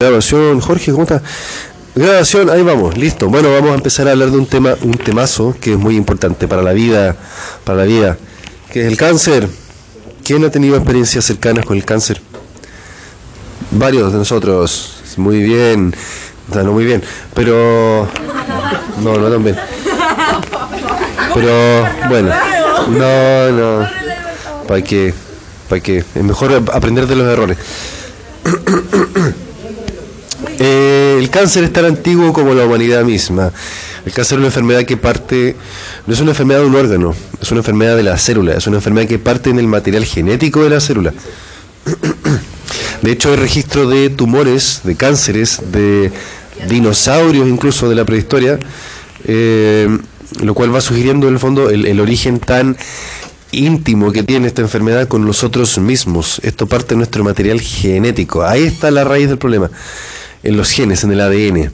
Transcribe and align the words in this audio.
Grabación, 0.00 0.60
Jorge, 0.60 0.92
¿cómo 0.92 1.02
está? 1.02 1.20
Grabación, 1.96 2.50
ahí 2.50 2.62
vamos, 2.62 2.96
listo. 2.96 3.28
Bueno, 3.28 3.52
vamos 3.52 3.72
a 3.72 3.74
empezar 3.74 4.06
a 4.06 4.12
hablar 4.12 4.30
de 4.30 4.38
un 4.38 4.46
tema, 4.46 4.76
un 4.82 4.96
temazo 4.96 5.56
que 5.60 5.72
es 5.72 5.76
muy 5.76 5.96
importante 5.96 6.46
para 6.46 6.62
la 6.62 6.72
vida, 6.72 7.16
para 7.64 7.78
la 7.78 7.84
vida, 7.84 8.16
que 8.72 8.82
es 8.82 8.86
el 8.86 8.96
cáncer. 8.96 9.48
¿Quién 10.22 10.44
ha 10.44 10.52
tenido 10.52 10.76
experiencias 10.76 11.24
cercanas 11.24 11.66
con 11.66 11.76
el 11.76 11.84
cáncer? 11.84 12.20
Varios 13.72 14.12
de 14.12 14.18
nosotros, 14.18 15.00
muy 15.16 15.42
bien, 15.42 15.92
o 16.48 16.62
no 16.62 16.72
muy 16.72 16.84
bien, 16.84 17.02
pero 17.34 18.08
no, 19.02 19.18
no 19.18 19.28
tan 19.28 19.42
bien. 19.42 19.56
Pero 21.34 21.88
bueno, 22.08 22.32
no, 22.90 23.50
no, 23.50 23.88
para 24.68 24.80
que, 24.80 25.12
para 25.68 25.80
que, 25.80 25.98
es 25.98 26.22
mejor 26.22 26.52
aprender 26.72 27.08
de 27.08 27.16
los 27.16 27.26
errores. 27.26 27.58
El 31.18 31.30
cáncer 31.30 31.64
es 31.64 31.72
tan 31.72 31.84
antiguo 31.84 32.32
como 32.32 32.54
la 32.54 32.64
humanidad 32.64 33.04
misma. 33.04 33.52
El 34.06 34.12
cáncer 34.12 34.36
es 34.36 34.38
una 34.38 34.46
enfermedad 34.46 34.84
que 34.84 34.96
parte, 34.96 35.56
no 36.06 36.14
es 36.14 36.20
una 36.20 36.30
enfermedad 36.30 36.60
de 36.60 36.66
un 36.66 36.76
órgano, 36.76 37.12
es 37.40 37.50
una 37.50 37.58
enfermedad 37.58 37.96
de 37.96 38.04
la 38.04 38.16
célula, 38.16 38.54
es 38.54 38.66
una 38.68 38.76
enfermedad 38.76 39.08
que 39.08 39.18
parte 39.18 39.50
en 39.50 39.58
el 39.58 39.66
material 39.66 40.04
genético 40.04 40.62
de 40.62 40.70
la 40.70 40.80
célula. 40.80 41.12
De 43.02 43.12
hecho, 43.12 43.30
hay 43.30 43.36
registro 43.36 43.88
de 43.88 44.10
tumores, 44.10 44.82
de 44.84 44.94
cánceres, 44.94 45.60
de 45.72 46.12
dinosaurios 46.68 47.48
incluso 47.48 47.88
de 47.88 47.94
la 47.94 48.04
prehistoria, 48.04 48.58
eh, 49.24 49.88
lo 50.40 50.54
cual 50.54 50.74
va 50.74 50.80
sugiriendo 50.80 51.26
en 51.26 51.34
el 51.34 51.40
fondo 51.40 51.70
el, 51.70 51.86
el 51.86 52.00
origen 52.00 52.38
tan 52.38 52.76
íntimo 53.50 54.12
que 54.12 54.22
tiene 54.22 54.46
esta 54.46 54.62
enfermedad 54.62 55.08
con 55.08 55.24
nosotros 55.24 55.78
mismos. 55.78 56.40
Esto 56.44 56.66
parte 56.66 56.90
de 56.90 56.96
nuestro 56.96 57.24
material 57.24 57.60
genético. 57.60 58.44
Ahí 58.44 58.64
está 58.64 58.90
la 58.90 59.04
raíz 59.04 59.28
del 59.28 59.38
problema 59.38 59.70
en 60.42 60.56
los 60.56 60.70
genes, 60.70 61.04
en 61.04 61.12
el 61.12 61.20
ADN. 61.20 61.72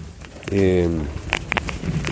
Eh, 0.50 0.88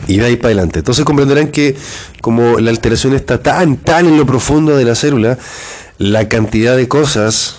y 0.07 0.19
de 0.19 0.27
ahí 0.27 0.37
para 0.37 0.49
adelante. 0.49 0.81
Entonces 0.81 1.05
comprenderán 1.05 1.49
que 1.49 1.77
como 2.21 2.59
la 2.59 2.71
alteración 2.71 3.15
está 3.15 3.43
tan, 3.43 3.77
tan 3.77 4.07
en 4.07 4.17
lo 4.17 4.27
profundo 4.27 4.77
de 4.77 4.85
la 4.85 4.95
célula, 4.95 5.39
la 5.99 6.29
cantidad 6.29 6.77
de 6.77 6.89
cosas 6.89 7.57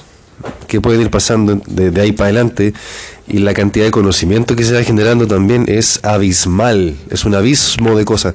que 0.67 0.81
pueden 0.81 1.01
ir 1.01 1.09
pasando 1.09 1.61
de, 1.67 2.01
ahí 2.01 2.11
para 2.11 2.27
adelante 2.27 2.73
y 3.27 3.39
la 3.39 3.53
cantidad 3.53 3.85
de 3.85 3.91
conocimiento 3.91 4.55
que 4.55 4.63
se 4.63 4.73
va 4.73 4.83
generando 4.83 5.27
también 5.27 5.65
es 5.67 5.99
abismal, 6.03 6.95
es 7.09 7.25
un 7.25 7.35
abismo 7.35 7.95
de 7.95 8.05
cosas. 8.05 8.33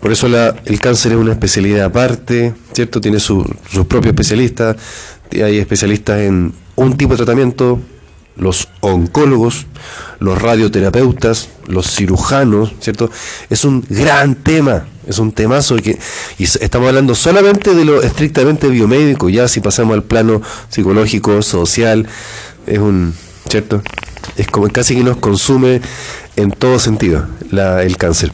Por 0.00 0.12
eso 0.12 0.28
la, 0.28 0.56
el 0.64 0.80
cáncer 0.80 1.12
es 1.12 1.18
una 1.18 1.32
especialidad 1.32 1.86
aparte, 1.86 2.54
¿cierto? 2.72 3.00
Tiene 3.00 3.20
sus 3.20 3.46
propios 3.88 4.06
especialistas, 4.06 4.76
hay 5.32 5.58
especialistas 5.58 6.20
en 6.20 6.52
un 6.74 6.96
tipo 6.96 7.12
de 7.12 7.18
tratamiento, 7.18 7.80
los 8.36 8.68
oncólogos, 8.80 9.66
los 10.18 10.40
radioterapeutas, 10.40 11.48
los 11.66 11.94
cirujanos, 11.94 12.72
¿cierto? 12.80 13.10
Es 13.50 13.64
un 13.64 13.84
gran 13.88 14.34
tema, 14.34 14.86
es 15.06 15.18
un 15.18 15.32
temazo 15.32 15.76
que 15.76 15.98
y 16.38 16.44
estamos 16.44 16.88
hablando 16.88 17.14
solamente 17.14 17.74
de 17.74 17.84
lo 17.84 18.02
estrictamente 18.02 18.68
biomédico, 18.68 19.28
ya 19.28 19.48
si 19.48 19.60
pasamos 19.60 19.94
al 19.94 20.02
plano 20.02 20.40
psicológico, 20.68 21.42
social, 21.42 22.06
es 22.66 22.78
un, 22.78 23.14
¿cierto? 23.48 23.82
Es 24.36 24.46
como 24.46 24.68
casi 24.68 24.94
que 24.94 25.02
nos 25.02 25.16
consume 25.18 25.80
en 26.36 26.50
todo 26.50 26.78
sentido 26.78 27.26
la, 27.50 27.82
el 27.82 27.96
cáncer. 27.96 28.32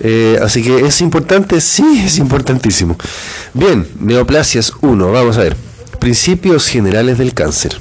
Eh, 0.00 0.38
así 0.40 0.62
que 0.62 0.86
es 0.86 1.00
importante, 1.00 1.60
sí, 1.60 2.04
es 2.06 2.18
importantísimo. 2.18 2.96
Bien, 3.52 3.86
neoplasias 3.98 4.72
1, 4.80 5.10
vamos 5.10 5.36
a 5.36 5.40
ver. 5.40 5.56
Principios 5.98 6.66
generales 6.68 7.18
del 7.18 7.34
cáncer. 7.34 7.80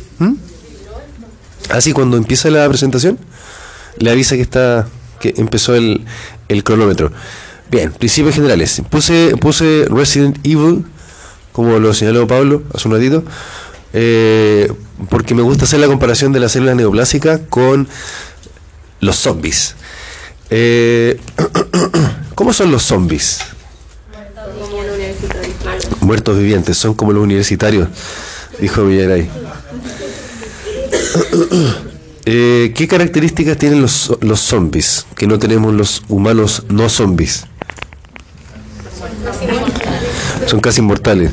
Así 1.69 1.93
cuando 1.93 2.17
empieza 2.17 2.49
la 2.49 2.67
presentación, 2.67 3.17
le 3.97 4.11
avisa 4.11 4.35
que 4.35 4.41
está 4.41 4.87
que 5.19 5.33
empezó 5.37 5.75
el, 5.75 6.05
el 6.47 6.63
cronómetro. 6.63 7.11
Bien, 7.69 7.91
principios 7.91 8.35
generales. 8.35 8.81
Puse, 8.89 9.35
puse 9.37 9.85
Resident 9.89 10.37
Evil, 10.45 10.85
como 11.51 11.79
lo 11.79 11.93
señaló 11.93 12.27
Pablo 12.27 12.63
hace 12.73 12.87
un 12.87 12.93
ratito, 12.93 13.23
eh, 13.93 14.71
porque 15.09 15.35
me 15.35 15.41
gusta 15.41 15.65
hacer 15.65 15.79
la 15.79 15.87
comparación 15.87 16.31
de 16.31 16.39
la 16.39 16.49
célula 16.49 16.75
neoplásica 16.75 17.39
con 17.49 17.87
los 19.01 19.15
zombies. 19.17 19.75
Eh, 20.49 21.19
¿Cómo 22.35 22.53
son 22.53 22.71
los 22.71 22.83
zombies? 22.83 23.39
Muertos 26.01 26.37
vivientes, 26.37 26.77
son 26.77 26.93
como 26.93 27.11
los 27.11 27.23
universitarios, 27.23 27.89
dijo 28.59 28.85
Villaray. 28.85 29.29
Eh, 32.29 32.73
¿Qué 32.75 32.89
características 32.89 33.55
tienen 33.55 33.81
los, 33.81 34.11
los 34.19 34.41
zombies 34.41 35.05
que 35.15 35.27
no 35.27 35.39
tenemos 35.39 35.73
los 35.73 36.03
humanos 36.09 36.63
no 36.67 36.89
zombies? 36.89 37.45
Son 40.45 40.59
casi 40.59 40.81
inmortales. 40.81 41.31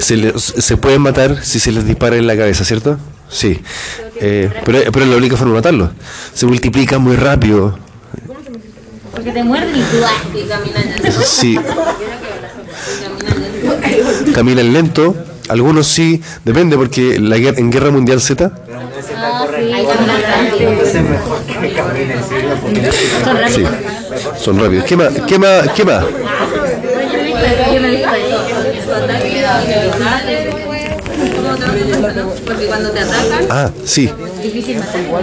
Se, 0.00 0.36
se 0.36 0.76
pueden 0.76 1.02
matar 1.02 1.44
si 1.44 1.60
se 1.60 1.70
les 1.70 1.86
dispara 1.86 2.16
en 2.16 2.26
la 2.26 2.36
cabeza, 2.36 2.64
¿cierto? 2.64 2.98
Sí. 3.28 3.60
Eh, 4.16 4.50
pero, 4.64 4.80
pero 4.90 5.04
es 5.04 5.10
la 5.12 5.16
única 5.18 5.36
forma 5.36 5.52
de 5.52 5.58
matarlos. 5.58 5.90
Se 6.34 6.46
multiplican 6.46 7.00
muy 7.00 7.14
rápido. 7.14 7.78
Porque 9.12 9.30
te 9.30 9.44
muerden 9.44 9.76
y 9.76 9.82
tú 9.82 10.48
caminan. 10.48 10.94
Sí. 11.24 11.56
Caminan 14.34 14.72
lento. 14.72 15.14
Algunos 15.48 15.86
sí, 15.86 16.20
depende 16.44 16.76
porque 16.76 17.20
la 17.20 17.38
guerra, 17.38 17.58
en 17.58 17.70
Guerra 17.70 17.90
Mundial 17.90 18.20
Z. 18.20 18.50
Sí, 23.48 23.64
son 24.40 24.58
rápidos. 24.58 24.84
¿Qué 24.84 24.96
más? 24.96 25.12
¿Qué 25.26 25.38
más? 25.38 25.68
¿Qué 25.70 25.84
más? 25.84 26.04
Ah, 33.48 33.70
sí. 33.84 34.10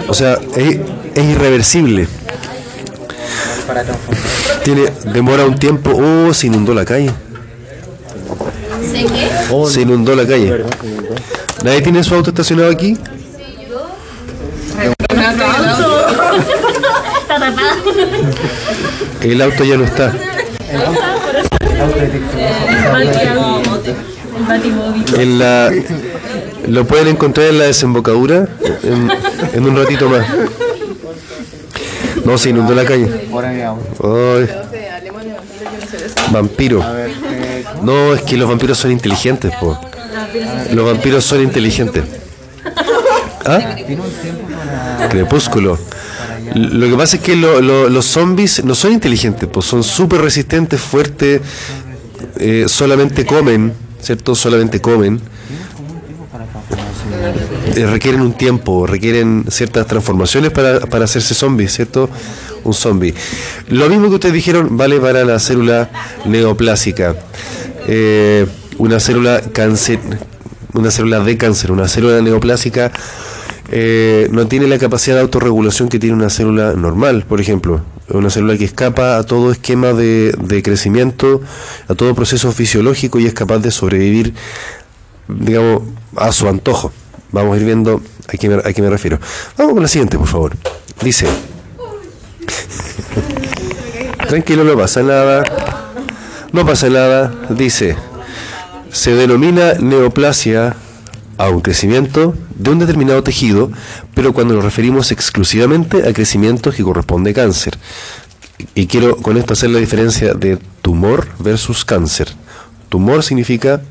O 0.08 0.14
sea, 0.14 0.38
es, 0.56 0.78
es 1.14 1.24
irreversible. 1.24 2.08
Tiene, 4.62 4.92
demora 5.12 5.44
un 5.44 5.58
tiempo. 5.58 5.90
Oh, 5.90 6.32
se 6.32 6.46
inundó 6.46 6.74
la 6.74 6.84
calle. 6.84 7.10
¿Sé 8.90 9.04
qué? 9.06 9.68
Se 9.70 9.80
inundó 9.82 10.14
la 10.14 10.26
calle. 10.26 10.64
¿Nadie 11.62 11.82
tiene 11.82 12.02
su 12.04 12.14
auto 12.14 12.30
estacionado 12.30 12.70
aquí? 12.70 12.96
Está 17.20 17.28
tapada. 17.28 17.76
El 19.22 19.40
auto 19.42 19.64
ya 19.64 19.76
no 19.76 19.84
está. 19.84 20.12
En 25.16 25.38
la, 25.38 25.70
lo 26.66 26.84
pueden 26.86 27.08
encontrar 27.08 27.48
en 27.48 27.58
la 27.58 27.64
desembocadura 27.66 28.48
en, 28.82 29.10
en 29.54 29.64
un 29.64 29.76
ratito 29.76 30.08
más. 30.08 30.26
No, 32.24 32.38
se 32.38 32.50
inundó 32.50 32.74
la 32.74 32.84
calle. 32.84 33.08
Ay. 34.02 34.48
Vampiro. 36.30 36.82
No, 37.82 38.14
es 38.14 38.22
que 38.22 38.36
los 38.36 38.48
vampiros 38.48 38.78
son 38.78 38.90
inteligentes, 38.92 39.52
po. 39.60 39.78
Los 40.72 40.84
vampiros 40.86 41.24
son 41.24 41.42
inteligentes. 41.42 42.04
¿Ah? 43.44 43.76
Crepúsculo. 45.10 45.78
Lo 46.54 46.88
que 46.88 46.94
pasa 46.96 47.16
es 47.16 47.22
que 47.22 47.36
lo- 47.36 47.60
lo- 47.60 47.88
los 47.88 48.04
zombies 48.06 48.64
no 48.64 48.74
son 48.74 48.92
inteligentes, 48.92 49.48
pues 49.52 49.66
son 49.66 49.82
súper 49.82 50.20
resistentes, 50.20 50.80
fuertes, 50.80 51.40
eh, 52.38 52.64
solamente 52.68 53.24
comen, 53.26 53.72
¿cierto? 54.00 54.34
Solamente 54.34 54.80
comen. 54.80 55.20
Eh, 57.76 57.86
requieren 57.86 58.20
un 58.20 58.32
tiempo, 58.34 58.86
requieren 58.86 59.44
ciertas 59.50 59.86
transformaciones 59.86 60.50
para, 60.52 60.80
para 60.80 61.04
hacerse 61.06 61.34
zombies, 61.34 61.72
¿cierto? 61.74 62.08
Un 62.62 62.72
zombie. 62.74 63.14
Lo 63.68 63.88
mismo 63.88 64.08
que 64.08 64.14
ustedes 64.14 64.34
dijeron 64.34 64.76
vale 64.76 65.00
para 65.00 65.24
la 65.24 65.38
célula 65.38 65.90
neoplásica. 66.24 67.16
Eh, 67.86 68.46
una 68.78 68.98
célula 68.98 69.40
cáncer, 69.52 70.00
una 70.72 70.90
célula 70.90 71.20
de 71.20 71.36
cáncer, 71.36 71.70
una 71.70 71.88
célula 71.88 72.20
neoplásica 72.20 72.90
eh, 73.70 74.28
no 74.30 74.46
tiene 74.46 74.66
la 74.66 74.78
capacidad 74.78 75.16
de 75.16 75.22
autorregulación 75.22 75.88
que 75.88 75.98
tiene 75.98 76.14
una 76.14 76.30
célula 76.30 76.74
normal, 76.74 77.24
por 77.28 77.40
ejemplo. 77.40 77.80
Una 78.08 78.28
célula 78.28 78.58
que 78.58 78.64
escapa 78.64 79.16
a 79.16 79.24
todo 79.24 79.50
esquema 79.50 79.94
de, 79.94 80.60
crecimiento, 80.62 81.40
a 81.88 81.94
todo 81.94 82.14
proceso 82.14 82.52
fisiológico 82.52 83.18
y 83.18 83.26
es 83.26 83.32
capaz 83.32 83.60
de 83.60 83.70
sobrevivir, 83.70 84.34
digamos, 85.28 85.82
a 86.16 86.30
su 86.32 86.48
antojo. 86.48 86.92
Vamos 87.32 87.54
a 87.54 87.56
ir 87.58 87.64
viendo 87.64 88.02
a 88.28 88.36
qué 88.36 88.60
a 88.64 88.72
qué 88.72 88.82
me 88.82 88.90
refiero. 88.90 89.18
Vamos 89.56 89.72
con 89.72 89.82
la 89.82 89.88
siguiente, 89.88 90.18
por 90.18 90.28
favor. 90.28 90.52
Dice. 91.02 91.26
Tranquilo, 94.28 94.64
no 94.64 94.76
pasa 94.76 95.02
nada. 95.02 95.73
No 96.54 96.64
pasa 96.64 96.88
nada. 96.88 97.34
Dice. 97.50 97.96
Se 98.92 99.12
denomina 99.16 99.72
neoplasia 99.80 100.76
a 101.36 101.48
un 101.48 101.60
crecimiento 101.60 102.32
de 102.54 102.70
un 102.70 102.78
determinado 102.78 103.24
tejido, 103.24 103.72
pero 104.14 104.32
cuando 104.32 104.54
nos 104.54 104.62
referimos 104.62 105.10
exclusivamente 105.10 106.08
a 106.08 106.12
crecimiento 106.12 106.70
que 106.70 106.84
corresponde 106.84 107.32
a 107.32 107.34
cáncer. 107.34 107.76
Y 108.76 108.86
quiero 108.86 109.16
con 109.16 109.36
esto 109.36 109.54
hacer 109.54 109.70
la 109.70 109.80
diferencia 109.80 110.34
de 110.34 110.58
tumor 110.80 111.26
versus 111.40 111.84
cáncer. 111.84 112.28
Tumor 112.88 113.24
significa 113.24 113.82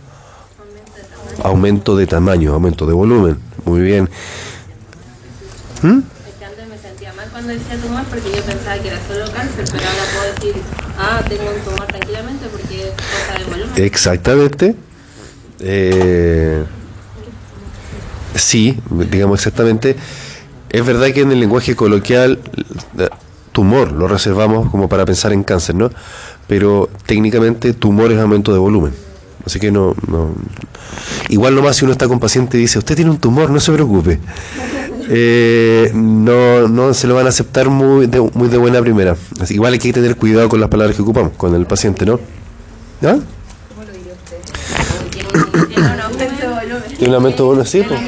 aumento 1.44 1.98
de 1.98 2.08
tamaño, 2.08 2.54
aumento 2.54 2.86
de 2.86 2.94
volumen. 2.94 3.40
Muy 3.66 3.82
bien. 3.82 4.10
¿Mm? 5.82 6.00
antes 6.46 6.68
me 6.70 6.78
sentía 6.78 7.12
mal 7.12 7.23
cuando 7.34 7.52
decía 7.52 7.76
tumor 7.78 8.04
porque 8.04 8.30
yo 8.30 8.44
pensaba 8.44 8.78
que 8.78 8.88
era 8.90 9.00
solo 9.08 9.26
cáncer, 9.34 9.66
pero 9.72 9.84
ahora 9.84 10.04
puedo 10.14 10.34
decir, 10.34 10.62
ah, 11.00 11.22
tengo 11.28 11.44
un 11.50 11.62
tumor 11.64 11.88
tranquilamente 11.88 12.46
porque 12.46 12.90
es 12.90 12.94
cosa 12.94 13.40
de 13.40 13.46
volumen. 13.46 13.84
Exactamente. 13.84 14.76
Eh, 15.60 16.64
sí, 18.36 18.80
digamos 19.10 19.40
exactamente. 19.40 19.96
Es 20.70 20.86
verdad 20.86 21.08
que 21.12 21.22
en 21.22 21.32
el 21.32 21.40
lenguaje 21.40 21.76
coloquial 21.76 22.40
eh, 23.00 23.10
tumor 23.52 23.92
lo 23.92 24.08
reservamos 24.08 24.70
como 24.70 24.88
para 24.88 25.04
pensar 25.04 25.34
en 25.34 25.44
cáncer, 25.44 25.74
¿no? 25.74 25.90
Pero 26.48 26.88
técnicamente 27.08 27.74
tumor 27.74 28.12
es 28.12 28.20
aumento 28.20 28.54
de 28.54 28.60
volumen. 28.60 28.94
Así 29.44 29.60
que 29.60 29.72
no, 29.72 29.96
no. 30.08 30.36
Igual 31.30 31.56
nomás 31.56 31.78
si 31.78 31.86
uno 31.86 31.94
está 31.94 32.08
con 32.08 32.20
paciente 32.20 32.58
y 32.58 32.62
dice, 32.62 32.78
usted 32.78 32.96
tiene 32.96 33.10
un 33.10 33.18
tumor, 33.18 33.50
no 33.50 33.60
se 33.60 33.72
preocupe. 33.72 34.20
Eh, 35.10 35.92
no, 35.94 36.68
no 36.68 36.94
se 36.94 37.08
lo 37.08 37.16
van 37.16 37.26
a 37.26 37.30
aceptar 37.30 37.70
muy 37.70 38.08
de, 38.08 38.22
muy 38.22 38.48
de 38.48 38.58
buena 38.58 38.82
primera. 38.82 39.16
Así, 39.40 39.56
igual 39.56 39.74
hay 39.74 39.80
que 39.80 39.94
tener 39.94 40.16
cuidado 40.16 40.50
con 40.50 40.60
las 40.60 40.70
palabras 40.70 40.96
que 40.96 41.02
ocupamos, 41.02 41.34
con 41.38 41.56
el 41.56 41.66
paciente, 41.66 42.06
¿no? 42.06 42.20
¿Ah? 43.02 43.18
Tiene 46.98 47.10
un 47.10 47.16
aumento 47.16 47.44
de 47.44 47.50
volumen, 47.50 47.66
sí. 47.66 47.84
Pues. 47.84 48.00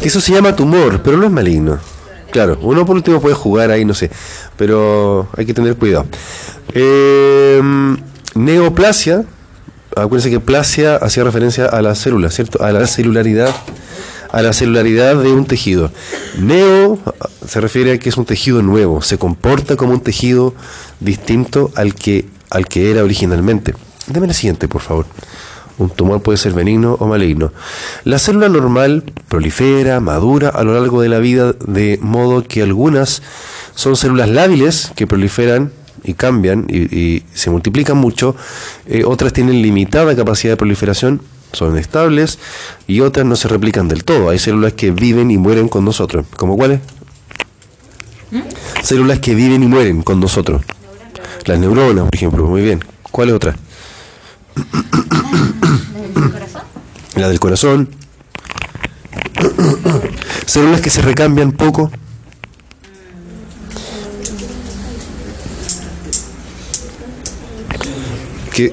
Eso 0.00 0.20
se 0.20 0.32
llama 0.32 0.54
tumor, 0.54 1.02
pero 1.02 1.16
no 1.16 1.24
es 1.26 1.30
maligno. 1.30 1.78
Claro, 2.30 2.58
uno 2.62 2.86
por 2.86 2.96
último 2.96 3.20
puede 3.20 3.34
jugar 3.34 3.70
ahí, 3.70 3.84
no 3.84 3.92
sé, 3.92 4.10
pero 4.56 5.28
hay 5.36 5.44
que 5.44 5.52
tener 5.52 5.76
cuidado. 5.76 6.06
Eh, 6.72 7.60
neoplasia, 8.34 9.24
acuérdense 9.94 10.30
que 10.30 10.40
plasia 10.40 10.96
hacía 10.96 11.24
referencia 11.24 11.66
a 11.66 11.82
la 11.82 11.94
célula, 11.94 12.30
¿cierto? 12.30 12.64
A 12.64 12.72
la 12.72 12.86
celularidad, 12.86 13.54
a 14.32 14.42
la 14.42 14.52
celularidad 14.52 15.22
de 15.22 15.30
un 15.32 15.44
tejido. 15.44 15.92
Neo 16.38 16.98
se 17.46 17.60
refiere 17.60 17.92
a 17.92 17.98
que 17.98 18.08
es 18.08 18.16
un 18.16 18.24
tejido 18.24 18.62
nuevo, 18.62 19.02
se 19.02 19.18
comporta 19.18 19.76
como 19.76 19.92
un 19.92 20.00
tejido 20.00 20.54
distinto 21.00 21.70
al 21.76 21.94
que, 21.94 22.26
al 22.50 22.66
que 22.66 22.90
era 22.90 23.04
originalmente. 23.04 23.74
Deme 24.06 24.26
la 24.26 24.32
siguiente, 24.32 24.68
por 24.68 24.80
favor. 24.80 25.06
Un 25.78 25.90
tumor 25.90 26.22
puede 26.22 26.38
ser 26.38 26.52
benigno 26.52 26.96
o 26.98 27.06
maligno. 27.06 27.52
La 28.04 28.18
célula 28.18 28.48
normal 28.48 29.04
prolifera, 29.28 30.00
madura 30.00 30.48
a 30.48 30.64
lo 30.64 30.74
largo 30.74 31.02
de 31.02 31.08
la 31.08 31.18
vida, 31.18 31.52
de 31.52 31.98
modo 32.00 32.42
que 32.42 32.62
algunas 32.62 33.22
son 33.74 33.96
células 33.96 34.28
lábiles 34.28 34.92
que 34.96 35.06
proliferan 35.06 35.72
y 36.04 36.14
cambian 36.14 36.66
y, 36.68 37.22
se 37.34 37.50
multiplican 37.50 37.96
mucho. 37.96 38.34
Eh, 38.86 39.04
otras 39.04 39.32
tienen 39.32 39.62
limitada 39.62 40.16
capacidad 40.16 40.52
de 40.52 40.56
proliferación, 40.56 41.20
son 41.52 41.76
estables 41.78 42.38
y 42.86 43.00
otras 43.00 43.26
no 43.26 43.36
se 43.36 43.48
replican 43.48 43.88
del 43.88 44.04
todo. 44.04 44.30
Hay 44.30 44.38
células 44.38 44.72
que 44.72 44.90
viven 44.90 45.30
y 45.30 45.38
mueren 45.38 45.68
con 45.68 45.84
nosotros. 45.84 46.26
¿Como 46.36 46.56
cuáles? 46.56 46.80
¿Mm? 48.30 48.40
Células 48.82 49.18
que 49.18 49.34
viven 49.34 49.62
y 49.62 49.66
mueren 49.66 50.02
con 50.02 50.20
nosotros. 50.20 50.62
Las 51.44 51.58
neuronas, 51.58 52.04
por 52.04 52.14
ejemplo. 52.14 52.46
Muy 52.46 52.62
bien. 52.62 52.84
¿Cuál 53.10 53.28
es 53.28 53.34
otra? 53.34 53.56
La 57.16 57.28
del 57.28 57.40
corazón. 57.40 57.88
Células 60.46 60.80
que 60.80 60.90
se 60.90 61.02
recambian 61.02 61.52
poco. 61.52 61.90
Que, 68.54 68.70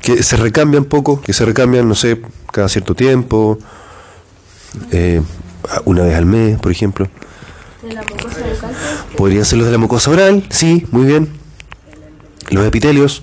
que 0.00 0.22
se 0.22 0.36
recambian 0.36 0.84
poco, 0.84 1.20
que 1.20 1.32
se 1.32 1.44
recambian, 1.44 1.88
no 1.88 1.94
sé, 1.94 2.20
cada 2.52 2.68
cierto 2.68 2.94
tiempo, 2.94 3.58
eh, 4.92 5.20
una 5.84 6.02
vez 6.02 6.16
al 6.16 6.26
mes, 6.26 6.58
por 6.58 6.72
ejemplo. 6.72 7.08
Podrían 9.16 9.44
ser 9.44 9.58
los 9.58 9.66
de 9.66 9.72
la 9.72 9.78
mucosa 9.78 10.10
oral, 10.10 10.44
sí, 10.50 10.86
muy 10.90 11.06
bien. 11.06 11.28
Los 12.50 12.66
epitelios. 12.66 13.22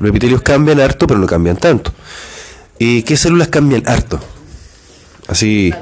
Los 0.00 0.10
epitelios 0.10 0.42
cambian 0.42 0.80
harto, 0.80 1.06
pero 1.06 1.20
no 1.20 1.26
cambian 1.26 1.56
tanto. 1.56 1.92
¿Y 2.78 3.02
qué 3.02 3.16
células 3.16 3.48
cambian 3.48 3.82
harto? 3.86 4.20
Así. 5.28 5.72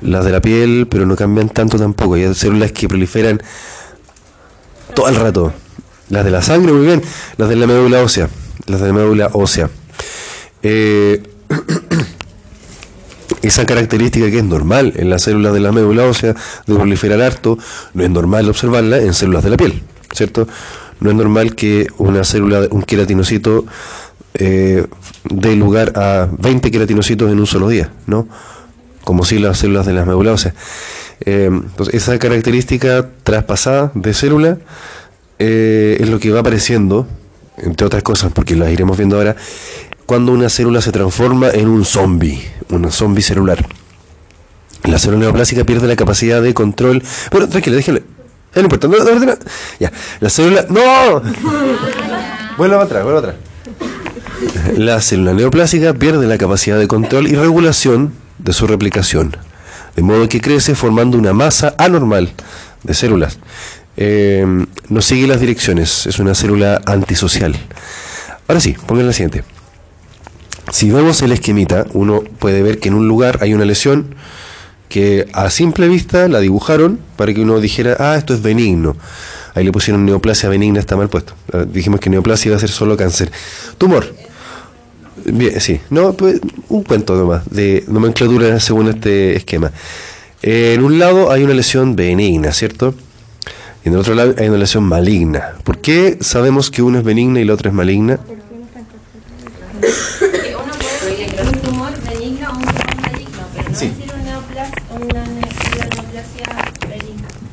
Las 0.00 0.24
de 0.24 0.32
la 0.32 0.40
piel. 0.40 0.86
pero 0.88 1.06
no 1.06 1.16
cambian 1.16 1.48
tanto 1.48 1.78
tampoco. 1.78 2.14
Hay 2.14 2.32
células 2.34 2.72
que 2.72 2.88
proliferan 2.88 3.42
todo 4.94 5.08
el 5.08 5.16
rato. 5.16 5.52
Las 6.08 6.24
de 6.24 6.30
la 6.30 6.42
sangre, 6.42 6.72
muy 6.72 6.86
bien. 6.86 7.02
Las 7.36 7.48
de 7.48 7.56
la 7.56 7.66
médula 7.66 8.02
ósea. 8.02 8.28
Las 8.66 8.80
de 8.80 8.86
la 8.88 8.92
médula 8.92 9.30
ósea. 9.32 9.70
Eh, 10.62 11.22
esa 13.42 13.66
característica 13.66 14.30
que 14.30 14.38
es 14.38 14.44
normal 14.44 14.92
en 14.96 15.10
las 15.10 15.22
células 15.22 15.52
de 15.52 15.60
la 15.60 15.72
médula 15.72 16.04
ósea 16.04 16.34
de 16.66 16.74
proliferar 16.74 17.20
harto, 17.20 17.58
no 17.94 18.04
es 18.04 18.10
normal 18.10 18.48
observarla 18.48 18.98
en 18.98 19.14
células 19.14 19.42
de 19.42 19.50
la 19.50 19.56
piel, 19.56 19.82
¿cierto? 20.12 20.46
No 21.00 21.10
es 21.10 21.16
normal 21.16 21.54
que 21.56 21.88
una 21.98 22.22
célula, 22.22 22.68
un 22.70 22.82
queratinocito, 22.82 23.66
eh, 24.34 24.86
dé 25.28 25.56
lugar 25.56 25.92
a 25.96 26.28
20 26.38 26.70
queratinocitos 26.70 27.30
en 27.30 27.40
un 27.40 27.46
solo 27.46 27.68
día, 27.68 27.90
¿no? 28.06 28.28
Como 29.02 29.24
si 29.24 29.38
las 29.38 29.58
células 29.58 29.84
de 29.86 29.92
las 29.94 30.06
médulas 30.06 30.34
óseas. 30.34 30.54
Eh, 31.24 31.48
entonces, 31.50 31.94
esa 31.94 32.18
característica 32.18 33.08
traspasada 33.24 33.90
de 33.94 34.14
célula 34.14 34.58
eh, 35.38 35.96
es 36.00 36.08
lo 36.08 36.20
que 36.20 36.30
va 36.30 36.40
apareciendo, 36.40 37.08
entre 37.62 37.86
otras 37.86 38.02
cosas, 38.02 38.32
porque 38.32 38.56
las 38.56 38.70
iremos 38.70 38.96
viendo 38.96 39.16
ahora, 39.16 39.36
cuando 40.06 40.32
una 40.32 40.48
célula 40.48 40.80
se 40.80 40.92
transforma 40.92 41.50
en 41.50 41.68
un 41.68 41.84
zombie, 41.84 42.42
una 42.70 42.90
zombie 42.90 43.22
celular. 43.22 43.64
La 44.84 44.98
célula 44.98 45.20
neoplásica 45.20 45.64
pierde 45.64 45.86
la 45.86 45.96
capacidad 45.96 46.42
de 46.42 46.54
control. 46.54 47.02
Bueno, 47.30 47.48
tranquila, 47.48 47.76
déjenle. 47.76 48.02
No 48.54 48.62
importa, 48.62 48.88
no, 48.88 48.98
no, 48.98 49.18
no, 49.18 49.34
Ya, 49.78 49.92
la 50.20 50.28
célula. 50.28 50.66
¡No! 50.68 51.22
Vuelva 52.58 52.82
atrás, 52.82 53.02
vuelva 53.02 53.20
atrás. 53.20 53.34
La 54.76 55.00
célula 55.00 55.32
neoplásica 55.32 55.94
pierde 55.94 56.26
la 56.26 56.36
capacidad 56.36 56.78
de 56.78 56.86
control 56.86 57.28
y 57.28 57.34
regulación 57.34 58.12
de 58.38 58.52
su 58.52 58.66
replicación, 58.66 59.36
de 59.96 60.02
modo 60.02 60.28
que 60.28 60.40
crece 60.40 60.74
formando 60.74 61.16
una 61.16 61.32
masa 61.32 61.74
anormal 61.78 62.32
de 62.82 62.94
células. 62.94 63.38
Eh, 63.96 64.46
no 64.88 65.02
sigue 65.02 65.26
las 65.26 65.40
direcciones, 65.40 66.06
es 66.06 66.18
una 66.18 66.34
célula 66.34 66.80
antisocial. 66.86 67.54
Ahora 68.48 68.60
sí, 68.60 68.76
pongan 68.86 69.06
la 69.06 69.12
siguiente. 69.12 69.44
Si 70.70 70.90
vemos 70.90 71.20
el 71.22 71.32
esquemita, 71.32 71.86
uno 71.92 72.22
puede 72.38 72.62
ver 72.62 72.78
que 72.78 72.88
en 72.88 72.94
un 72.94 73.08
lugar 73.08 73.38
hay 73.42 73.52
una 73.52 73.64
lesión 73.64 74.14
que 74.88 75.26
a 75.32 75.50
simple 75.50 75.88
vista 75.88 76.28
la 76.28 76.40
dibujaron 76.40 76.98
para 77.16 77.32
que 77.32 77.40
uno 77.40 77.60
dijera, 77.60 77.96
ah, 77.98 78.16
esto 78.16 78.34
es 78.34 78.42
benigno. 78.42 78.96
Ahí 79.54 79.64
le 79.64 79.72
pusieron 79.72 80.04
neoplasia 80.04 80.48
benigna, 80.48 80.80
está 80.80 80.96
mal 80.96 81.08
puesto. 81.08 81.34
Ah, 81.52 81.64
dijimos 81.66 82.00
que 82.00 82.10
neoplasia 82.10 82.50
iba 82.50 82.56
a 82.56 82.60
ser 82.60 82.70
solo 82.70 82.96
cáncer. 82.96 83.30
Tumor. 83.78 84.14
Bien, 85.24 85.60
sí, 85.60 85.80
no, 85.90 86.14
pues, 86.14 86.40
un 86.68 86.82
cuento 86.84 87.14
nomás 87.16 87.48
de 87.50 87.84
nomenclatura 87.86 88.58
según 88.60 88.88
este 88.88 89.36
esquema. 89.36 89.70
en 90.42 90.82
un 90.82 90.98
lado 90.98 91.30
hay 91.30 91.44
una 91.44 91.54
lesión 91.54 91.94
benigna, 91.94 92.52
¿cierto? 92.52 92.94
Y 93.84 93.88
en 93.88 93.94
el 93.94 94.00
otro 94.00 94.14
lado 94.14 94.34
hay 94.38 94.48
una 94.48 94.58
lesión 94.58 94.84
maligna. 94.84 95.54
¿Por 95.64 95.78
qué 95.78 96.18
sabemos 96.20 96.70
que 96.70 96.82
una 96.82 96.98
es 96.98 97.04
benigna 97.04 97.40
y 97.40 97.44
la 97.44 97.54
otra 97.54 97.70
es 97.70 97.74
maligna? 97.74 98.20
un 101.42 101.60
tumor 101.60 101.92
benigno 102.08 102.50
o 102.50 102.52
un 102.54 102.62
tumor 102.62 103.00
maligno, 103.02 103.42
pero 103.56 103.70
no 103.70 103.76
sí. 103.76 103.92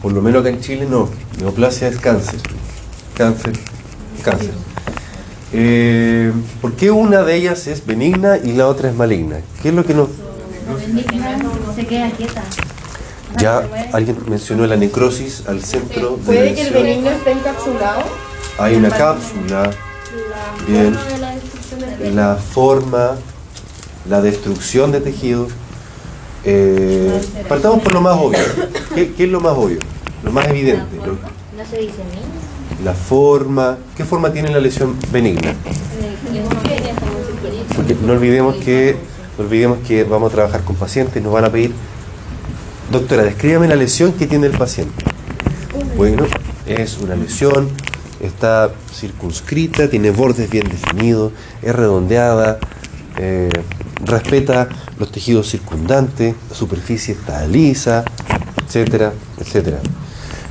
Por 0.01 0.13
lo 0.13 0.21
menos 0.21 0.41
acá 0.41 0.49
en 0.49 0.61
Chile 0.61 0.87
no. 0.89 1.09
Neoplasia 1.39 1.87
es 1.87 1.97
cáncer. 1.97 2.39
Cáncer, 3.15 3.53
cáncer. 4.23 4.51
Eh, 5.51 6.31
¿Por 6.61 6.73
qué 6.73 6.91
una 6.91 7.23
de 7.23 7.35
ellas 7.35 7.65
es 7.67 7.85
benigna 7.85 8.37
y 8.37 8.53
la 8.53 8.67
otra 8.67 8.89
es 8.89 8.95
maligna? 8.95 9.37
¿Qué 9.61 9.69
es 9.69 9.75
lo 9.75 9.83
que 9.83 9.95
nos... 9.95 10.09
Se 11.75 11.85
queda 11.87 12.11
quieta. 12.11 12.43
Ya 13.37 13.63
alguien 13.93 14.17
mencionó 14.27 14.65
la 14.65 14.75
necrosis 14.75 15.43
al 15.47 15.63
centro 15.63 16.17
de 16.17 16.23
¿Puede 16.25 16.55
que 16.55 16.61
el 16.61 16.73
benigno 16.73 17.09
esté 17.11 17.31
encapsulado? 17.31 18.01
Hay 18.57 18.75
una 18.75 18.89
cápsula. 18.89 19.71
Bien. 20.67 20.97
La 22.15 22.35
forma, 22.35 23.15
la 24.09 24.21
destrucción 24.21 24.91
de 24.91 25.01
tejido 25.01 25.47
eh, 26.45 27.21
partamos 27.47 27.81
por 27.81 27.93
lo 27.93 28.01
más 28.01 28.17
obvio. 28.17 28.39
¿Qué, 28.95 29.13
es 29.17 29.29
lo 29.29 29.39
más 29.39 29.53
obvio? 29.53 29.79
Lo 30.23 30.31
más 30.31 30.47
evidente. 30.47 30.97
¿No 30.97 31.65
se 31.69 31.77
dice 31.77 31.97
La 32.83 32.93
forma. 32.93 33.77
¿Qué 33.95 34.05
forma 34.05 34.31
tiene 34.31 34.49
la 34.49 34.59
lesión 34.59 34.95
benigna? 35.11 35.53
Porque 37.75 37.95
no 38.01 38.13
olvidemos 38.13 38.55
que 38.55 38.97
No 39.37 39.43
olvidemos 39.43 39.79
que 39.87 40.03
vamos 40.03 40.31
a 40.31 40.35
trabajar 40.35 40.61
con 40.63 40.75
pacientes, 40.75 41.21
nos 41.21 41.33
van 41.33 41.45
a 41.45 41.49
pedir, 41.49 41.73
doctora, 42.91 43.23
descríbame 43.23 43.67
la 43.67 43.75
lesión 43.75 44.13
que 44.13 44.25
tiene 44.25 44.47
el 44.47 44.57
paciente. 44.57 45.05
Bueno, 45.95 46.25
es 46.65 46.97
una 46.97 47.15
lesión, 47.15 47.69
está 48.19 48.71
circunscrita, 48.93 49.89
tiene 49.89 50.11
bordes 50.11 50.49
bien 50.49 50.67
definidos, 50.67 51.31
es 51.61 51.75
redondeada, 51.75 52.59
eh, 53.17 53.49
respeta 54.03 54.69
los 54.97 55.11
tejidos 55.11 55.49
circundantes, 55.49 56.35
la 56.49 56.55
superficie 56.55 57.13
está 57.13 57.45
lisa, 57.45 58.05
etcétera, 58.65 59.13
etcétera. 59.39 59.79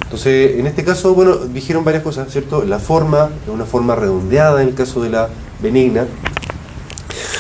Entonces, 0.03 0.59
en 0.59 0.67
este 0.67 0.85
caso, 0.85 1.15
bueno, 1.15 1.37
dijeron 1.37 1.85
varias 1.85 2.03
cosas, 2.03 2.31
¿cierto? 2.33 2.65
La 2.65 2.79
forma, 2.79 3.31
es 3.43 3.49
una 3.49 3.65
forma 3.65 3.95
redondeada 3.95 4.63
en 4.63 4.69
el 4.69 4.75
caso 4.75 5.03
de 5.03 5.11
la 5.11 5.29
benigna, 5.61 6.07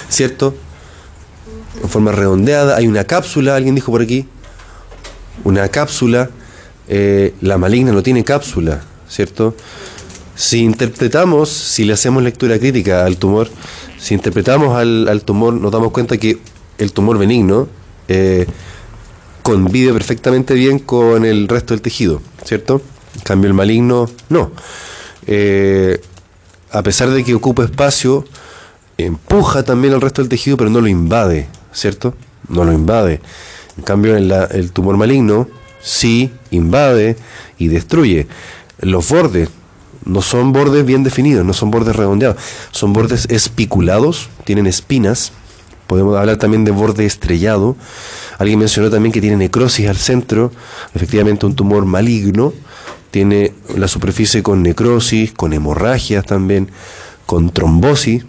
¿cierto? 0.09 0.55
En 1.83 1.89
forma 1.89 2.13
redondeada, 2.13 2.77
hay 2.77 2.87
una 2.87 3.05
cápsula, 3.05 3.55
alguien 3.57 3.75
dijo 3.75 3.93
por 3.93 4.03
aquí, 4.03 4.27
una 5.45 5.69
cápsula, 5.69 6.31
eh, 6.89 7.35
la 7.41 7.59
maligna 7.59 7.93
no 7.93 8.03
tiene 8.03 8.25
cápsula, 8.25 8.83
¿cierto? 9.09 9.55
Si 10.35 10.61
interpretamos, 10.61 11.49
si 11.49 11.85
le 11.85 11.93
hacemos 11.93 12.23
lectura 12.23 12.59
crítica 12.59 13.05
al 13.05 13.17
tumor, 13.17 13.49
si 13.99 14.15
interpretamos 14.15 14.77
al, 14.77 15.09
al 15.09 15.23
tumor, 15.23 15.55
nos 15.55 15.73
damos 15.73 15.93
cuenta 15.93 16.17
que 16.17 16.39
el 16.79 16.93
tumor 16.93 17.19
benigno 17.19 17.69
eh, 18.07 18.47
convive 19.43 19.93
perfectamente 19.93 20.55
bien 20.55 20.79
con 20.79 21.25
el 21.25 21.49
resto 21.49 21.75
del 21.75 21.83
tejido, 21.83 22.21
¿cierto? 22.45 22.83
En 23.17 23.23
cambio, 23.23 23.49
el 23.49 23.55
maligno 23.55 24.09
no. 24.29 24.51
Eh, 25.27 26.01
a 26.71 26.83
pesar 26.83 27.11
de 27.11 27.25
que 27.25 27.35
ocupa 27.35 27.65
espacio, 27.65 28.25
empuja 28.97 29.63
también 29.63 29.95
al 29.95 30.01
resto 30.01 30.23
del 30.23 30.29
tejido, 30.29 30.57
pero 30.57 30.71
no 30.71 30.81
lo 30.81 30.89
invade, 30.89 31.49
¿cierto? 31.73 32.15
No 32.49 32.65
lo 32.65 32.73
invade. 32.73 33.21
En 33.79 33.85
cambio, 33.85 34.17
en 34.17 34.29
la- 34.29 34.45
el 34.45 34.73
tumor 34.73 34.97
maligno 34.97 35.49
sí 35.81 36.31
invade 36.51 37.17
y 37.59 37.69
destruye. 37.69 38.27
Los 38.81 39.09
bordes 39.09 39.49
no 40.05 40.23
son 40.23 40.53
bordes 40.53 40.85
bien 40.85 41.05
definidos, 41.05 41.45
no 41.45 41.53
son 41.53 41.71
bordes 41.71 41.95
redondeados, 41.97 42.37
son 42.71 42.93
bordes 42.93 43.27
espiculados, 43.31 44.29
tienen 44.45 44.67
espinas. 44.67 45.33
Podemos 45.87 46.17
hablar 46.19 46.37
también 46.37 46.65
de 46.65 46.71
borde 46.71 47.07
estrellado. 47.07 47.77
Alguien 48.39 48.59
mencionó 48.59 48.91
también 48.91 49.13
que 49.13 49.21
tiene 49.21 49.37
necrosis 49.37 49.89
al 49.89 49.97
centro. 49.97 50.53
Efectivamente, 50.95 51.47
un 51.47 51.55
tumor 51.55 51.85
maligno 51.87 52.53
tiene 53.11 53.55
la 53.77 53.89
superficie 53.89 54.43
con 54.43 54.63
necrosis, 54.63 55.33
con 55.33 55.53
hemorragias 55.53 56.27
también, 56.27 56.71
con 57.27 57.51
trombosis, 57.51 58.25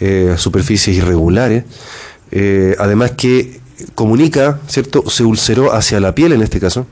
eh, 0.00 0.34
superficies 0.38 0.96
irregulares. 0.96 1.64
Eh, 2.30 2.76
además 2.78 3.12
que 3.12 3.59
comunica, 3.94 4.60
¿cierto? 4.68 5.08
Se 5.08 5.24
ulceró 5.24 5.72
hacia 5.72 6.00
la 6.00 6.14
piel 6.14 6.32
en 6.32 6.42
este 6.42 6.60
caso. 6.60 6.86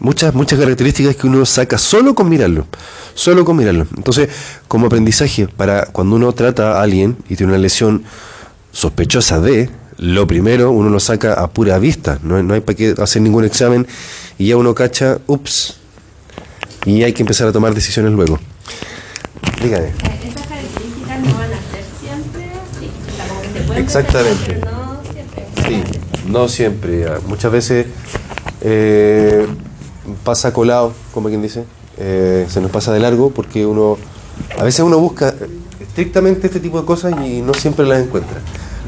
Muchas, 0.00 0.32
muchas 0.32 0.60
características 0.60 1.16
que 1.16 1.26
uno 1.26 1.44
saca 1.44 1.76
solo 1.76 2.14
con 2.14 2.28
mirarlo. 2.28 2.66
Solo 3.14 3.44
con 3.44 3.56
mirarlo. 3.56 3.86
Entonces, 3.96 4.28
como 4.68 4.86
aprendizaje, 4.86 5.48
para 5.48 5.86
cuando 5.86 6.14
uno 6.16 6.32
trata 6.32 6.78
a 6.78 6.82
alguien 6.82 7.16
y 7.28 7.34
tiene 7.34 7.52
una 7.52 7.60
lesión 7.60 8.04
sospechosa 8.70 9.40
de, 9.40 9.70
lo 9.96 10.28
primero 10.28 10.70
uno 10.70 10.88
lo 10.90 11.00
saca 11.00 11.34
a 11.34 11.50
pura 11.50 11.78
vista. 11.78 12.20
No, 12.22 12.40
no 12.42 12.54
hay 12.54 12.60
para 12.60 12.76
qué 12.76 12.94
hacer 12.96 13.22
ningún 13.22 13.44
examen 13.44 13.88
y 14.38 14.48
ya 14.48 14.56
uno 14.56 14.72
cacha, 14.74 15.18
ups. 15.26 15.78
Y 16.86 17.02
hay 17.02 17.12
que 17.12 17.22
empezar 17.24 17.48
a 17.48 17.52
tomar 17.52 17.74
decisiones 17.74 18.12
luego. 18.12 18.38
Dígame. 19.60 19.88
Eh, 19.88 19.92
Esas 20.28 20.46
características 20.46 21.20
no 21.20 21.34
van 21.34 21.52
a 21.52 21.60
ser 21.72 21.84
siempre 22.00 22.52
así. 22.52 22.88
O 23.12 23.16
sea, 23.16 23.26
como 23.26 23.42
que 23.42 23.48
se 23.48 23.54
pueden 23.54 23.57
Exactamente. 23.76 24.60
Sí, 25.66 25.82
no 26.28 26.48
siempre. 26.48 27.06
ah, 27.06 27.18
Muchas 27.26 27.52
veces 27.52 27.86
eh, 28.62 29.46
pasa 30.24 30.52
colado, 30.52 30.92
como 31.12 31.28
quien 31.28 31.42
dice. 31.42 31.64
eh, 31.98 32.46
se 32.48 32.60
nos 32.60 32.70
pasa 32.70 32.92
de 32.92 33.00
largo 33.00 33.30
porque 33.30 33.66
uno. 33.66 33.96
A 34.58 34.62
veces 34.62 34.80
uno 34.80 34.98
busca 34.98 35.34
estrictamente 35.80 36.46
este 36.46 36.60
tipo 36.60 36.78
de 36.80 36.86
cosas 36.86 37.12
y 37.26 37.40
no 37.42 37.54
siempre 37.54 37.84
las 37.86 38.00
encuentra. 38.04 38.38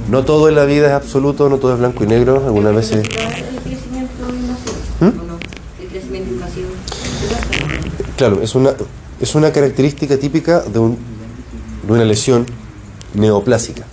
No 0.08 0.24
todo 0.24 0.48
en 0.48 0.54
la 0.54 0.64
vida 0.64 0.86
es 0.86 0.92
absoluto, 0.92 1.48
no 1.48 1.58
todo 1.58 1.74
es 1.74 1.78
blanco 1.80 2.04
y 2.04 2.06
negro. 2.06 2.42
Algunas 2.46 2.74
veces. 2.74 2.98
El 2.98 3.08
crecimiento 3.08 4.28
invasivo. 4.30 4.68
¿Mm? 5.00 5.30
Claro, 8.16 8.42
es 8.42 8.54
una, 8.54 8.72
es 9.20 9.34
una 9.34 9.50
característica 9.52 10.16
típica 10.18 10.60
de, 10.60 10.78
un, 10.78 10.98
de 11.86 11.92
una 11.92 12.04
lesión 12.04 12.46
neoplásica. 13.14 13.84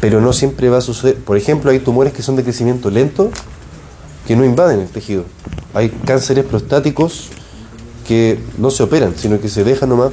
Pero 0.00 0.20
no 0.20 0.32
siempre 0.32 0.68
va 0.68 0.78
a 0.78 0.80
suceder. 0.80 1.16
Por 1.16 1.36
ejemplo, 1.36 1.70
hay 1.70 1.80
tumores 1.80 2.12
que 2.12 2.22
son 2.22 2.36
de 2.36 2.42
crecimiento 2.42 2.90
lento 2.90 3.30
que 4.26 4.36
no 4.36 4.44
invaden 4.44 4.80
el 4.80 4.88
tejido. 4.88 5.24
Hay 5.74 5.90
cánceres 5.90 6.44
prostáticos 6.44 7.28
que 8.06 8.38
no 8.58 8.70
se 8.70 8.82
operan, 8.82 9.14
sino 9.16 9.40
que 9.40 9.48
se 9.48 9.64
dejan 9.64 9.88
nomás 9.88 10.12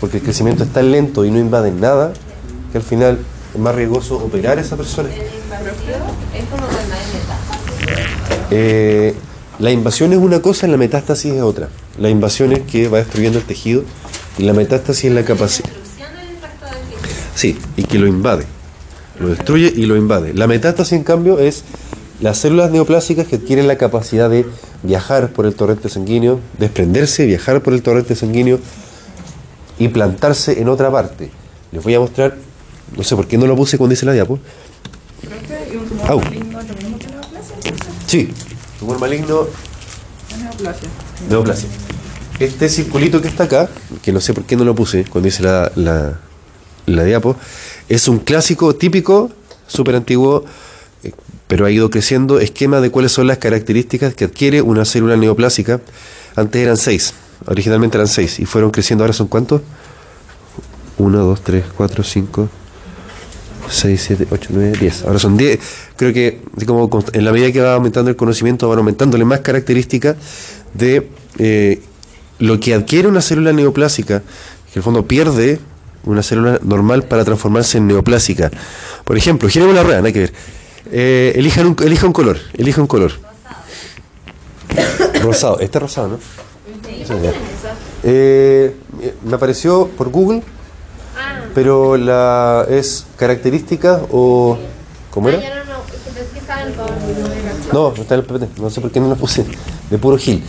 porque 0.00 0.18
el 0.18 0.22
crecimiento 0.22 0.64
es 0.64 0.72
tan 0.72 0.90
lento 0.90 1.24
y 1.24 1.30
no 1.30 1.38
invaden 1.38 1.80
nada 1.80 2.12
que 2.72 2.78
al 2.78 2.84
final 2.84 3.18
es 3.54 3.60
más 3.60 3.74
riesgoso 3.74 4.16
operar 4.16 4.58
a 4.58 4.60
esa 4.60 4.76
persona. 4.76 5.08
El 5.08 5.20
es 5.20 6.44
como 6.50 6.66
cuando 6.66 6.94
hay 6.94 7.00
metástasis. 7.14 8.38
Eh, 8.50 9.14
la 9.58 9.70
invasión 9.70 10.12
es 10.12 10.18
una 10.18 10.40
cosa, 10.40 10.66
la 10.68 10.76
metástasis 10.76 11.34
es 11.34 11.42
otra. 11.42 11.68
La 11.98 12.10
invasión 12.10 12.52
es 12.52 12.60
que 12.60 12.88
va 12.88 12.98
destruyendo 12.98 13.38
el 13.38 13.44
tejido 13.44 13.82
y 14.36 14.44
la 14.44 14.52
metástasis 14.52 15.06
es 15.06 15.12
la 15.12 15.24
capacidad. 15.24 15.70
Sí, 17.34 17.58
y 17.76 17.84
que 17.84 17.98
lo 17.98 18.06
invade. 18.06 18.46
Lo 19.20 19.28
destruye 19.28 19.72
y 19.74 19.86
lo 19.86 19.96
invade. 19.96 20.32
La 20.34 20.46
metástasis, 20.46 20.92
en 20.94 21.04
cambio, 21.04 21.38
es 21.38 21.64
las 22.20 22.38
células 22.38 22.70
neoplásicas 22.70 23.26
que 23.26 23.36
adquieren 23.36 23.66
la 23.68 23.76
capacidad 23.76 24.28
de 24.30 24.46
viajar 24.82 25.30
por 25.30 25.46
el 25.46 25.54
torrente 25.54 25.88
sanguíneo, 25.88 26.40
desprenderse, 26.58 27.26
viajar 27.26 27.62
por 27.62 27.72
el 27.74 27.82
torrente 27.82 28.14
sanguíneo 28.14 28.58
y 29.78 29.88
plantarse 29.88 30.60
en 30.60 30.68
otra 30.68 30.90
parte. 30.90 31.30
Les 31.72 31.82
voy 31.82 31.94
a 31.94 32.00
mostrar, 32.00 32.36
no 32.96 33.02
sé 33.02 33.14
por 33.16 33.26
qué 33.26 33.38
no 33.38 33.46
lo 33.46 33.56
puse 33.56 33.76
cuando 33.78 33.94
hice 33.94 34.06
la 34.06 34.12
diapo. 34.12 34.38
¿Y 35.72 35.76
un 35.76 35.84
tumor 35.88 36.10
Au. 36.10 36.20
neoplasia? 36.20 37.56
Sí, 38.06 38.32
tumor 38.78 38.98
maligno, 38.98 39.46
Neoplasia. 40.42 40.88
neoplasia. 41.28 41.68
Este 42.38 42.68
circulito 42.68 43.20
que 43.20 43.28
está 43.28 43.44
acá, 43.44 43.68
que 44.02 44.12
no 44.12 44.20
sé 44.20 44.32
por 44.32 44.44
qué 44.44 44.56
no 44.56 44.64
lo 44.64 44.74
puse 44.74 45.04
cuando 45.04 45.28
hice 45.28 45.42
la, 45.42 45.70
la, 45.74 46.18
la 46.86 47.04
diapo, 47.04 47.36
es 47.88 48.08
un 48.08 48.18
clásico 48.18 48.74
típico, 48.74 49.30
súper 49.66 49.96
antiguo, 49.96 50.44
eh, 51.02 51.12
pero 51.46 51.64
ha 51.66 51.70
ido 51.70 51.90
creciendo, 51.90 52.38
esquema 52.38 52.80
de 52.80 52.90
cuáles 52.90 53.12
son 53.12 53.26
las 53.26 53.38
características 53.38 54.14
que 54.14 54.24
adquiere 54.24 54.62
una 54.62 54.84
célula 54.84 55.16
neoplásica. 55.16 55.80
Antes 56.36 56.62
eran 56.62 56.76
seis, 56.76 57.14
originalmente 57.46 57.96
eran 57.96 58.08
seis, 58.08 58.38
y 58.38 58.44
fueron 58.44 58.70
creciendo, 58.70 59.04
ahora 59.04 59.14
son 59.14 59.28
cuántos? 59.28 59.62
1, 60.98 61.18
2, 61.18 61.40
3, 61.42 61.64
4, 61.76 62.04
5, 62.04 62.48
6, 63.70 64.04
7, 64.06 64.26
8, 64.30 64.48
9, 64.52 64.78
10. 64.80 65.04
Ahora 65.04 65.18
son 65.18 65.36
10. 65.36 65.60
Creo 65.96 66.12
que 66.12 66.40
como 66.66 66.90
en 67.12 67.24
la 67.24 67.32
medida 67.32 67.52
que 67.52 67.60
va 67.60 67.74
aumentando 67.74 68.10
el 68.10 68.16
conocimiento, 68.16 68.68
van 68.68 68.78
aumentándole 68.78 69.24
más 69.24 69.40
características 69.40 70.16
de 70.74 71.08
eh, 71.38 71.80
lo 72.38 72.60
que 72.60 72.74
adquiere 72.74 73.08
una 73.08 73.20
célula 73.20 73.52
neoplásica, 73.52 74.20
que 74.20 74.72
en 74.74 74.76
el 74.78 74.82
fondo 74.82 75.06
pierde 75.06 75.60
una 76.08 76.22
célula 76.22 76.58
normal 76.62 77.04
para 77.04 77.24
transformarse 77.24 77.78
en 77.78 77.86
neoplásica. 77.86 78.50
Por 79.04 79.16
ejemplo, 79.16 79.48
giremos 79.48 79.74
la 79.74 79.82
rueda, 79.82 80.00
no 80.00 80.06
hay 80.06 80.12
que 80.12 80.20
ver. 80.20 80.32
Eh, 80.90 81.32
elijan 81.36 81.66
un, 81.66 81.76
elija 81.84 82.06
un 82.06 82.12
color, 82.12 82.38
elija 82.54 82.80
un 82.80 82.86
color. 82.86 83.12
Rosado, 85.22 85.58
este 85.60 85.78
es 85.78 85.82
rosado, 85.82 86.08
¿no? 86.08 86.16
Sí, 86.16 87.02
Sí, 87.06 87.14
¿qué 87.14 87.22
ya. 87.22 87.30
es 87.30 87.36
eso? 87.36 87.68
Eh, 88.04 88.74
me 89.24 89.34
apareció 89.34 89.88
por 89.88 90.08
Google, 90.10 90.42
Ah, 91.16 91.40
pero 91.54 91.96
la 91.96 92.64
es 92.70 93.04
característica 93.16 94.00
o 94.10 94.56
¿cómo 95.10 95.28
ah, 95.28 95.32
era? 95.32 95.40
ya 95.40 95.54
no, 95.56 95.64
no, 97.72 97.94
está 98.00 98.14
en 98.14 98.20
el 98.20 98.26
PPT, 98.26 98.58
no 98.58 98.70
sé 98.70 98.80
por 98.80 98.90
qué 98.90 99.00
no 99.00 99.08
lo 99.08 99.16
puse, 99.16 99.44
de 99.90 99.98
puro 99.98 100.16
gil. 100.16 100.42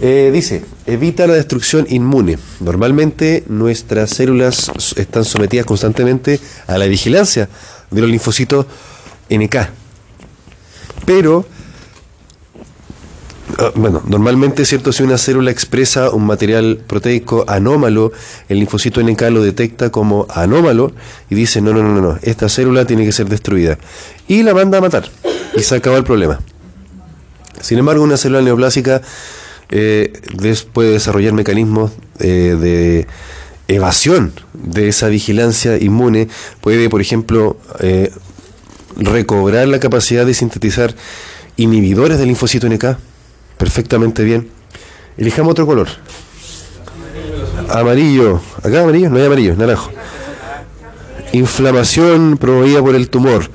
Eh, 0.00 0.30
dice, 0.32 0.64
evita 0.86 1.26
la 1.26 1.34
destrucción 1.34 1.86
inmune. 1.88 2.38
Normalmente 2.60 3.42
nuestras 3.48 4.10
células 4.10 4.70
están 4.96 5.24
sometidas 5.24 5.66
constantemente 5.66 6.38
a 6.68 6.78
la 6.78 6.86
vigilancia 6.86 7.48
de 7.90 8.00
los 8.00 8.08
linfocitos 8.08 8.66
NK. 9.28 9.56
Pero, 11.04 11.46
ah, 13.58 13.72
bueno, 13.74 14.02
normalmente, 14.06 14.64
¿cierto? 14.64 14.92
Si 14.92 15.02
una 15.02 15.18
célula 15.18 15.50
expresa 15.50 16.10
un 16.10 16.26
material 16.26 16.80
proteico 16.86 17.44
anómalo, 17.48 18.12
el 18.48 18.58
linfocito 18.58 19.02
NK 19.02 19.22
lo 19.30 19.42
detecta 19.42 19.90
como 19.90 20.28
anómalo 20.30 20.92
y 21.28 21.34
dice, 21.34 21.60
no, 21.60 21.72
no, 21.72 21.82
no, 21.82 21.92
no, 21.92 22.00
no, 22.00 22.18
esta 22.22 22.48
célula 22.48 22.84
tiene 22.84 23.04
que 23.04 23.12
ser 23.12 23.28
destruida. 23.28 23.78
Y 24.28 24.44
la 24.44 24.54
manda 24.54 24.78
a 24.78 24.80
matar. 24.80 25.10
Y 25.56 25.62
se 25.62 25.74
acaba 25.74 25.96
el 25.96 26.04
problema. 26.04 26.38
Sin 27.60 27.78
embargo, 27.78 28.04
una 28.04 28.16
célula 28.16 28.42
neoplásica 28.42 29.02
eh, 29.70 30.12
puede 30.72 30.92
desarrollar 30.92 31.32
mecanismos 31.32 31.92
eh, 32.20 32.56
de 32.58 33.06
evasión 33.68 34.32
de 34.54 34.88
esa 34.88 35.08
vigilancia 35.08 35.76
inmune 35.76 36.28
puede, 36.62 36.88
por 36.88 37.02
ejemplo, 37.02 37.58
eh, 37.80 38.10
recobrar 38.96 39.68
la 39.68 39.78
capacidad 39.78 40.24
de 40.24 40.32
sintetizar 40.32 40.94
inhibidores 41.56 42.18
del 42.18 42.28
linfocito 42.28 42.66
NK 42.66 42.96
perfectamente 43.58 44.24
bien. 44.24 44.48
Elijamos 45.18 45.52
otro 45.52 45.66
color. 45.66 45.88
Amarillo. 47.68 48.40
Acá 48.62 48.82
amarillo, 48.82 49.10
no 49.10 49.18
hay 49.18 49.26
amarillo, 49.26 49.54
naranjo. 49.56 49.90
Inflamación 51.32 52.38
promovida 52.38 52.80
por 52.80 52.94
el 52.94 53.10
tumor. 53.10 53.50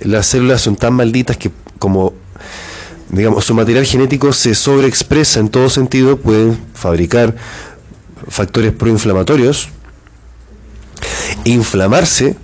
Las 0.00 0.26
células 0.26 0.60
son 0.60 0.76
tan 0.76 0.92
malditas 0.92 1.38
que 1.38 1.50
como 1.78 2.12
digamos 3.10 3.44
su 3.44 3.54
material 3.54 3.84
genético 3.84 4.32
se 4.32 4.54
sobreexpresa 4.54 5.40
en 5.40 5.48
todo 5.48 5.70
sentido, 5.70 6.18
pueden 6.18 6.58
fabricar 6.74 7.34
factores 8.28 8.72
proinflamatorios, 8.72 9.68
inflamarse, 11.44 12.36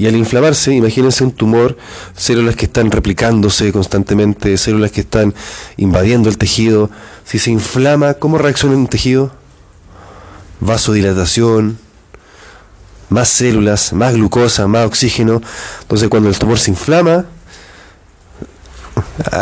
y 0.00 0.06
al 0.06 0.16
inflamarse, 0.16 0.72
imagínense 0.72 1.24
un 1.24 1.32
tumor, 1.32 1.76
células 2.16 2.56
que 2.56 2.66
están 2.66 2.90
replicándose 2.90 3.70
constantemente, 3.72 4.56
células 4.56 4.92
que 4.92 5.02
están 5.02 5.34
invadiendo 5.76 6.30
el 6.30 6.38
tejido. 6.38 6.90
Si 7.24 7.38
se 7.38 7.50
inflama, 7.50 8.14
¿cómo 8.14 8.38
reacciona 8.38 8.76
un 8.76 8.86
tejido? 8.86 9.32
Vasodilatación, 10.60 11.78
más 13.10 13.28
células, 13.28 13.92
más 13.92 14.14
glucosa, 14.14 14.66
más 14.68 14.86
oxígeno. 14.86 15.42
Entonces 15.82 16.08
cuando 16.08 16.30
el 16.30 16.38
tumor 16.38 16.58
se 16.58 16.70
inflama, 16.70 17.26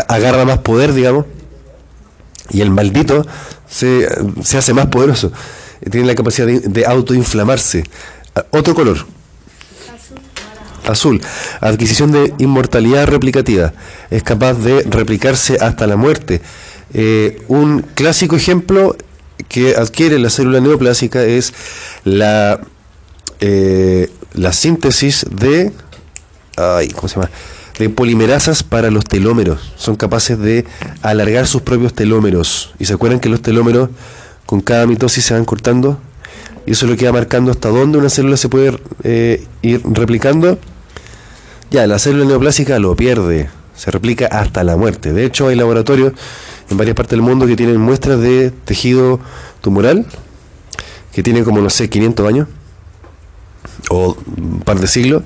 agarra 0.09 0.45
más 0.45 0.59
poder, 0.59 0.93
digamos, 0.93 1.27
y 2.51 2.61
el 2.61 2.71
maldito 2.71 3.27
se, 3.69 4.09
hace 4.57 4.73
más 4.73 4.87
poderoso. 4.87 5.33
Tiene 5.91 6.07
la 6.07 6.15
capacidad 6.15 6.47
de, 6.47 6.87
autoinflamarse. 6.87 7.85
Otro 8.51 8.75
color. 8.75 9.07
Azul. 10.87 11.21
Adquisición 11.61 12.13
de 12.13 12.33
inmortalidad 12.39 13.07
replicativa. 13.07 13.75
Es 14.11 14.23
capaz 14.23 14.55
de 14.55 14.83
replicarse 14.83 15.59
hasta 15.61 15.87
la 15.87 15.97
muerte. 15.97 16.41
Eh, 16.95 17.43
un 17.49 17.83
clásico 17.83 18.37
ejemplo 18.37 18.97
que 19.49 19.77
adquiere 19.77 20.19
la 20.19 20.31
célula 20.31 20.61
neoplásica 20.61 21.23
es 21.23 21.53
la 22.05 22.61
eh, 23.41 24.11
la 24.35 24.53
síntesis 24.53 25.27
de, 25.31 25.73
ay, 26.57 26.89
¿cómo 26.89 27.09
se 27.09 27.17
llama? 27.17 27.31
De 27.79 27.89
polimerasas 27.89 28.63
para 28.63 28.91
los 28.91 29.05
telómeros. 29.05 29.73
Son 29.77 29.97
capaces 29.97 30.39
de 30.39 30.65
alargar 31.03 31.47
sus 31.47 31.63
propios 31.63 31.95
telómeros. 31.95 32.75
¿Y 32.79 32.87
se 32.87 32.95
acuerdan 32.95 33.21
que 33.21 33.29
los 33.29 33.41
telómeros 33.41 33.91
con 34.47 34.61
cada 34.61 34.87
mitosis 34.87 35.25
se 35.25 35.35
van 35.35 35.45
cortando? 35.45 35.99
Y 36.67 36.73
eso 36.73 36.87
es 36.87 36.91
lo 36.91 36.97
que 36.97 37.07
va 37.07 37.13
marcando 37.13 37.51
hasta 37.51 37.69
dónde 37.69 37.99
una 37.99 38.11
célula 38.11 38.37
se 38.37 38.49
puede 38.49 38.79
eh, 39.05 39.47
ir 39.63 39.81
replicando. 39.85 40.59
Ya, 41.71 41.87
la 41.87 41.99
célula 41.99 42.25
neoplásica 42.25 42.79
lo 42.79 42.97
pierde, 42.97 43.51
se 43.77 43.91
replica 43.91 44.27
hasta 44.27 44.65
la 44.65 44.77
muerte. 44.77 45.13
De 45.13 45.25
hecho, 45.25 45.49
hay 45.49 45.57
laboratorios 45.57 46.13
en 46.71 46.77
varias 46.77 46.97
partes 46.97 47.13
del 47.13 47.23
mundo 47.23 47.47
que 47.47 47.57
tienen 47.57 47.81
muestras 47.81 48.21
de 48.21 48.51
tejido 48.51 49.21
tumoral 49.61 50.07
que 51.13 51.23
tienen 51.23 51.45
como, 51.45 51.61
no 51.61 51.71
sé, 51.71 51.89
500 51.89 52.29
años 52.29 52.49
o 53.91 54.17
un 54.37 54.61
par 54.61 54.81
de 54.81 54.87
siglos, 54.87 55.23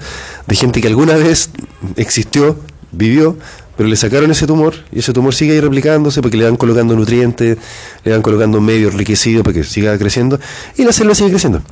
de 0.47 0.57
gente 0.57 0.81
que 0.81 0.89
alguna 0.89 1.15
vez 1.15 1.51
existió, 1.97 2.59
vivió, 2.93 3.37
pero 3.77 3.89
le 3.89 3.97
sacaron 3.97 4.31
ese 4.31 4.47
tumor 4.47 4.75
y 4.93 4.99
ese 4.99 5.13
tumor 5.13 5.35
sigue 5.35 5.53
ahí 5.53 5.61
replicándose 5.61 6.21
porque 6.21 6.37
le 6.37 6.45
van 6.45 6.57
colocando 6.57 6.95
nutrientes, 6.95 7.59
le 8.05 8.13
van 8.13 8.23
colocando 8.23 8.61
medio 8.61 8.89
enriquecido 8.89 9.43
para 9.43 9.55
que 9.55 9.65
siga 9.65 9.97
creciendo 9.99 10.39
y 10.77 10.85
la 10.85 10.93
célula 10.93 11.15
sigue 11.15 11.31
creciendo. 11.31 11.63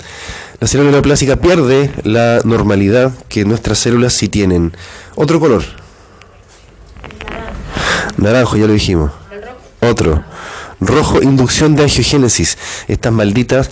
La 0.61 0.66
célula 0.66 0.90
neoplásica 0.90 1.37
pierde 1.37 1.90
la 2.04 2.40
normalidad 2.44 3.12
que 3.28 3.44
nuestras 3.44 3.78
células 3.78 4.12
sí 4.12 4.28
tienen. 4.28 4.73
Otro 5.14 5.40
color. 5.40 5.62
Naranjo, 8.16 8.57
ya 8.57 8.66
lo 8.66 8.72
dijimos. 8.72 9.12
Otro. 9.81 10.22
Rojo, 10.81 11.22
inducción 11.22 11.76
de 11.76 11.83
angiogénesis. 11.85 12.59
Estas 12.88 13.12
malditas 13.12 13.70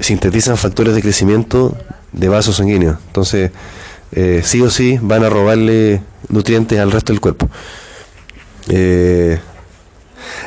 sintetizan 0.00 0.56
factores 0.56 0.94
de 0.94 1.02
crecimiento 1.02 1.76
de 2.12 2.28
vasos 2.28 2.56
sanguíneos. 2.56 2.98
Entonces, 3.06 3.50
eh, 4.12 4.42
sí 4.44 4.62
o 4.62 4.70
sí 4.70 4.98
van 5.00 5.24
a 5.24 5.28
robarle 5.28 6.02
nutrientes 6.28 6.78
al 6.78 6.90
resto 6.90 7.12
del 7.12 7.20
cuerpo. 7.20 7.48
Eh, 8.68 9.38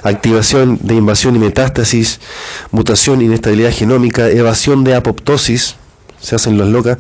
activación 0.03 0.79
de 0.81 0.95
invasión 0.95 1.35
y 1.35 1.39
metástasis, 1.39 2.19
mutación, 2.71 3.21
inestabilidad 3.21 3.71
genómica, 3.71 4.29
evasión 4.29 4.83
de 4.83 4.95
apoptosis, 4.95 5.75
se 6.19 6.35
hacen 6.35 6.57
los 6.57 6.67
locas. 6.67 6.97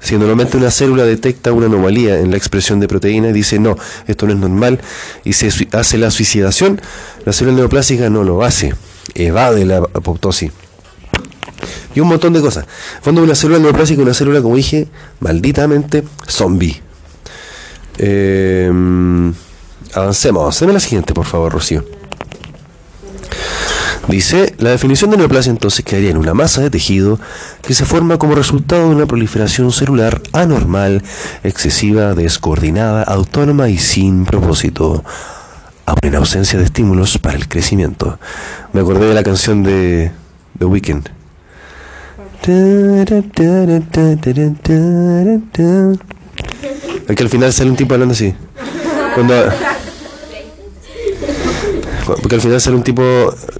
Si 0.00 0.16
normalmente 0.16 0.56
una 0.56 0.70
célula 0.70 1.04
detecta 1.04 1.52
una 1.52 1.66
anomalía 1.66 2.18
en 2.18 2.32
la 2.32 2.36
expresión 2.36 2.80
de 2.80 2.88
proteína 2.88 3.28
y 3.28 3.32
dice 3.32 3.60
no, 3.60 3.76
esto 4.08 4.26
no 4.26 4.32
es 4.32 4.38
normal, 4.38 4.80
y 5.24 5.34
se 5.34 5.48
hace 5.72 5.96
la 5.96 6.10
suicidación, 6.10 6.80
la 7.24 7.32
célula 7.32 7.58
neoplásica 7.58 8.10
no 8.10 8.24
lo 8.24 8.42
hace, 8.42 8.74
evade 9.14 9.64
la 9.64 9.76
apoptosis 9.76 10.50
y 11.94 12.00
un 12.00 12.08
montón 12.08 12.32
de 12.32 12.40
cosas. 12.40 12.66
fondo, 13.00 13.22
una 13.22 13.34
célula 13.34 13.58
neoplásica, 13.58 14.02
una 14.02 14.14
célula, 14.14 14.42
como 14.42 14.56
dije, 14.56 14.88
malditamente 15.20 16.04
zombie. 16.26 16.82
Eh, 17.98 18.70
avancemos. 19.94 20.58
Deme 20.60 20.72
la 20.72 20.80
siguiente, 20.80 21.14
por 21.14 21.26
favor, 21.26 21.52
Rocío. 21.52 21.84
Dice, 24.08 24.54
la 24.58 24.70
definición 24.70 25.10
de 25.10 25.16
neoplasia 25.16 25.50
entonces 25.50 25.84
quedaría 25.84 26.10
en 26.10 26.16
una 26.16 26.34
masa 26.34 26.60
de 26.60 26.70
tejido 26.70 27.20
que 27.62 27.72
se 27.72 27.84
forma 27.84 28.18
como 28.18 28.34
resultado 28.34 28.88
de 28.88 28.96
una 28.96 29.06
proliferación 29.06 29.70
celular 29.70 30.20
anormal, 30.32 31.02
excesiva, 31.44 32.14
descoordinada, 32.14 33.04
autónoma 33.04 33.68
y 33.68 33.78
sin 33.78 34.24
propósito, 34.24 35.04
aun 35.86 35.98
en 36.02 36.16
ausencia 36.16 36.58
de 36.58 36.64
estímulos 36.64 37.18
para 37.18 37.36
el 37.36 37.46
crecimiento. 37.46 38.18
Me 38.72 38.80
acordé 38.80 39.06
de 39.06 39.14
la 39.14 39.22
canción 39.22 39.62
de 39.62 40.10
The 40.58 40.64
Weeknd. 40.64 41.21
Aquí 47.08 47.22
al 47.22 47.28
final 47.28 47.52
sale 47.52 47.70
un 47.70 47.76
tipo 47.76 47.94
hablando 47.94 48.14
así. 48.14 48.34
porque 52.20 52.34
al 52.34 52.40
final 52.40 52.60
sale 52.60 52.76
un 52.76 52.82
tipo 52.82 53.02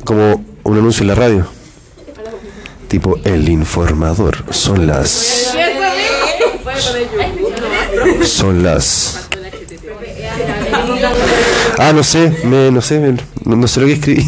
como 0.04 0.44
un 0.64 0.78
anuncio 0.78 1.02
en 1.02 1.08
la 1.08 1.14
radio. 1.14 1.46
Tipo, 2.88 3.18
el 3.24 3.48
informador. 3.48 4.44
Son 4.50 4.86
las. 4.86 5.54
Son 8.24 8.62
las. 8.62 9.28
Ah, 11.78 11.92
no 11.92 12.02
sé, 12.02 12.32
me, 12.44 12.70
no 12.70 12.82
sé, 12.82 13.14
no 13.44 13.68
sé 13.68 13.80
lo 13.80 13.86
que 13.86 13.92
escribí. 13.92 14.26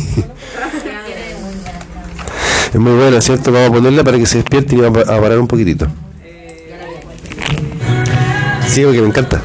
Es 2.74 2.80
muy 2.80 2.92
buena, 2.94 3.20
¿cierto? 3.20 3.52
Vamos 3.52 3.70
a 3.70 3.72
ponerla 3.72 4.02
para 4.02 4.18
que 4.18 4.26
se 4.26 4.38
despierte 4.38 4.74
y 4.74 4.80
va 4.80 4.88
a 4.88 5.20
parar 5.20 5.38
un 5.38 5.46
poquitito. 5.46 5.86
Sí, 8.66 8.82
porque 8.82 9.00
me 9.00 9.06
encanta. 9.06 9.40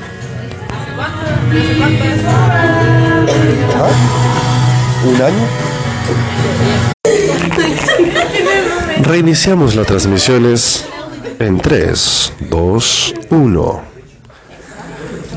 ¿Un 5.06 5.22
año? 5.22 5.48
Reiniciamos 9.04 9.76
las 9.76 9.86
transmisiones 9.86 10.86
en 11.38 11.60
3, 11.60 12.34
2, 12.50 13.14
1. 13.30 13.82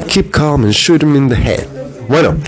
Keep 0.08 0.30
calm 0.30 0.64
and 0.64 0.72
shoot 0.72 1.02
him 1.02 1.14
in 1.14 1.28
the 1.28 1.36
head. 1.36 1.66
Bueno. 2.08 2.38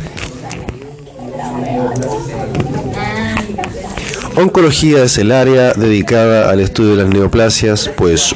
Oncología 4.36 5.04
es 5.04 5.16
el 5.18 5.30
área 5.30 5.74
dedicada 5.74 6.50
al 6.50 6.58
estudio 6.58 6.96
de 6.96 7.04
las 7.04 7.14
neoplasias, 7.14 7.88
pues 7.96 8.34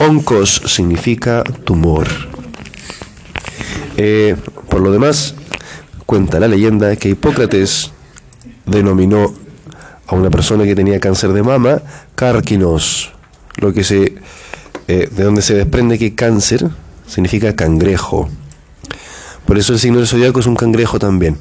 oncos 0.00 0.60
significa 0.66 1.44
tumor. 1.62 2.08
Eh, 3.96 4.34
por 4.68 4.80
lo 4.80 4.90
demás, 4.90 5.36
cuenta 6.06 6.40
la 6.40 6.48
leyenda 6.48 6.96
que 6.96 7.10
Hipócrates 7.10 7.92
denominó 8.66 9.32
a 10.08 10.16
una 10.16 10.28
persona 10.28 10.64
que 10.64 10.74
tenía 10.74 10.98
cáncer 10.98 11.32
de 11.32 11.44
mama 11.44 11.82
cárquinos, 12.16 13.12
lo 13.60 13.72
que 13.72 13.84
se, 13.84 14.16
eh, 14.88 15.08
de 15.08 15.22
donde 15.22 15.42
se 15.42 15.54
desprende 15.54 16.00
que 16.00 16.16
cáncer 16.16 16.68
significa 17.06 17.54
cangrejo. 17.54 18.28
Por 19.46 19.56
eso 19.56 19.72
el 19.72 19.78
signo 19.78 19.98
del 19.98 20.08
zodiaco 20.08 20.40
es 20.40 20.46
un 20.46 20.56
cangrejo 20.56 20.98
también. 20.98 21.38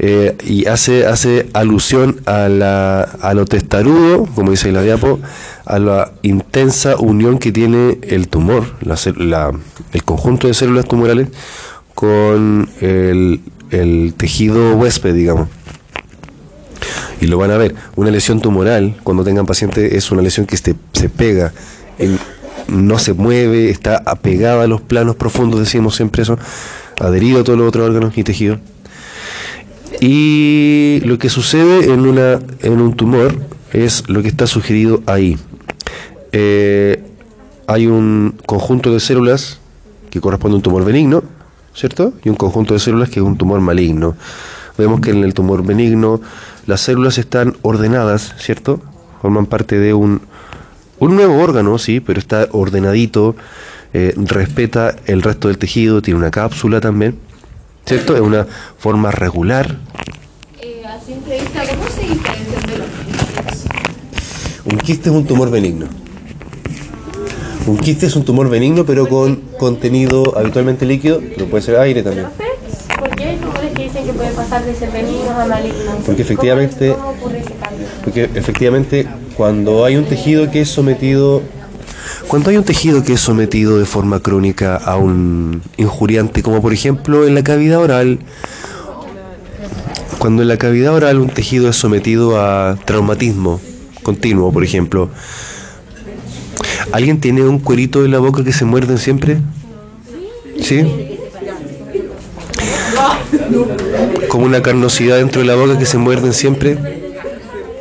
Eh, 0.00 0.36
y 0.44 0.66
hace, 0.66 1.06
hace 1.06 1.48
alusión 1.54 2.20
a, 2.24 2.48
la, 2.48 3.00
a 3.02 3.34
lo 3.34 3.46
testarudo, 3.46 4.26
como 4.34 4.52
dice 4.52 4.70
la 4.70 4.82
diapo, 4.82 5.18
a 5.64 5.78
la 5.80 6.12
intensa 6.22 6.96
unión 6.96 7.38
que 7.38 7.50
tiene 7.50 7.98
el 8.02 8.28
tumor, 8.28 8.64
la, 8.80 9.52
el 9.92 10.04
conjunto 10.04 10.46
de 10.46 10.54
células 10.54 10.86
tumorales 10.86 11.28
con 11.94 12.70
el, 12.80 14.14
tejido 14.16 14.76
huésped, 14.76 15.14
digamos. 15.14 15.48
y 17.20 17.26
lo 17.26 17.38
van 17.38 17.50
a 17.50 17.56
ver. 17.56 17.74
Una 17.96 18.12
lesión 18.12 18.40
tumoral, 18.40 18.96
cuando 19.02 19.24
tengan 19.24 19.46
pacientes, 19.46 19.92
es 19.92 20.12
una 20.12 20.22
lesión 20.22 20.46
que 20.46 20.56
se, 20.56 20.74
pega, 21.08 21.52
no 22.68 23.00
se 23.00 23.14
mueve, 23.14 23.70
está 23.70 24.00
apegada 24.06 24.62
a 24.62 24.66
los 24.68 24.80
planos 24.80 25.16
profundos, 25.16 25.58
decimos 25.58 25.96
siempre 25.96 26.22
eso, 26.22 26.38
adherido 27.00 27.40
a 27.40 27.44
todos 27.44 27.58
los 27.58 27.66
otros 27.66 27.88
órganos 27.88 28.16
y 28.16 28.22
tejidos. 28.22 28.60
Y 30.00 31.00
lo 31.04 31.18
que 31.18 31.28
sucede 31.28 31.92
en, 31.92 32.00
una, 32.00 32.40
en 32.60 32.80
un 32.80 32.94
tumor 32.94 33.34
es 33.72 34.08
lo 34.08 34.22
que 34.22 34.28
está 34.28 34.46
sugerido 34.46 35.02
ahí. 35.06 35.36
Eh, 36.32 37.02
hay 37.66 37.86
un 37.86 38.34
conjunto 38.46 38.92
de 38.92 39.00
células 39.00 39.60
que 40.10 40.20
corresponde 40.20 40.54
a 40.54 40.56
un 40.56 40.62
tumor 40.62 40.84
benigno, 40.84 41.22
¿cierto? 41.74 42.12
Y 42.24 42.28
un 42.28 42.36
conjunto 42.36 42.74
de 42.74 42.80
células 42.80 43.10
que 43.10 43.20
es 43.20 43.26
un 43.26 43.36
tumor 43.36 43.60
maligno. 43.60 44.16
Vemos 44.76 45.00
que 45.00 45.10
en 45.10 45.24
el 45.24 45.34
tumor 45.34 45.64
benigno 45.64 46.20
las 46.66 46.80
células 46.82 47.18
están 47.18 47.56
ordenadas, 47.62 48.34
¿cierto? 48.38 48.80
Forman 49.20 49.46
parte 49.46 49.78
de 49.78 49.94
un, 49.94 50.20
un 50.98 51.16
nuevo 51.16 51.42
órgano, 51.42 51.78
sí, 51.78 52.00
pero 52.00 52.18
está 52.18 52.48
ordenadito, 52.52 53.36
eh, 53.92 54.14
respeta 54.16 54.94
el 55.06 55.22
resto 55.22 55.48
del 55.48 55.58
tejido, 55.58 56.02
tiene 56.02 56.18
una 56.18 56.30
cápsula 56.30 56.80
también, 56.80 57.16
¿cierto? 57.88 58.14
Es 58.14 58.20
una 58.20 58.46
forma 58.78 59.10
regular. 59.10 59.76
Eh, 60.60 60.82
a 60.86 61.00
simple 61.00 61.40
vista, 61.40 61.62
¿cómo 61.74 61.88
se 61.88 62.00
diferencian 62.02 62.66
de 62.66 62.78
los 62.78 62.86
quistes? 63.06 63.64
Un 64.64 64.78
quiste 64.78 65.08
es 65.08 65.14
un 65.14 65.26
tumor 65.26 65.50
benigno. 65.50 65.86
Un 67.66 67.78
quiste 67.78 68.06
es 68.06 68.16
un 68.16 68.24
tumor 68.24 68.48
benigno, 68.50 68.84
pero 68.84 69.08
con 69.08 69.36
contenido 69.58 70.36
habitualmente 70.36 70.84
líquido, 70.86 71.20
pero 71.34 71.46
puede 71.46 71.62
ser 71.62 71.76
aire 71.76 72.02
también. 72.02 72.26
¿Por 72.98 73.10
qué 73.16 73.24
hay 73.24 73.36
tumores 73.36 73.72
que 73.74 73.82
dicen 73.84 74.04
que 74.06 74.12
pueden 74.12 74.34
pasar 74.34 74.64
de 74.64 74.74
ser 74.74 74.90
benignos 74.90 75.30
a 75.30 75.46
malignos? 75.46 75.96
Porque 76.04 76.22
efectivamente- 76.22 76.90
¿Cómo, 76.90 77.04
cómo 77.04 77.18
ocurre 77.18 77.38
ese 77.40 77.52
cambio? 77.54 77.86
Porque 78.04 78.24
efectivamente, 78.34 79.06
cuando 79.36 79.84
hay 79.84 79.96
un 79.96 80.04
tejido 80.04 80.50
que 80.50 80.60
es 80.62 80.68
sometido. 80.68 81.42
Cuando 82.28 82.50
hay 82.50 82.58
un 82.58 82.64
tejido 82.64 83.02
que 83.02 83.14
es 83.14 83.20
sometido 83.20 83.78
de 83.78 83.86
forma 83.86 84.20
crónica 84.20 84.76
a 84.76 84.96
un 84.96 85.62
injuriante, 85.78 86.42
como 86.42 86.60
por 86.60 86.72
ejemplo 86.72 87.26
en 87.26 87.34
la 87.34 87.42
cavidad 87.42 87.78
oral, 87.78 88.18
cuando 90.18 90.42
en 90.42 90.48
la 90.48 90.58
cavidad 90.58 90.94
oral 90.94 91.18
un 91.18 91.30
tejido 91.30 91.70
es 91.70 91.76
sometido 91.76 92.40
a 92.40 92.76
traumatismo 92.84 93.60
continuo, 94.08 94.50
por 94.50 94.64
ejemplo, 94.64 95.10
¿alguien 96.92 97.20
tiene 97.20 97.42
un 97.42 97.58
cuerito 97.58 98.04
en 98.06 98.10
la 98.10 98.18
boca 98.18 98.42
que 98.42 98.54
se 98.54 98.64
muerden 98.64 98.96
siempre? 98.96 99.38
¿Sí? 100.62 100.82
Como 104.28 104.46
una 104.46 104.62
carnosidad 104.62 105.18
dentro 105.18 105.42
de 105.42 105.46
la 105.46 105.56
boca 105.56 105.78
que 105.78 105.84
se 105.84 105.98
muerden 105.98 106.32
siempre. 106.32 106.78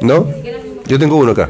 ¿No? 0.02 0.28
Yo 0.86 1.00
tengo 1.00 1.16
uno 1.16 1.32
acá. 1.32 1.50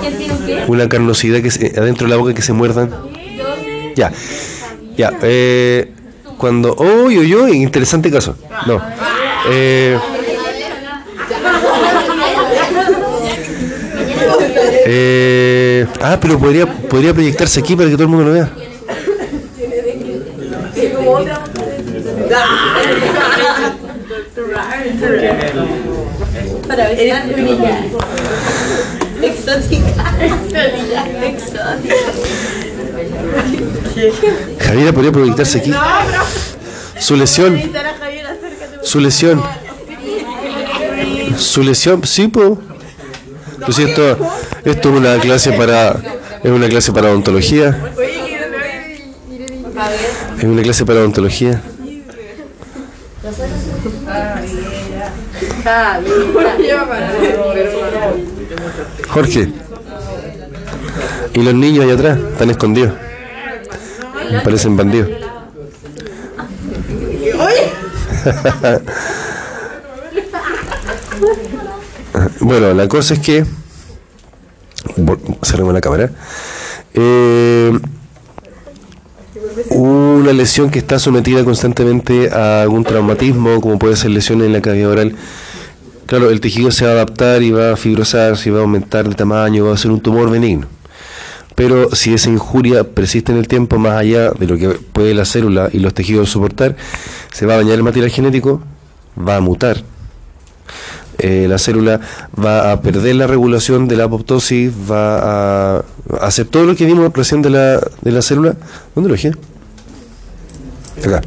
¿Quién 0.00 0.16
tiene 0.16 0.32
un 0.32 0.38
qué? 0.38 0.41
Una 0.68 0.88
carnosidad 0.88 1.40
que 1.42 1.50
se- 1.50 1.72
adentro 1.78 2.06
de 2.06 2.10
la 2.10 2.16
boca 2.16 2.34
que 2.34 2.42
se 2.42 2.52
muerdan. 2.52 2.90
Ya. 3.96 4.12
Ya. 4.96 5.12
Eh, 5.22 5.90
cuando. 6.38 6.74
¡Uy, 6.76 7.18
uy, 7.18 7.34
uy! 7.34 7.52
Interesante 7.62 8.10
caso. 8.10 8.36
No. 8.66 8.80
Eh, 9.50 9.98
eh, 14.86 15.86
ah, 16.00 16.18
pero 16.20 16.38
podría, 16.38 16.66
podría 16.66 17.12
proyectarse 17.12 17.60
aquí 17.60 17.76
para 17.76 17.88
que 17.88 17.94
todo 17.94 18.04
el 18.04 18.08
mundo 18.08 18.24
lo 18.26 18.32
vea. 18.32 18.50
Para 26.66 26.88
Exótica. 29.42 30.14
Exótica. 31.24 31.94
Javiera 34.60 34.92
podría 34.92 35.12
proyectarse 35.12 35.58
aquí. 35.58 35.72
Su 37.00 37.16
lesión. 37.16 37.60
Su 38.82 39.00
lesión. 39.00 39.42
Su 41.36 41.62
lesión, 41.62 42.04
sí, 42.04 42.28
po. 42.28 42.60
Pues 43.64 43.78
esto, 43.78 44.16
esto 44.64 44.88
es 44.90 44.96
una 44.96 45.18
clase 45.18 45.52
para. 45.52 46.00
Es 46.42 46.50
una 46.50 46.68
clase 46.68 46.92
para 46.92 47.08
odontología. 47.10 47.76
Es 50.38 50.44
una 50.44 50.62
clase 50.62 50.84
para 50.84 51.00
odontología. 51.00 51.62
Jorge. 59.12 59.52
Y 61.34 61.42
los 61.42 61.54
niños 61.54 61.84
allá 61.84 61.94
atrás 61.94 62.18
están 62.18 62.50
escondidos. 62.50 62.92
Parecen 64.42 64.76
bandidos. 64.76 65.10
bueno, 72.40 72.72
la 72.72 72.88
cosa 72.88 73.14
es 73.14 73.20
que. 73.20 73.44
Cerremos 75.42 75.74
la 75.74 75.80
cámara. 75.80 76.10
Eh, 76.94 77.78
una 79.70 80.32
lesión 80.32 80.70
que 80.70 80.78
está 80.78 80.98
sometida 80.98 81.44
constantemente 81.44 82.30
a 82.30 82.62
algún 82.62 82.84
traumatismo, 82.84 83.60
como 83.60 83.78
puede 83.78 83.96
ser 83.96 84.10
lesiones 84.10 84.46
en 84.46 84.54
la 84.54 84.62
cavidad 84.62 84.90
oral. 84.90 85.14
Claro, 86.06 86.30
el 86.30 86.40
tejido 86.40 86.70
se 86.70 86.84
va 86.84 86.90
a 86.90 86.94
adaptar 86.94 87.42
y 87.42 87.50
va 87.50 87.72
a 87.72 87.76
fibrosarse 87.76 88.48
y 88.48 88.52
va 88.52 88.58
a 88.58 88.62
aumentar 88.62 89.08
de 89.08 89.14
tamaño, 89.14 89.66
va 89.66 89.74
a 89.74 89.76
ser 89.78 89.90
un 89.90 90.00
tumor 90.00 90.30
benigno. 90.30 90.66
Pero 91.54 91.94
si 91.94 92.14
esa 92.14 92.30
injuria 92.30 92.84
persiste 92.84 93.32
en 93.32 93.38
el 93.38 93.46
tiempo, 93.46 93.78
más 93.78 93.92
allá 93.98 94.30
de 94.30 94.46
lo 94.46 94.56
que 94.56 94.68
puede 94.70 95.14
la 95.14 95.24
célula 95.24 95.68
y 95.72 95.78
los 95.78 95.94
tejidos 95.94 96.30
soportar, 96.30 96.76
se 97.32 97.46
va 97.46 97.54
a 97.54 97.56
dañar 97.58 97.74
el 97.74 97.82
material 97.82 98.10
genético, 98.10 98.62
va 99.16 99.36
a 99.36 99.40
mutar. 99.40 99.82
Eh, 101.18 101.46
la 101.48 101.58
célula 101.58 102.00
va 102.42 102.72
a 102.72 102.80
perder 102.80 103.14
la 103.16 103.26
regulación 103.26 103.86
de 103.86 103.96
la 103.96 104.04
apoptosis, 104.04 104.72
va 104.90 105.76
a 105.76 105.84
hacer 106.20 106.46
todo 106.46 106.64
lo 106.64 106.74
que 106.74 106.86
vimos 106.86 107.12
recién 107.12 107.42
de 107.42 107.50
la, 107.50 107.80
de 108.00 108.10
la 108.10 108.22
célula. 108.22 108.56
¿Dónde 108.94 109.08
lo 109.08 109.14
dejé? 109.14 109.32
Acá. 111.04 111.22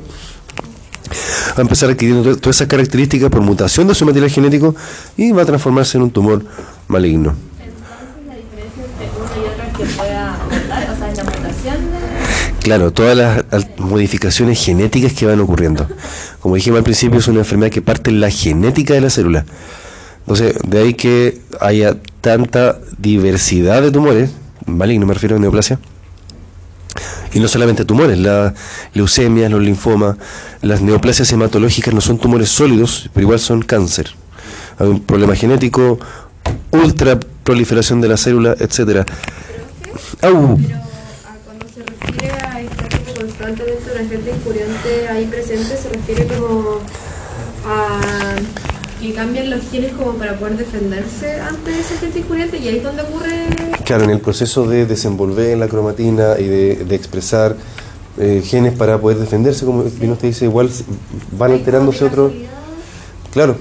Va 1.51 1.57
a 1.57 1.61
empezar 1.61 1.89
adquiriendo 1.89 2.23
to- 2.23 2.37
todas 2.37 2.57
esas 2.57 2.67
características 2.67 3.29
por 3.29 3.41
mutación 3.41 3.87
de 3.87 3.95
su 3.95 4.05
material 4.05 4.29
genético 4.31 4.75
y 5.17 5.31
va 5.31 5.43
a 5.43 5.45
transformarse 5.45 5.97
en 5.97 6.03
un 6.03 6.11
tumor 6.11 6.43
maligno. 6.87 7.33
la 8.27 8.35
diferencia 8.35 8.83
entre 8.83 9.09
uno 9.17 9.29
y 9.35 9.49
otro 9.49 9.63
es 9.65 9.77
que 9.89 9.95
pueda 9.97 10.37
o 10.93 10.97
sea, 10.97 11.11
es 11.11 11.17
la 11.17 11.23
mutación 11.23 11.75
de... 11.91 12.59
Claro, 12.63 12.91
todas 12.91 13.15
las 13.15 13.45
modificaciones 13.77 14.63
genéticas 14.63 15.13
que 15.13 15.25
van 15.27 15.39
ocurriendo. 15.39 15.87
Como 16.39 16.55
dijimos 16.55 16.79
al 16.79 16.83
principio, 16.83 17.19
es 17.19 17.27
una 17.27 17.39
enfermedad 17.39 17.71
que 17.71 17.81
parte 17.83 18.09
en 18.09 18.19
la 18.19 18.29
genética 18.31 18.95
de 18.95 19.01
la 19.01 19.09
célula. 19.11 19.45
Entonces, 20.21 20.55
de 20.67 20.79
ahí 20.79 20.93
que 20.95 21.41
haya 21.59 21.95
tanta 22.21 22.79
diversidad 22.97 23.83
de 23.83 23.91
tumores, 23.91 24.31
maligno 24.65 25.05
me 25.05 25.13
refiero 25.13 25.35
a 25.35 25.39
neoplasia, 25.39 25.77
y 27.35 27.39
no 27.41 27.49
solamente 27.49 27.83
tumores, 27.83 28.17
las 28.17 28.53
leucemias, 28.93 29.51
los 29.51 29.61
linfomas, 29.61 30.15
las 30.61 30.81
neoplasias 30.81 31.29
hematológicas 31.33 31.93
no 31.93 31.99
son 31.99 32.17
tumores 32.17 32.47
sólidos, 32.47 33.09
pero 33.13 33.25
igual 33.25 33.39
son 33.39 33.61
cáncer. 33.61 34.09
Hay 34.79 34.87
un 34.87 35.01
problema 35.01 35.35
genético, 35.35 35.99
ultra 36.71 37.19
proliferación 37.43 37.99
de 37.99 38.07
la 38.07 38.15
célula, 38.15 38.55
etcétera. 38.57 39.05
¡Au! 40.21 40.57
Pero 40.57 40.77
a 40.77 41.35
cuando 41.45 41.67
se 41.67 41.83
refiere 41.83 42.31
a 42.31 42.61
estar 42.61 42.89
como 43.03 43.19
constantemente 43.19 43.91
un 43.91 43.97
agente 43.97 44.31
injuriante 44.31 45.07
ahí 45.09 45.25
presente, 45.25 45.75
se 45.75 45.89
refiere 45.89 46.27
como 46.27 46.79
a 47.67 48.35
que 49.05 49.13
cambian 49.13 49.49
los 49.49 49.61
genes 49.69 49.93
como 49.93 50.13
para 50.13 50.37
poder 50.37 50.57
defenderse 50.57 51.39
ante 51.39 51.79
ese 51.79 51.95
agente 51.95 52.19
injuriante 52.19 52.57
y 52.57 52.67
ahí 52.67 52.77
es 52.77 52.83
donde 52.83 53.03
ocurre... 53.03 53.47
Claro, 53.83 54.05
en 54.05 54.09
el 54.09 54.19
proceso 54.19 54.67
de 54.67 54.85
desenvolver 54.85 55.57
la 55.57 55.67
cromatina 55.67 56.35
y 56.39 56.45
de, 56.45 56.75
de 56.85 56.95
expresar 56.95 57.55
eh, 58.17 58.41
genes 58.43 58.73
para 58.73 58.99
poder 58.99 59.19
defenderse, 59.19 59.65
como 59.65 59.83
bien 59.83 60.11
usted 60.11 60.29
dice, 60.29 60.45
igual 60.45 60.69
van 61.37 61.51
alterándose 61.51 62.05
otros. 62.05 62.31
Claro, 63.31 63.57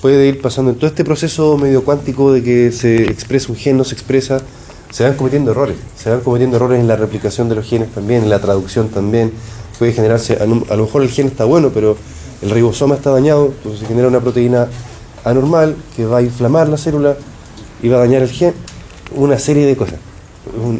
puede 0.00 0.26
ir 0.28 0.40
pasando 0.40 0.70
en 0.70 0.76
todo 0.76 0.86
este 0.86 1.04
proceso 1.04 1.58
medio 1.58 1.82
cuántico 1.82 2.32
de 2.32 2.42
que 2.42 2.70
se 2.70 3.04
expresa 3.04 3.50
un 3.50 3.56
gen, 3.56 3.76
no 3.76 3.84
se 3.84 3.94
expresa, 3.94 4.40
se 4.90 5.02
van 5.02 5.14
cometiendo 5.14 5.50
errores. 5.50 5.76
Se 5.96 6.10
van 6.10 6.20
cometiendo 6.20 6.56
errores 6.58 6.80
en 6.80 6.86
la 6.86 6.96
replicación 6.96 7.48
de 7.48 7.56
los 7.56 7.66
genes 7.66 7.92
también, 7.92 8.22
en 8.22 8.30
la 8.30 8.40
traducción 8.40 8.88
también. 8.88 9.32
Puede 9.78 9.92
generarse, 9.92 10.34
a 10.34 10.46
lo 10.46 10.84
mejor 10.84 11.02
el 11.02 11.10
gen 11.10 11.26
está 11.26 11.44
bueno, 11.44 11.70
pero 11.74 11.96
el 12.42 12.50
ribosoma 12.50 12.96
está 12.96 13.10
dañado, 13.10 13.46
entonces 13.46 13.80
se 13.80 13.86
genera 13.86 14.08
una 14.08 14.20
proteína 14.20 14.68
anormal 15.24 15.76
que 15.96 16.06
va 16.06 16.18
a 16.18 16.22
inflamar 16.22 16.68
la 16.68 16.76
célula 16.76 17.16
y 17.82 17.88
va 17.88 17.96
a 17.96 18.00
dañar 18.00 18.22
el 18.22 18.30
gen. 18.30 18.54
Una 19.14 19.38
serie 19.38 19.66
de 19.66 19.76
cosas. 19.76 19.98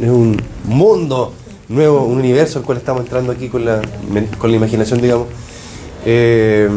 Es 0.03 0.09
un, 0.11 0.37
mundo 0.65 1.33
nuevo, 1.69 2.03
un 2.05 2.19
universo 2.19 2.59
al 2.59 2.65
cual 2.65 2.79
estamos 2.79 3.03
entrando 3.03 3.33
aquí 3.33 3.49
con 3.49 3.65
la, 3.65 3.81
con 4.39 4.51
la 4.51 4.57
imaginación, 4.57 5.01
digamos. 5.01 5.29
Eh, 6.05 6.69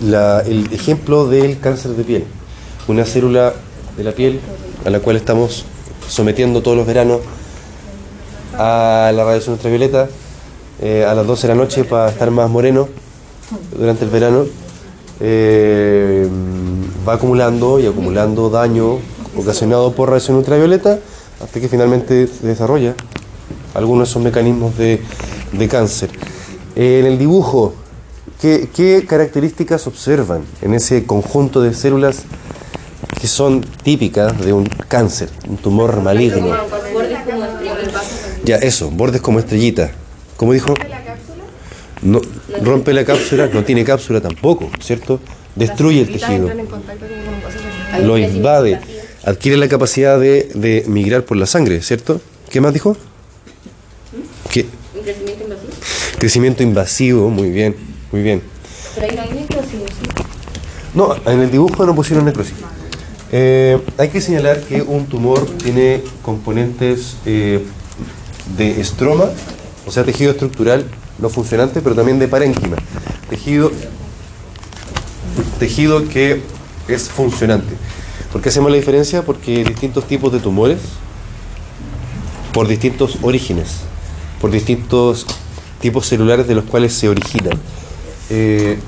el 0.00 0.68
ejemplo 0.72 1.26
del 1.26 1.58
cáncer 1.60 1.92
de 1.92 2.04
piel. 2.04 2.24
Una 2.88 3.04
célula 3.04 3.54
de 3.96 4.04
la 4.04 4.12
piel 4.12 4.40
a 4.84 4.90
la 4.90 5.00
cual 5.00 5.16
estamos 5.16 5.64
sometiendo 6.08 6.62
todos 6.62 6.76
los 6.76 6.86
veranos 6.86 7.20
a 8.58 9.10
la 9.14 9.24
radiación 9.24 9.54
ultravioleta 9.54 10.08
eh, 10.80 11.04
a 11.08 11.14
las 11.14 11.26
12 11.26 11.46
de 11.46 11.54
la 11.54 11.60
noche 11.60 11.84
para 11.84 12.10
estar 12.10 12.30
más 12.30 12.50
moreno 12.50 12.88
durante 13.76 14.04
el 14.04 14.10
verano. 14.10 14.44
eh, 15.20 16.28
va 17.06 17.14
acumulando 17.14 17.78
y 17.78 17.86
acumulando 17.86 18.50
daño 18.50 18.98
ocasionado 19.36 19.92
por 19.92 20.08
radiación 20.08 20.36
ultravioleta 20.38 20.98
hasta 21.42 21.60
que 21.60 21.68
finalmente 21.68 22.26
se 22.26 22.46
desarrolla 22.46 22.94
algunos 23.74 24.08
de 24.08 24.10
esos 24.10 24.22
mecanismos 24.22 24.76
de, 24.78 25.00
de 25.52 25.68
cáncer. 25.68 26.10
Eh, 26.76 27.00
en 27.00 27.06
el 27.06 27.18
dibujo, 27.18 27.74
¿qué, 28.40 28.68
qué 28.74 29.04
características 29.06 29.86
observan 29.86 30.44
en 30.62 30.74
ese 30.74 31.04
conjunto 31.06 31.60
de 31.60 31.74
células 31.74 32.22
que 33.20 33.28
son 33.28 33.60
típicas 33.82 34.38
de 34.44 34.52
un 34.52 34.64
cáncer, 34.88 35.28
un 35.48 35.56
tumor 35.56 36.00
maligno? 36.00 36.48
Bordes 36.92 37.18
como. 37.24 37.44
Ya, 38.44 38.56
eso, 38.56 38.90
bordes 38.90 39.20
como 39.20 39.38
estrellita. 39.38 39.90
¿Cómo 40.36 40.52
dijo? 40.52 40.74
No, 42.04 42.20
rompe 42.62 42.92
la 42.92 43.04
cápsula, 43.04 43.48
no 43.52 43.64
tiene 43.64 43.82
cápsula 43.82 44.20
tampoco, 44.20 44.70
¿cierto? 44.78 45.20
Destruye 45.56 46.02
el 46.02 46.12
tejido, 46.12 46.50
lo 48.02 48.18
invade, 48.18 48.78
adquiere 49.24 49.56
la 49.56 49.68
capacidad 49.68 50.20
de, 50.20 50.50
de 50.54 50.84
migrar 50.86 51.24
por 51.24 51.38
la 51.38 51.46
sangre, 51.46 51.80
¿cierto? 51.80 52.20
¿Qué 52.50 52.60
más 52.60 52.74
dijo? 52.74 52.94
¿Qué? 54.50 54.66
Un 54.94 55.02
crecimiento 55.02 55.44
invasivo. 55.44 55.72
Crecimiento 56.18 56.62
invasivo, 56.62 57.30
muy 57.30 57.50
bien, 57.50 57.74
muy 58.12 58.22
bien. 58.22 58.42
Pero 58.94 59.06
ahí 59.08 59.16
no 59.16 59.22
hay 59.22 59.40
necrosis, 59.40 59.70
¿sí? 59.72 60.24
No, 60.94 61.16
en 61.26 61.40
el 61.40 61.50
dibujo 61.50 61.86
no 61.86 61.94
pusieron 61.94 62.26
necrosis. 62.26 62.54
Eh, 63.32 63.80
hay 63.96 64.10
que 64.10 64.20
señalar 64.20 64.60
que 64.60 64.82
un 64.82 65.06
tumor 65.06 65.44
tiene 65.56 66.02
componentes 66.22 67.16
eh, 67.24 67.64
de 68.58 68.80
estroma, 68.80 69.30
o 69.86 69.90
sea, 69.90 70.04
tejido 70.04 70.32
estructural 70.32 70.84
no 71.18 71.28
funcionante, 71.28 71.80
pero 71.80 71.94
también 71.94 72.18
de 72.18 72.28
parénquima, 72.28 72.76
tejido, 73.28 73.70
tejido 75.58 76.08
que 76.08 76.42
es 76.88 77.08
funcionante. 77.08 77.74
¿Por 78.32 78.40
qué 78.40 78.48
hacemos 78.48 78.70
la 78.70 78.76
diferencia? 78.76 79.22
Porque 79.22 79.64
distintos 79.64 80.06
tipos 80.06 80.32
de 80.32 80.40
tumores, 80.40 80.80
por 82.52 82.66
distintos 82.66 83.18
orígenes, 83.22 83.80
por 84.40 84.50
distintos 84.50 85.26
tipos 85.80 86.06
celulares 86.06 86.46
de 86.46 86.54
los 86.54 86.64
cuales 86.64 86.92
se 86.94 87.08
originan. 87.08 87.58
Eh, 88.30 88.78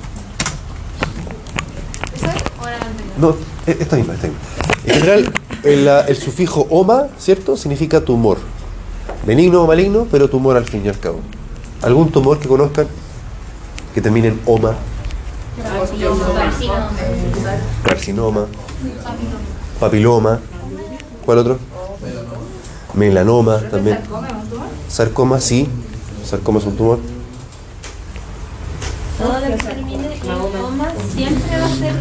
No, 3.17 3.35
esta 3.65 3.95
misma, 3.95 4.13
esta 4.13 4.27
misma. 4.27 4.41
En 4.85 4.93
general, 4.93 5.33
el, 5.63 5.87
el 5.87 6.15
sufijo 6.17 6.67
oma, 6.69 7.07
¿cierto? 7.17 7.57
Significa 7.57 8.01
tumor. 8.01 8.37
Benigno 9.25 9.63
o 9.63 9.67
maligno, 9.67 10.07
pero 10.11 10.29
tumor 10.29 10.55
al 10.55 10.65
fin 10.65 10.85
y 10.85 10.89
al 10.89 10.99
cabo. 10.99 11.19
¿Algún 11.81 12.11
tumor 12.11 12.39
que 12.39 12.47
conozcan 12.47 12.87
que 13.93 14.01
termine 14.01 14.29
en 14.29 14.41
oma? 14.45 14.75
Carcinoma. 17.83 18.47
Papiloma. 19.79 20.39
¿Cuál 21.25 21.37
otro? 21.39 21.59
Melanoma 22.93 23.59
también. 23.69 23.99
Sarcoma, 24.87 25.39
sí. 25.39 25.67
Sarcoma 26.25 26.59
es 26.59 26.65
un 26.65 26.75
tumor. 26.75 26.99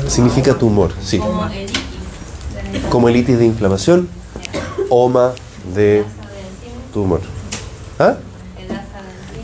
Significa 0.09 0.55
tumor, 0.55 0.93
sí. 1.03 1.21
Como 2.91 3.09
elitis 3.09 3.39
de 3.39 3.47
inflamación, 3.47 4.09
oma 4.91 5.33
de 5.75 6.05
tumor. 6.93 7.21
¿Ah? 7.99 8.17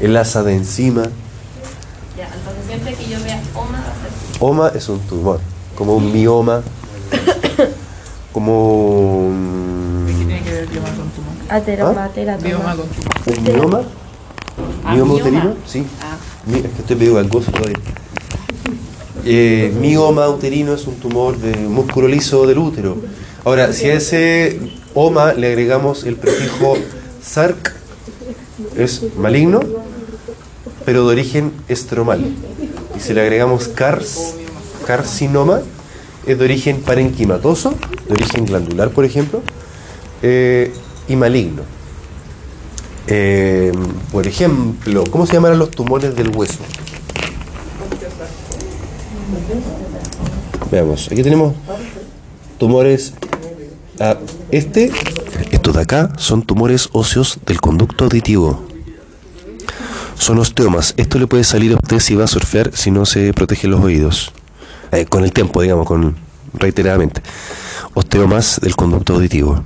El 0.00 0.16
asa 0.16 0.42
de 0.42 0.54
encima. 0.54 1.02
El. 1.04 1.10
Ya, 2.18 2.26
entonces 2.34 2.64
siempre 2.66 2.94
que 2.94 3.04
yo 3.10 3.18
vea 3.24 3.40
oma 3.54 3.70
va 3.78 3.78
a 3.78 3.94
ser 3.94 4.12
Oma 4.42 4.72
es 4.74 4.88
un 4.88 4.98
tumor, 5.00 5.40
como 5.76 5.94
un 5.96 6.12
mioma, 6.12 6.62
como 8.32 9.18
un, 9.26 10.04
¿Qué 10.08 10.14
tiene 10.24 10.42
que 10.42 10.52
ver 10.52 10.66
bioma 10.68 10.88
con 10.88 11.08
tumor? 11.10 11.32
Bioma 12.42 12.76
con 12.76 12.88
tumor. 12.88 13.38
un 13.38 13.44
mioma. 13.44 13.82
Ah, 14.84 14.94
¿Mioma 14.94 15.14
mioma. 15.14 15.28
uterino? 15.28 15.54
Sí. 15.66 15.86
Ah. 16.02 16.16
Mi- 16.46 16.56
es 16.58 16.62
que 16.62 16.80
estoy 16.80 16.96
medio 16.96 17.14
gangoso 17.14 17.50
todavía. 17.52 17.76
Eh, 19.24 19.72
mioma 19.80 20.28
uterino 20.28 20.74
es 20.74 20.86
un 20.86 20.96
tumor 20.96 21.36
de 21.38 21.56
músculo 21.56 22.08
liso 22.08 22.46
del 22.46 22.58
útero. 22.58 22.96
Ahora, 23.44 23.72
si 23.72 23.86
a 23.88 23.94
ese 23.94 24.58
oma 24.94 25.32
le 25.34 25.46
agregamos 25.48 26.04
el 26.04 26.16
prefijo 26.16 26.76
sarc, 27.22 27.72
es 28.76 29.02
maligno, 29.16 29.60
pero 30.84 31.06
de 31.06 31.12
origen 31.12 31.52
estromal. 31.68 32.24
Y 32.96 33.00
si 33.00 33.14
le 33.14 33.22
agregamos 33.22 33.68
cars, 33.68 34.34
carcinoma, 34.86 35.60
es 36.26 36.38
de 36.38 36.44
origen 36.44 36.80
parenquimatoso, 36.80 37.74
de 38.08 38.14
origen 38.14 38.44
glandular, 38.44 38.90
por 38.90 39.04
ejemplo, 39.04 39.42
eh, 40.22 40.72
y 41.08 41.16
maligno. 41.16 41.62
Eh, 43.08 43.72
por 44.12 44.26
ejemplo, 44.26 45.04
¿cómo 45.10 45.26
se 45.26 45.34
llaman 45.34 45.58
los 45.58 45.70
tumores 45.70 46.14
del 46.14 46.28
hueso? 46.34 46.58
Veamos, 50.70 51.08
aquí 51.10 51.22
tenemos 51.22 51.54
tumores. 52.58 53.14
ah, 54.00 54.16
este, 54.50 54.90
estos 55.50 55.74
de 55.74 55.82
acá, 55.82 56.12
son 56.16 56.42
tumores 56.42 56.88
óseos 56.92 57.38
del 57.44 57.60
conducto 57.60 58.04
auditivo. 58.04 58.71
Son 60.16 60.38
osteomas. 60.38 60.94
Esto 60.96 61.18
le 61.18 61.26
puede 61.26 61.44
salir 61.44 61.72
a 61.72 61.76
usted 61.76 61.98
si 61.98 62.14
va 62.14 62.24
a 62.24 62.28
surfear 62.28 62.70
si 62.74 62.90
no 62.90 63.06
se 63.06 63.32
protege 63.32 63.68
los 63.68 63.80
oídos. 63.80 64.32
Eh, 64.92 65.06
con 65.06 65.24
el 65.24 65.32
tiempo, 65.32 65.62
digamos, 65.62 65.86
con 65.86 66.16
reiteradamente. 66.54 67.22
Osteomas 67.94 68.60
del 68.60 68.76
conducto 68.76 69.14
auditivo. 69.14 69.62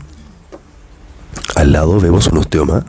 Al 1.54 1.72
lado 1.72 2.00
vemos 2.00 2.26
un 2.28 2.38
osteoma 2.38 2.84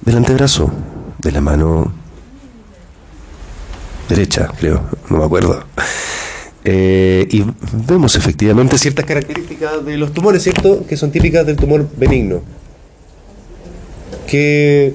del 0.00 0.16
antebrazo, 0.16 0.70
de 1.18 1.32
la 1.32 1.40
mano 1.40 1.92
derecha, 4.08 4.50
creo, 4.58 4.82
no 5.08 5.18
me 5.18 5.24
acuerdo. 5.24 5.64
Eh, 6.64 7.26
y 7.30 7.44
vemos 7.86 8.16
efectivamente 8.16 8.76
ciertas 8.76 9.06
características 9.06 9.84
de 9.84 9.96
los 9.96 10.12
tumores, 10.12 10.42
¿cierto? 10.42 10.84
Que 10.86 10.96
son 10.96 11.10
típicas 11.10 11.46
del 11.46 11.56
tumor 11.56 11.88
benigno. 11.96 12.42
¿Qué, 14.26 14.94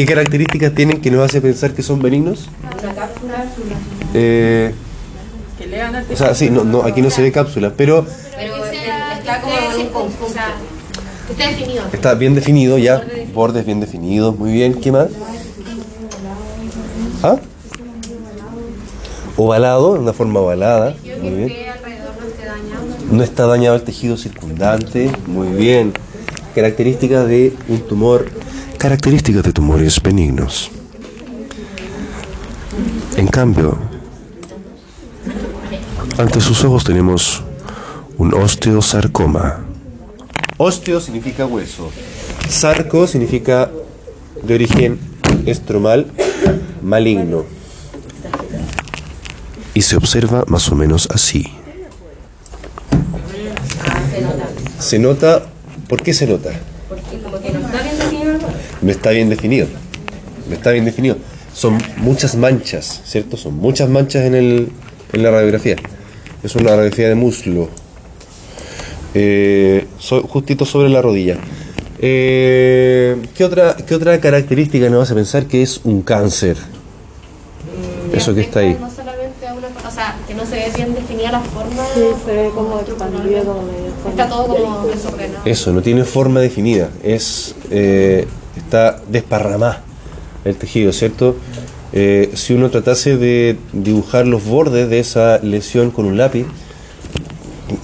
qué 0.00 0.06
características 0.06 0.74
tienen 0.74 1.02
que 1.02 1.10
nos 1.10 1.26
hace 1.26 1.42
pensar 1.42 1.74
que 1.74 1.82
son 1.82 2.00
benignos? 2.00 2.48
Eh, 4.14 4.72
o 6.10 6.16
sea, 6.16 6.34
sí, 6.34 6.48
no, 6.48 6.64
no, 6.64 6.84
aquí 6.84 7.02
no 7.02 7.10
se 7.10 7.20
ve 7.20 7.30
cápsula, 7.30 7.74
pero 7.76 8.06
Pero 8.34 8.64
está 8.64 9.40
como 9.42 9.52
en 9.54 9.80
un 9.80 9.92
conjunto. 9.92 10.40
Que 11.26 11.32
esté 11.32 11.48
definido. 11.48 11.84
está 11.92 12.14
bien 12.14 12.34
definido 12.34 12.78
ya, 12.78 13.04
bordes 13.34 13.66
bien 13.66 13.80
definidos, 13.80 14.38
muy 14.38 14.52
bien. 14.52 14.80
¿Qué 14.80 14.90
más? 14.90 15.08
¿Ah? 17.22 17.36
Ovalado, 19.36 19.96
en 19.96 20.02
una 20.02 20.14
forma 20.14 20.40
ovalada, 20.40 20.96
muy 21.20 21.30
bien. 21.30 21.52
No 23.12 23.22
está 23.22 23.44
dañado 23.44 23.76
el 23.76 23.82
tejido 23.82 24.16
circundante, 24.16 25.10
muy 25.26 25.48
bien. 25.48 25.92
Características 26.54 27.28
de 27.28 27.52
un 27.68 27.80
tumor, 27.80 28.26
características 28.80 29.42
de 29.42 29.52
tumores 29.52 30.00
benignos. 30.00 30.70
En 33.14 33.26
cambio, 33.26 33.76
ante 36.16 36.40
sus 36.40 36.64
ojos 36.64 36.82
tenemos 36.82 37.42
un 38.16 38.32
osteosarcoma. 38.32 39.66
Osteo 40.56 40.98
significa 40.98 41.44
hueso. 41.44 41.92
Sarco 42.48 43.06
significa 43.06 43.70
de 44.42 44.54
origen 44.54 44.98
estromal 45.44 46.06
maligno. 46.82 47.44
Y 49.74 49.82
se 49.82 49.96
observa 49.96 50.44
más 50.46 50.72
o 50.72 50.74
menos 50.74 51.06
así. 51.12 51.52
Se 54.78 54.98
nota, 54.98 55.48
¿por 55.86 56.02
qué 56.02 56.14
se 56.14 56.26
nota? 56.26 56.52
porque 56.90 57.22
como 57.22 57.40
que 57.40 57.52
no 57.52 57.60
está 57.60 57.82
bien 57.82 57.98
definido 57.98 58.32
el 58.32 58.38
cuerpo. 58.40 58.58
No 58.82 58.90
está 58.90 59.10
bien 59.10 59.28
definido. 59.28 59.66
No 60.48 60.54
está 60.54 60.70
bien 60.70 60.84
definido. 60.84 61.16
Son 61.52 61.78
muchas 61.98 62.34
manchas, 62.36 63.02
¿cierto? 63.04 63.36
Son 63.36 63.54
muchas 63.54 63.88
manchas 63.88 64.24
en, 64.24 64.34
el, 64.34 64.68
en 65.12 65.22
la 65.22 65.30
radiografía. 65.30 65.76
Es 66.42 66.54
una 66.56 66.70
radiografía 66.70 67.08
de 67.08 67.14
muslo. 67.14 67.68
Eh, 69.14 69.86
so- 69.98 70.22
justito 70.22 70.64
sobre 70.64 70.88
la 70.88 71.02
rodilla. 71.02 71.36
Eh, 71.98 73.16
¿qué, 73.34 73.44
otra, 73.44 73.76
¿Qué 73.76 73.94
otra 73.94 74.18
característica 74.20 74.88
nos 74.88 75.02
hace 75.02 75.14
pensar 75.14 75.46
que 75.46 75.62
es 75.62 75.80
un 75.84 76.02
cáncer? 76.02 76.56
Eso 78.14 78.34
que 78.34 78.40
está 78.40 78.60
ahí. 78.60 78.76
No 78.80 78.90
solamente 78.90 79.30
no 80.36 80.46
se 80.46 80.54
ve 80.56 80.72
bien 80.74 80.94
definida 80.94 81.32
la 81.32 81.40
forma. 81.40 81.84
Sí, 81.94 82.00
se 82.24 82.32
ve 82.32 82.50
como 82.54 82.80
expandido, 82.80 83.44
como 83.44 83.62
medio 83.62 83.90
Está 84.08 84.28
todo 84.28 84.46
como 84.46 84.86
desordenado. 84.86 85.42
Eso, 85.44 85.72
no 85.72 85.82
tiene 85.82 86.04
forma 86.04 86.40
definida, 86.40 86.88
es 87.02 87.54
eh, 87.70 88.26
está 88.70 89.00
desparramada 89.08 89.82
el 90.44 90.54
tejido, 90.54 90.92
¿cierto? 90.92 91.34
Eh, 91.92 92.30
si 92.34 92.54
uno 92.54 92.70
tratase 92.70 93.16
de 93.16 93.56
dibujar 93.72 94.28
los 94.28 94.44
bordes 94.44 94.88
de 94.88 95.00
esa 95.00 95.38
lesión 95.38 95.90
con 95.90 96.04
un 96.04 96.16
lápiz, 96.16 96.46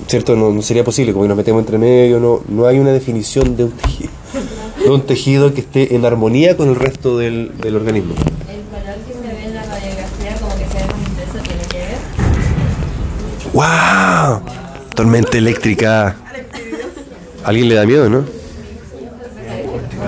¿cierto? 0.06 0.36
No, 0.36 0.52
no 0.52 0.62
sería 0.62 0.84
posible, 0.84 1.12
como 1.12 1.24
que 1.24 1.28
nos 1.28 1.36
metemos 1.36 1.60
entre 1.62 1.76
medio, 1.78 2.20
no, 2.20 2.42
no 2.48 2.66
hay 2.68 2.78
una 2.78 2.92
definición 2.92 3.56
de 3.56 3.64
un 3.64 3.72
tejido, 3.72 4.10
de 4.84 4.90
un 4.90 5.00
tejido 5.02 5.52
que 5.52 5.62
esté 5.62 5.96
en 5.96 6.04
armonía 6.04 6.56
con 6.56 6.68
el 6.68 6.76
resto 6.76 7.18
del, 7.18 7.50
del 7.60 7.74
organismo. 7.74 8.14
El 8.14 8.62
color 8.70 8.96
que 9.08 9.12
se 9.12 9.34
ve 9.34 9.44
en 9.44 9.54
la 9.56 9.64
radiografía 9.64 10.36
como 10.40 10.54
que 10.54 10.66
se 10.66 10.78
ve 10.78 10.86
más 10.86 11.08
intenso, 11.08 11.38
tiene 11.42 11.64
que 11.64 11.78
ver. 11.78 11.98
¡Wow! 13.52 14.40
Tormenta 14.94 15.36
eléctrica. 15.36 16.16
¿Alguien 17.42 17.68
le 17.70 17.74
da 17.74 17.84
miedo, 17.84 18.08
no? 18.08 18.24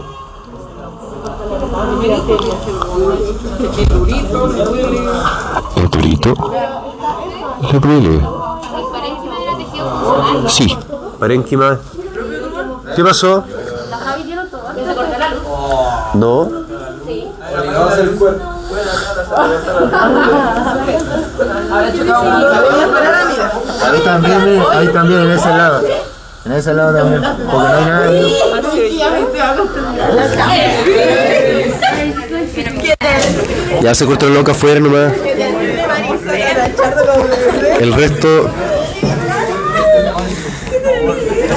¿El 5.76 5.90
durito? 5.90 6.34
¿Le 7.72 7.80
duele? 7.80 8.26
Sí. 10.48 10.76
Parénquima. 11.18 11.78
¿Qué 12.94 13.02
pasó? 13.02 13.44
No. 16.14 16.48
Ahí 23.82 24.00
también, 24.04 24.62
ahí 24.72 24.88
también, 24.88 25.20
en 25.22 25.30
ese 25.30 25.48
lado. 25.48 25.82
En 26.44 26.52
ese 26.52 26.74
lado 26.74 26.94
también. 26.98 27.22
Porque 27.22 27.68
no 27.68 27.74
hay 27.74 27.84
nada 27.84 28.08
ahí. 28.08 28.36
Ya 33.82 33.94
se 33.94 34.06
cortó 34.06 34.28
la 34.28 34.34
loca 34.34 34.52
afuera 34.52 34.80
nomás. 34.80 35.12
El 37.80 37.92
resto. 37.94 38.50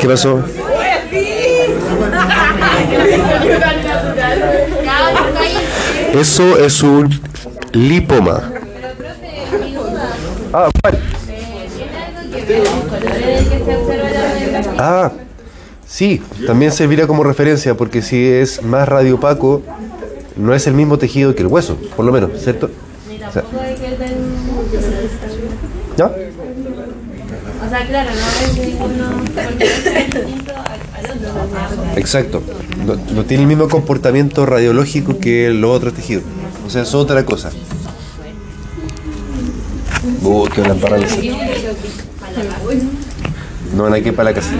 ¿Qué 0.01 0.07
pasó? 0.07 0.43
Eso 6.13 6.57
es 6.57 6.81
un 6.83 7.26
lipoma. 7.77 8.51
Ah, 10.53 10.69
¿cuál? 10.81 10.99
Ah, 14.79 15.11
sí, 15.85 16.21
también 16.45 16.71
servirá 16.71 17.07
como 17.07 17.23
referencia 17.23 17.75
porque 17.75 18.01
si 18.01 18.25
es 18.27 18.63
más 18.63 18.87
radiopaco, 18.87 19.61
no 20.35 20.53
es 20.53 20.67
el 20.67 20.73
mismo 20.73 20.97
tejido 20.97 21.35
que 21.35 21.41
el 21.41 21.47
hueso, 21.47 21.77
por 21.95 22.05
lo 22.05 22.11
menos, 22.11 22.31
¿cierto? 22.41 22.69
O 23.27 23.31
sea, 23.31 23.43
¿Ya? 25.97 26.05
O 27.65 27.69
sea, 27.69 27.87
claro, 27.87 28.09
no 28.11 28.45
es 28.45 28.67
ninguno. 28.67 29.23
Porque 29.33 29.63
es 29.65 29.85
distinto 29.85 30.53
al 30.53 31.05
al 31.05 31.17
otro. 31.17 31.97
Exacto. 31.97 32.43
No, 32.85 32.95
no 33.13 33.25
tiene 33.25 33.43
el 33.43 33.47
mismo 33.47 33.67
comportamiento 33.67 34.45
radiológico 34.45 35.19
que 35.19 35.49
los 35.49 35.75
otros 35.75 35.93
tejidos. 35.93 36.23
O 36.67 36.69
sea, 36.69 36.81
es 36.81 36.93
otra 36.93 37.23
cosa. 37.23 37.49
Uh, 40.21 40.47
qué 40.49 40.59
una 40.59 40.71
embarrada. 40.71 41.05
No 43.73 43.83
van 43.83 43.93
aquí 43.93 44.11
para 44.11 44.31
la 44.31 44.35
casa. 44.35 44.51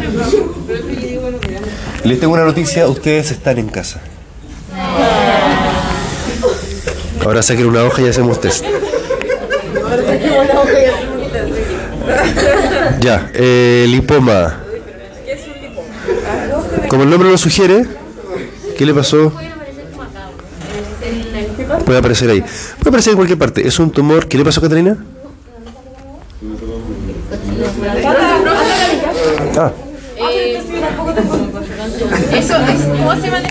Les 2.05 2.19
tengo 2.19 2.33
una 2.33 2.45
noticia, 2.45 2.87
ustedes 2.87 3.31
están 3.31 3.57
en 3.57 3.67
casa. 3.67 3.99
Ahora 7.25 7.43
saquen 7.43 7.65
una 7.65 7.83
hoja 7.83 8.01
y 8.03 8.07
hacemos 8.07 8.39
test. 8.39 8.63
Ya, 13.01 13.29
eh, 13.33 13.85
lipoma. 13.89 14.61
Como 16.87 17.03
el 17.03 17.09
nombre 17.09 17.29
lo 17.29 17.37
sugiere, 17.37 17.85
¿qué 18.77 18.85
le 18.85 18.93
pasó? 18.93 19.33
Puede 21.87 21.99
aparecer 21.99 22.29
ahí. 22.29 22.41
Puede 22.41 22.89
aparecer 22.89 23.11
en 23.11 23.15
cualquier 23.15 23.39
parte. 23.39 23.65
Es 23.65 23.79
un 23.79 23.89
tumor. 23.91 24.27
¿Qué 24.27 24.37
le 24.37 24.43
pasó 24.43 24.59
a 24.59 24.63
Catalina? 24.63 24.97
Ah, 29.57 29.71
Eso 32.33 32.55
es, 32.57 32.81
¿cómo 32.85 33.15
se 33.15 33.21
llaman 33.21 33.43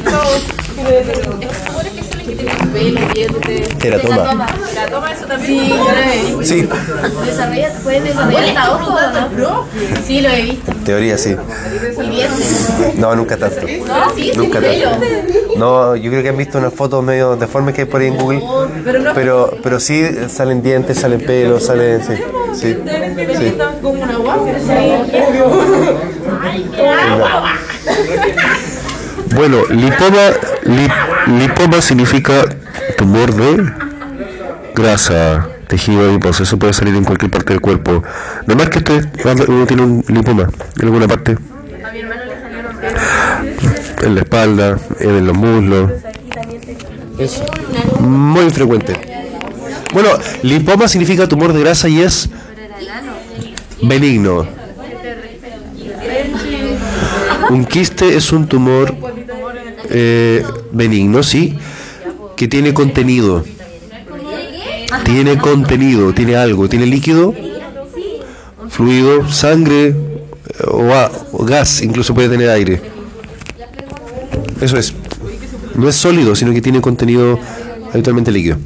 dientes. 3.14 3.78
teratoma. 3.78 4.46
La 4.74 4.86
toma 4.86 5.12
eso 5.12 5.26
también. 5.26 5.60
Sí, 5.60 5.68
yo 5.68 5.76
lo 5.76 5.90
he 5.98 6.36
visto. 6.36 6.42
Sí, 6.42 6.68
Desarrolla, 7.26 7.72
puedes 7.82 8.04
desarrollar 8.04 8.44
hasta 8.44 8.72
ojo, 8.74 8.98
¿no? 9.36 9.64
Sí, 10.06 10.20
lo 10.20 10.28
he 10.30 10.42
visto. 10.42 10.72
teoría 10.84 11.18
sí. 11.18 11.36
Y 12.02 12.08
dientes. 12.10 12.68
No, 12.96 13.14
nunca 13.16 13.36
tanto. 13.36 13.60
¿No? 13.62 14.10
Sí, 14.14 14.30
sí, 14.32 14.32
Nunca 14.36 14.60
pelo. 14.60 14.90
tanto. 14.90 15.06
No, 15.56 15.96
yo 15.96 16.10
creo 16.10 16.22
que 16.22 16.28
han 16.28 16.36
visto 16.36 16.58
unas 16.58 16.72
fotos 16.74 17.02
medio 17.02 17.36
deformes 17.36 17.74
que 17.74 17.82
hay 17.82 17.86
por 17.86 18.00
ahí 18.00 18.08
en 18.08 18.16
Google. 18.16 18.42
Pero, 19.14 19.56
pero 19.62 19.80
sí 19.80 20.04
salen 20.28 20.62
dientes, 20.62 20.98
salen 20.98 21.20
pelos, 21.20 21.64
salen. 21.66 22.02
Sí, 22.04 22.12
sí. 22.54 22.76
sí. 23.38 23.56
Como 23.82 24.02
una 24.02 24.16
guagua. 24.16 24.46
Bueno, 29.34 29.58
lipoma, 29.70 30.30
li- 30.30 30.55
lipoma 31.26 31.80
significa 31.80 32.44
tumor 32.96 33.34
de 33.34 33.72
grasa, 34.74 35.48
tejido 35.68 36.08
adiposo. 36.08 36.42
Eso 36.42 36.58
puede 36.58 36.72
salir 36.72 36.94
en 36.94 37.04
cualquier 37.04 37.30
parte 37.30 37.52
del 37.52 37.60
cuerpo. 37.60 38.02
No 38.46 38.54
más 38.54 38.68
que 38.68 38.78
usted, 38.78 39.08
tiene 39.66 39.82
un 39.82 40.04
lipoma 40.08 40.48
en 40.78 40.84
alguna 40.84 41.08
parte. 41.08 41.36
En 44.02 44.14
la 44.14 44.20
espalda, 44.20 44.78
en 45.00 45.26
los 45.26 45.36
muslos. 45.36 45.90
Es 47.18 47.42
muy 48.00 48.50
frecuente. 48.50 48.94
Bueno, 49.92 50.10
lipoma 50.42 50.88
significa 50.88 51.26
tumor 51.26 51.52
de 51.52 51.60
grasa 51.60 51.88
y 51.88 52.00
es 52.02 52.28
benigno. 53.82 54.46
Un 57.48 57.64
quiste 57.64 58.16
es 58.16 58.32
un 58.32 58.48
tumor 58.48 58.94
eh, 59.98 60.44
benigno, 60.72 61.22
sí, 61.22 61.56
que 62.36 62.48
tiene 62.48 62.74
contenido. 62.74 63.42
Tiene 65.04 65.38
contenido, 65.38 66.12
tiene 66.12 66.36
algo, 66.36 66.68
tiene 66.68 66.84
líquido, 66.86 67.34
fluido, 68.68 69.26
sangre 69.30 69.86
eh, 69.86 69.94
o, 70.66 70.90
o 71.32 71.44
gas, 71.46 71.80
incluso 71.80 72.14
puede 72.14 72.28
tener 72.28 72.50
aire. 72.50 72.82
Eso 74.60 74.76
es. 74.76 74.92
No 75.74 75.88
es 75.88 75.96
sólido, 75.96 76.34
sino 76.34 76.52
que 76.52 76.60
tiene 76.60 76.80
contenido 76.82 77.38
habitualmente 77.92 78.30
líquido. 78.30 78.58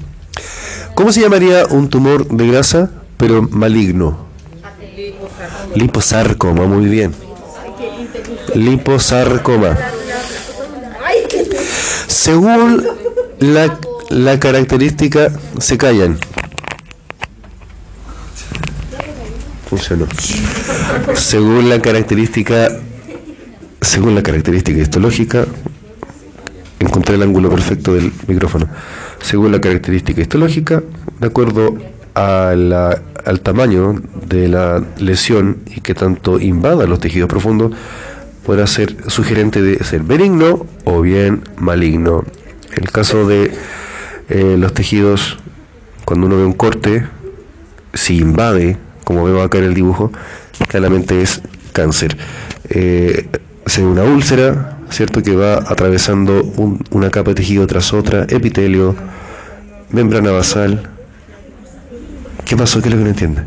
¿Cómo 0.95 1.13
se 1.13 1.21
llamaría 1.21 1.67
un 1.71 1.89
tumor 1.89 2.27
de 2.27 2.47
grasa, 2.49 2.91
pero 3.17 3.43
maligno? 3.43 4.27
Liposarcoma, 5.77 6.67
muy 6.67 6.87
bien. 6.87 7.15
Liposarcoma. 8.55 9.79
Según 12.15 12.85
la, 13.39 13.79
la 14.09 14.41
característica, 14.41 15.31
se 15.61 15.79
callan. 15.79 16.19
Funcionó. 19.69 20.07
Según 21.15 21.69
la 21.69 21.81
característica, 21.81 22.69
según 23.81 24.17
la 24.17 24.25
característica 24.25 24.81
histológica, 24.81 25.47
encontré 26.81 27.15
el 27.15 27.23
ángulo 27.23 27.49
perfecto 27.49 27.95
del 27.95 28.13
micrófono. 28.27 28.67
Según 29.23 29.53
la 29.53 29.61
característica 29.61 30.21
histológica, 30.21 30.83
de 31.21 31.27
acuerdo 31.29 31.77
a 32.17 32.55
la- 32.57 33.01
al 33.25 33.41
tamaño 33.41 34.03
de 34.27 34.49
la 34.49 34.83
lesión 34.99 35.59
y 35.67 35.81
que 35.81 35.95
tanto 35.95 36.41
invada 36.41 36.87
los 36.87 36.99
tejidos 36.99 37.29
profundos, 37.29 37.71
puede 38.45 38.67
ser 38.67 38.97
sugerente 39.11 39.63
de 39.63 39.83
ser 39.85 40.03
benigno 40.03 40.67
o 40.85 41.01
bien 41.03 41.43
maligno. 41.57 42.25
El 42.77 42.91
caso 42.91 43.27
de 43.27 43.53
eh, 44.29 44.57
los 44.59 44.73
tejidos, 44.75 45.39
cuando 46.05 46.27
uno 46.27 46.37
ve 46.37 46.45
un 46.45 46.53
corte, 46.53 47.07
si 47.95 48.19
invade, 48.19 48.77
como 49.05 49.25
veo 49.25 49.43
acá 49.43 49.59
en 49.59 49.65
el 49.65 49.75
dibujo, 49.75 50.13
claramente 50.69 51.23
es 51.23 51.41
cáncer. 51.73 52.17
Eh, 52.69 53.29
se 53.67 53.83
ve 53.83 53.89
una 53.89 54.03
úlcera, 54.05 54.79
¿cierto? 54.91 55.23
Que 55.23 55.35
va 55.35 55.55
atravesando 55.57 56.43
un- 56.43 56.83
una 56.91 57.11
capa 57.11 57.31
de 57.31 57.35
tejido 57.37 57.67
tras 57.67 57.93
otra, 57.93 58.25
epitelio, 58.29 58.95
membrana 59.91 60.31
basal. 60.31 60.89
¿Qué 62.45 62.57
pasó? 62.57 62.81
¿Qué 62.81 62.89
es 62.89 62.93
lo 62.95 62.99
que 62.99 63.05
no 63.05 63.11
entiende? 63.11 63.43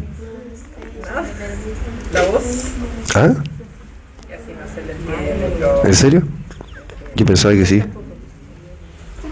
¿Ah? 3.16 3.34
¿En 5.84 5.96
serio? 5.96 6.24
Yo 7.16 7.26
pensaba 7.26 7.54
que 7.54 7.66
sí. 7.66 7.84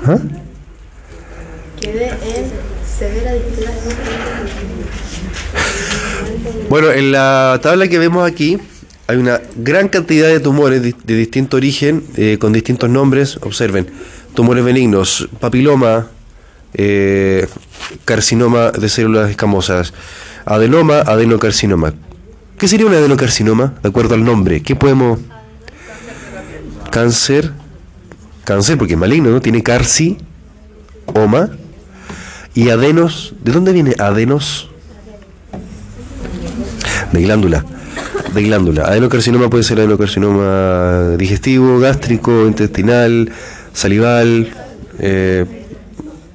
¿Ah? 0.06 0.18
Quedé 1.80 2.10
en 2.10 2.52
severa. 2.86 3.34
Bueno, 6.70 6.92
en 6.92 7.12
la 7.12 7.60
tabla 7.62 7.88
que 7.88 8.00
vemos 8.00 8.30
aquí 8.30 8.58
hay 9.08 9.18
una 9.18 9.42
gran 9.56 9.90
cantidad 9.90 10.28
de 10.28 10.40
tumores 10.40 10.82
de 10.82 11.16
distinto 11.16 11.58
origen, 11.58 12.04
eh, 12.18 12.38
con 12.40 12.54
distintos 12.54 12.90
nombres. 12.90 13.38
Observen, 13.42 13.88
tumores 14.34 14.64
benignos, 14.64 15.30
papiloma, 15.40 16.08
eh, 16.74 17.48
carcinoma 18.06 18.72
de 18.72 18.90
células 18.90 19.30
escamosas, 19.30 19.94
adenoma, 20.46 21.00
adenocarcinoma. 21.00 21.94
¿Qué 22.58 22.68
sería 22.68 22.86
un 22.86 22.94
adenocarcinoma? 22.94 23.74
De 23.82 23.90
acuerdo 23.90 24.16
al 24.16 24.24
nombre. 24.24 24.62
¿Qué 24.62 24.76
podemos...? 24.76 25.20
Cáncer. 26.92 27.52
Cáncer, 28.44 28.78
porque 28.78 28.94
es 28.94 29.00
maligno, 29.00 29.32
¿no? 29.32 29.42
Tiene 29.42 29.64
carci, 29.64 30.18
oma. 31.06 31.50
Y 32.54 32.70
adenos. 32.70 33.34
¿De 33.44 33.52
dónde 33.52 33.72
viene 33.72 33.96
adenos? 33.98 34.68
de 37.12 37.22
glándula. 37.22 37.66
De 38.34 38.44
glándula. 38.44 38.84
Adenocarcinoma 38.86 39.50
puede 39.50 39.64
ser 39.64 39.80
adenocarcinoma 39.80 41.16
digestivo, 41.18 41.80
gástrico, 41.80 42.46
intestinal, 42.48 43.32
salival, 43.74 44.50
eh, 45.00 45.46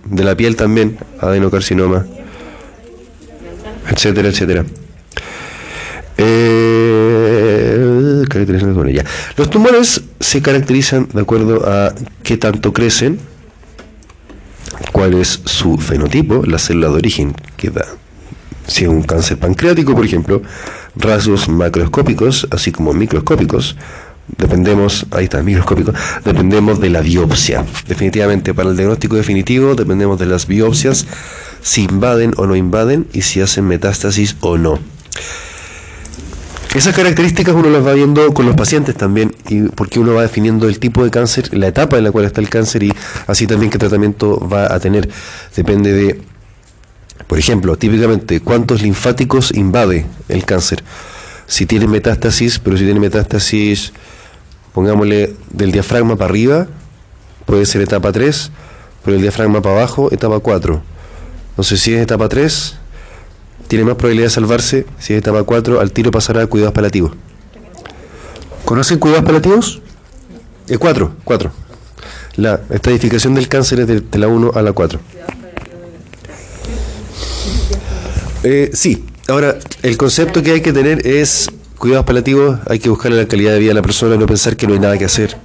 de 0.05 0.25
la 0.25 0.37
piel 0.37 0.57
también, 0.57 0.99
adenocarcinoma, 1.21 2.07
etcétera, 3.91 4.29
etcétera. 4.29 4.65
Eh. 6.19 6.97
Los 9.37 9.51
tumores 9.51 10.03
se 10.27 10.43
caracterizan 10.43 11.07
de 11.13 11.21
acuerdo 11.21 11.69
a 11.71 11.95
qué 12.25 12.37
tanto 12.37 12.73
crecen, 12.73 13.21
cuál 14.91 15.15
es 15.15 15.41
su 15.45 15.79
fenotipo, 15.79 16.43
la 16.45 16.59
célula 16.59 16.89
de 16.89 16.95
origen 16.95 17.35
que 17.57 17.71
da 17.71 17.87
si 18.67 18.83
es 18.83 18.91
un 18.91 19.03
cáncer 19.03 19.39
pancreático, 19.39 19.95
por 19.95 20.05
ejemplo, 20.05 20.43
rasgos 20.97 21.49
macroscópicos, 21.49 22.49
así 22.51 22.73
como 22.73 22.93
microscópicos, 22.93 23.77
dependemos, 24.37 25.07
ahí 25.13 25.25
está, 25.27 25.41
microscópico, 25.45 25.93
dependemos 26.25 26.81
de 26.81 26.91
la 26.91 27.01
biopsia. 27.01 27.65
Definitivamente, 27.87 28.55
para 28.55 28.71
el 28.71 28.77
diagnóstico 28.77 29.15
definitivo, 29.15 29.77
dependemos 29.77 30.19
de 30.19 30.27
las 30.27 30.49
biopsias, 30.49 31.07
si 31.63 31.85
invaden 31.85 32.33
o 32.37 32.47
no 32.47 32.57
invaden 32.57 33.07
y 33.13 33.23
si 33.23 33.41
hacen 33.41 33.69
metástasis 33.69 34.35
o 34.41 34.59
no. 34.59 34.81
Esas 36.75 36.95
características 36.95 37.55
uno 37.55 37.71
las 37.71 37.87
va 37.87 37.95
viendo 37.95 38.35
con 38.35 38.45
los 38.47 38.55
pacientes 38.55 38.95
también, 38.95 39.35
y 39.49 39.63
porque 39.63 39.99
uno 39.99 40.15
va 40.15 40.23
definiendo 40.23 40.69
el 40.69 40.79
tipo 40.79 41.05
de 41.05 41.11
cáncer, 41.11 41.57
la 41.57 41.69
etapa 41.69 41.97
en 41.97 42.05
la 42.05 42.13
cual 42.13 42.27
está 42.27 42.41
el 42.41 42.51
cáncer 42.51 42.83
y 42.83 42.93
así 43.27 43.47
también 43.47 43.71
qué 43.71 43.79
tratamiento 43.79 44.47
va 44.47 44.73
a 44.73 44.79
tener. 44.79 45.09
Depende 45.55 45.93
de 45.93 46.21
por 47.27 47.39
ejemplo, 47.39 47.77
típicamente, 47.77 48.41
¿cuántos 48.41 48.83
linfáticos 48.83 49.51
invade 49.53 50.07
el 50.29 50.45
cáncer? 50.45 50.85
Si 51.47 51.67
tiene 51.67 51.89
metástasis, 51.89 52.59
pero 52.59 52.77
si 52.77 52.85
tiene 52.85 53.01
metástasis, 53.01 53.93
pongámosle 54.73 55.35
del 55.51 55.73
diafragma 55.73 56.17
para 56.17 56.31
arriba, 56.31 56.67
puede 57.45 57.67
ser 57.67 57.83
etapa 57.83 58.13
3, 58.13 58.51
pero 59.05 59.17
el 59.17 59.23
diafragma 59.23 59.61
para 59.61 59.77
abajo, 59.77 60.13
etapa 60.13 60.39
4. 60.39 60.83
Entonces, 61.51 61.81
si 61.81 61.95
es 61.95 62.03
etapa 62.03 62.29
3, 62.29 62.77
tiene 63.67 63.85
más 63.85 63.97
probabilidad 63.97 64.27
de 64.27 64.31
salvarse. 64.31 64.87
Si 64.99 65.13
es 65.13 65.19
etapa 65.19 65.43
4, 65.43 65.81
al 65.81 65.93
tiro 65.93 66.11
pasará 66.11 66.43
a 66.43 66.47
cuidados 66.47 66.75
paliativos. 66.75 67.13
¿Conocen 68.65 68.99
cuidados 68.99 69.25
paliativos? 69.25 69.81
Eh, 70.69 70.79
4, 70.79 71.13
4. 71.25 71.53
La 72.37 72.61
estadificación 72.71 73.35
del 73.35 73.49
cáncer 73.49 73.81
es 73.81 73.87
de, 73.87 74.19
la 74.19 74.29
1 74.29 74.53
a 74.55 74.63
la 74.63 74.73
4. 74.73 75.01
Eh, 78.43 78.71
sí, 78.73 79.05
ahora 79.29 79.57
el 79.83 79.97
concepto 79.97 80.43
que 80.43 80.53
hay 80.53 80.61
que 80.61 80.73
tener 80.73 81.07
es 81.07 81.49
cuidados 81.79 82.07
paliativos, 82.07 82.59
hay 82.69 82.79
que 82.79 82.89
buscarle 82.89 83.19
la 83.19 83.29
calidad 83.29 83.53
de 83.53 83.59
vida 83.59 83.73
a 83.73 83.75
la 83.75 83.83
persona 83.83 84.17
no 84.17 84.27
pensar 84.27 84.57
que 84.57 84.67
no 84.67 84.75
hay 84.75 84.81
nada 84.81 84.99
que 84.99 85.05
hacer. 85.05 85.37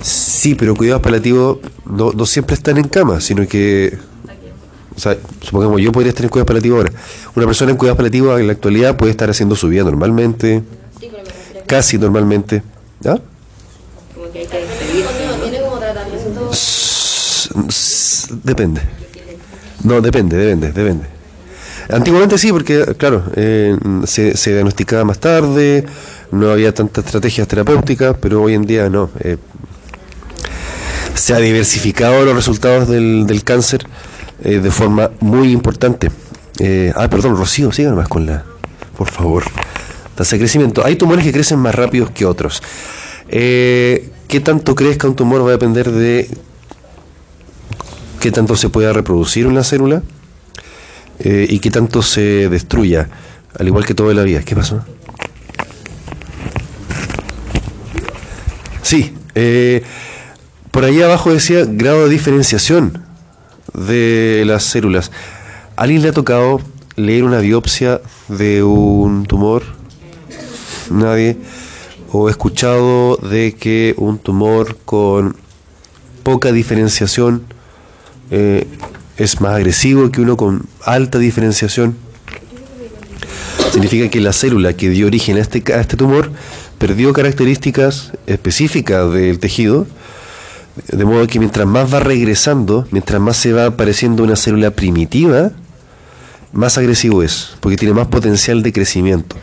Sí, 0.00 0.54
pero 0.54 0.74
cuidados 0.74 1.02
paliativos 1.02 1.58
no, 1.84 2.12
no 2.12 2.26
siempre 2.26 2.54
están 2.54 2.78
en 2.78 2.88
cama, 2.88 3.20
sino 3.20 3.46
que, 3.46 3.96
sea, 5.02 5.16
supongamos 5.40 5.80
yo 5.80 5.90
podría 5.92 6.10
estar 6.10 6.24
en 6.24 6.30
cuidados 6.30 6.46
paliativos 6.46 6.78
ahora. 6.78 6.92
Una 7.34 7.46
persona 7.46 7.70
en 7.72 7.76
cuidados 7.76 7.96
paliativos 7.96 8.40
en 8.40 8.46
la 8.46 8.52
actualidad 8.52 8.96
puede 8.96 9.10
estar 9.10 9.28
haciendo 9.28 9.56
su 9.56 9.68
vida 9.68 9.84
normalmente, 9.84 10.62
casi 11.66 11.98
normalmente. 11.98 12.62
¿Ah? 13.04 13.18
tiene 14.32 15.60
como 15.60 15.78
tratamiento 15.78 16.50
Depende. 18.44 18.80
No, 19.84 20.00
depende, 20.00 20.36
depende, 20.36 20.72
depende. 20.72 21.06
Antiguamente 21.90 22.38
sí, 22.38 22.52
porque, 22.52 22.94
claro, 22.96 23.24
eh, 23.34 23.76
se, 24.04 24.36
se 24.36 24.52
diagnosticaba 24.52 25.04
más 25.04 25.18
tarde, 25.18 25.84
no 26.30 26.50
había 26.50 26.72
tantas 26.72 27.04
estrategias 27.04 27.48
terapéuticas, 27.48 28.16
pero 28.20 28.42
hoy 28.42 28.54
en 28.54 28.62
día 28.64 28.88
no. 28.88 29.10
eh, 29.20 29.36
se 31.14 31.34
ha 31.34 31.38
diversificado 31.38 32.24
los 32.24 32.34
resultados 32.34 32.88
del, 32.88 33.26
del 33.26 33.44
cáncer 33.44 33.86
eh, 34.44 34.58
de 34.58 34.70
forma 34.70 35.10
muy 35.20 35.52
importante. 35.52 36.10
Eh, 36.58 36.92
ah, 36.96 37.08
perdón, 37.08 37.36
Rocío, 37.36 37.70
sigan 37.70 37.94
más 37.94 38.08
con 38.08 38.26
la, 38.26 38.44
por 38.96 39.08
favor. 39.08 39.44
Tasa 40.16 40.36
de 40.36 40.40
crecimiento. 40.40 40.84
Hay 40.84 40.96
tumores 40.96 41.24
que 41.24 41.32
crecen 41.32 41.58
más 41.60 41.74
rápidos 41.74 42.10
que 42.10 42.26
otros. 42.26 42.62
Eh, 43.28 44.10
¿Qué 44.26 44.40
tanto 44.40 44.74
crezca 44.74 45.06
un 45.06 45.14
tumor 45.14 45.42
va 45.44 45.48
a 45.48 45.52
depender 45.52 45.90
de 45.92 46.28
qué 48.18 48.32
tanto 48.32 48.56
se 48.56 48.68
pueda 48.68 48.92
reproducir 48.92 49.46
una 49.46 49.62
célula 49.62 50.02
y 51.24 51.60
qué 51.60 51.70
tanto 51.70 52.02
se 52.02 52.48
destruya, 52.48 53.08
al 53.56 53.68
igual 53.68 53.86
que 53.86 53.94
todo 53.94 54.10
en 54.10 54.16
la 54.16 54.24
vida. 54.24 54.40
¿Qué 54.40 54.56
pasó? 54.56 54.84
Sí, 58.82 59.14
por 60.72 60.84
ahí 60.84 61.00
abajo 61.00 61.32
decía 61.32 61.64
grado 61.64 62.04
de 62.04 62.10
diferenciación 62.10 63.11
de 63.74 64.44
las 64.46 64.64
células. 64.64 65.10
¿A 65.76 65.82
¿Alguien 65.82 66.02
le 66.02 66.08
ha 66.08 66.12
tocado 66.12 66.60
leer 66.96 67.24
una 67.24 67.38
biopsia 67.38 68.00
de 68.28 68.62
un 68.62 69.26
tumor? 69.26 69.62
Nadie. 70.90 71.36
¿O 72.10 72.28
escuchado 72.28 73.16
de 73.16 73.54
que 73.54 73.94
un 73.96 74.18
tumor 74.18 74.76
con 74.84 75.36
poca 76.22 76.52
diferenciación 76.52 77.42
eh, 78.30 78.66
es 79.16 79.40
más 79.40 79.54
agresivo 79.54 80.10
que 80.10 80.20
uno 80.20 80.36
con 80.36 80.66
alta 80.84 81.18
diferenciación? 81.18 81.96
Significa 83.72 84.10
que 84.10 84.20
la 84.20 84.34
célula 84.34 84.74
que 84.74 84.90
dio 84.90 85.06
origen 85.06 85.38
a 85.38 85.40
este, 85.40 85.72
a 85.72 85.80
este 85.80 85.96
tumor 85.96 86.30
perdió 86.76 87.12
características 87.14 88.12
específicas 88.26 89.10
del 89.12 89.38
tejido, 89.38 89.86
de 90.88 91.04
modo 91.04 91.26
que 91.26 91.38
mientras 91.38 91.66
más 91.66 91.92
va 91.92 92.00
regresando, 92.00 92.86
mientras 92.90 93.20
más 93.20 93.36
se 93.36 93.52
va 93.52 93.66
apareciendo 93.66 94.22
una 94.22 94.36
célula 94.36 94.70
primitiva, 94.70 95.50
más 96.52 96.78
agresivo 96.78 97.22
es, 97.22 97.54
porque 97.60 97.76
tiene 97.76 97.94
más 97.94 98.08
potencial 98.08 98.62
de 98.62 98.72
crecimiento, 98.72 99.36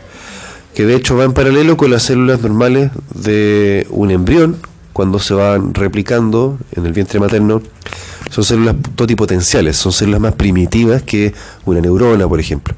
que 0.74 0.86
de 0.86 0.94
hecho 0.94 1.16
va 1.16 1.24
en 1.24 1.32
paralelo 1.32 1.76
con 1.76 1.90
las 1.90 2.04
células 2.04 2.40
normales 2.40 2.90
de 3.14 3.86
un 3.90 4.10
embrión, 4.10 4.56
cuando 4.92 5.18
se 5.18 5.34
van 5.34 5.72
replicando 5.74 6.58
en 6.72 6.84
el 6.84 6.92
vientre 6.92 7.20
materno, 7.20 7.62
son 8.30 8.44
células 8.44 8.76
totipotenciales, 8.94 9.76
son 9.76 9.92
células 9.92 10.20
más 10.20 10.34
primitivas 10.34 11.02
que 11.02 11.32
una 11.64 11.80
neurona, 11.80 12.28
por 12.28 12.38
ejemplo. 12.38 12.74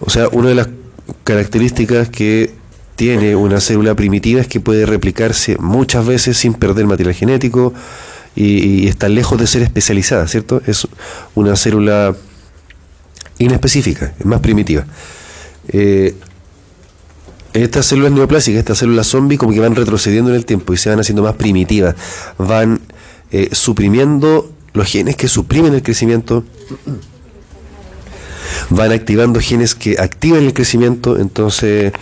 O 0.00 0.10
sea, 0.10 0.28
una 0.28 0.48
de 0.48 0.54
las 0.54 0.68
características 1.24 2.08
que 2.08 2.54
tiene 3.02 3.34
una 3.34 3.60
célula 3.60 3.96
primitiva 3.96 4.40
es 4.40 4.46
que 4.46 4.60
puede 4.60 4.86
replicarse 4.86 5.56
muchas 5.58 6.06
veces 6.06 6.36
sin 6.36 6.54
perder 6.54 6.86
material 6.86 7.16
genético 7.16 7.74
y, 8.36 8.86
está 8.86 9.08
lejos 9.08 9.40
de 9.40 9.48
ser 9.48 9.62
especializada, 9.62 10.28
¿cierto? 10.28 10.62
Es 10.68 10.86
una 11.34 11.56
célula 11.56 12.14
inespecífica, 13.38 14.14
es 14.16 14.24
más 14.24 14.38
primitiva. 14.38 14.86
Eh, 15.66 16.14
estas 17.54 17.86
células 17.86 18.12
neoplásicas, 18.12 18.60
estas 18.60 18.78
células 18.78 19.08
zombies, 19.08 19.40
como 19.40 19.52
que 19.52 19.58
van 19.58 19.74
retrocediendo 19.74 20.30
en 20.30 20.36
el 20.36 20.46
tiempo 20.46 20.72
y 20.72 20.76
se 20.76 20.88
van 20.88 21.00
haciendo 21.00 21.24
más 21.24 21.34
primitivas, 21.34 21.96
van 22.38 22.82
eh, 23.32 23.48
suprimiendo 23.50 24.48
los 24.74 24.86
genes 24.86 25.16
que 25.16 25.26
suprimen 25.26 25.74
el 25.74 25.82
crecimiento, 25.82 26.44
van 28.70 28.92
activando 28.92 29.40
genes 29.40 29.74
que 29.74 29.96
activan 29.98 30.44
el 30.44 30.54
crecimiento, 30.54 31.18
entonces 31.18 31.92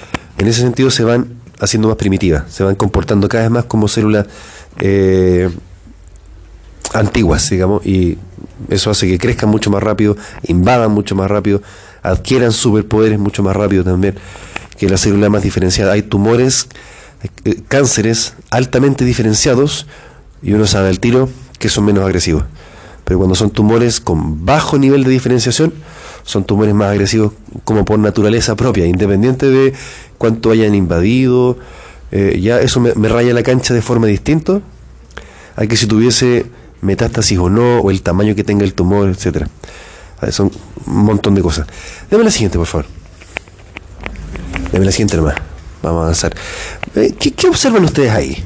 en 0.41 0.49
ese 0.49 0.63
sentido 0.63 0.91
se 0.91 1.05
van 1.05 1.35
haciendo 1.61 1.89
más 1.89 1.97
primitivas, 1.99 2.45
se 2.51 2.65
van 2.65 2.75
comportando 2.75 3.29
cada 3.29 3.45
vez 3.45 3.51
más 3.51 3.65
como 3.67 3.89
células 3.89 4.27
eh, 4.79 5.51
antiguas, 6.95 7.51
digamos, 7.51 7.85
y 7.85 8.17
eso 8.71 8.91
hace 8.91 9.07
que 9.07 9.19
crezcan 9.19 9.51
mucho 9.51 9.71
más 9.71 9.83
rápido, 9.83 10.17
invadan 10.45 10.93
mucho 10.93 11.15
más 11.15 11.31
rápido, 11.31 11.63
adquieran 12.03 12.53
superpoderes 12.53 13.19
mucho 13.19 13.43
más 13.43 13.55
rápido 13.55 13.85
también 13.85 14.17
que 14.79 14.89
la 14.89 14.97
célula 14.97 15.29
más 15.29 15.43
diferenciada. 15.43 15.93
Hay 15.93 16.03
tumores, 16.03 16.67
eh, 17.45 17.61
cánceres 17.69 18.33
altamente 18.51 19.05
diferenciados 19.05 19.87
y 20.43 20.55
uno 20.55 20.67
sabe 20.67 20.89
al 20.89 21.01
tiro 21.01 21.29
que 21.59 21.69
son 21.69 21.85
menos 21.85 22.03
agresivos. 22.03 22.45
Pero 23.05 23.19
cuando 23.19 23.35
son 23.35 23.51
tumores 23.51 24.01
con 24.01 24.47
bajo 24.47 24.79
nivel 24.79 25.05
de 25.05 25.11
diferenciación, 25.11 25.75
son 26.31 26.45
tumores 26.45 26.75
más 26.75 26.91
agresivos 26.91 27.33
como 27.65 27.85
por 27.85 27.99
naturaleza 27.99 28.55
propia, 28.55 28.87
independiente 28.87 29.47
de 29.47 29.75
cuánto 30.17 30.53
hayan 30.53 30.75
invadido. 30.75 31.59
eh, 32.13 32.39
ya 32.41 32.61
eso 32.61 32.81
me, 32.81 33.09
raya 33.09 33.35
la 33.35 33.43
cancha 33.43 33.75
de 33.75 33.83
forma 33.83 34.07
distinta 34.07 34.61
a 35.57 35.67
que 35.67 35.77
si 35.77 35.87
tuviese 35.87 36.47
metástasis 36.83 37.39
o 37.39 37.51
no, 37.51 37.81
o 37.81 37.91
el 37.91 38.03
tamaño 38.03 38.35
que 38.35 38.45
tenga 38.45 38.65
el 38.65 38.75
tumor, 38.75 39.09
etcétera. 39.09 39.49
Son 40.31 40.51
un 40.87 41.05
montón 41.05 41.35
de 41.35 41.43
cosas. 41.43 41.67
Deme 42.11 42.25
la 42.25 42.31
siguiente, 42.31 42.59
por 42.59 42.67
favor. 42.67 42.87
Deme 44.73 44.85
la 44.85 44.93
siguiente 44.93 45.17
nomás. 45.17 45.35
Vamos 45.83 46.01
a 46.01 46.03
avanzar. 46.05 46.35
Eh, 46.95 47.15
¿qué, 47.19 47.33
qué 47.33 47.49
observan 47.49 47.85
ustedes 47.85 48.11
ahí? 48.11 48.45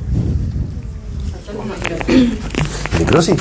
¿Necrosis? 2.98 3.36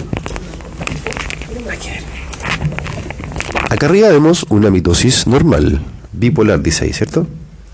Acá 3.74 3.88
arriba 3.88 4.10
vemos 4.10 4.46
una 4.50 4.70
mitosis 4.70 5.26
normal, 5.26 5.82
bipolar, 6.12 6.62
dice 6.62 6.86
ahí, 6.86 6.94
¿cierto? 6.94 7.26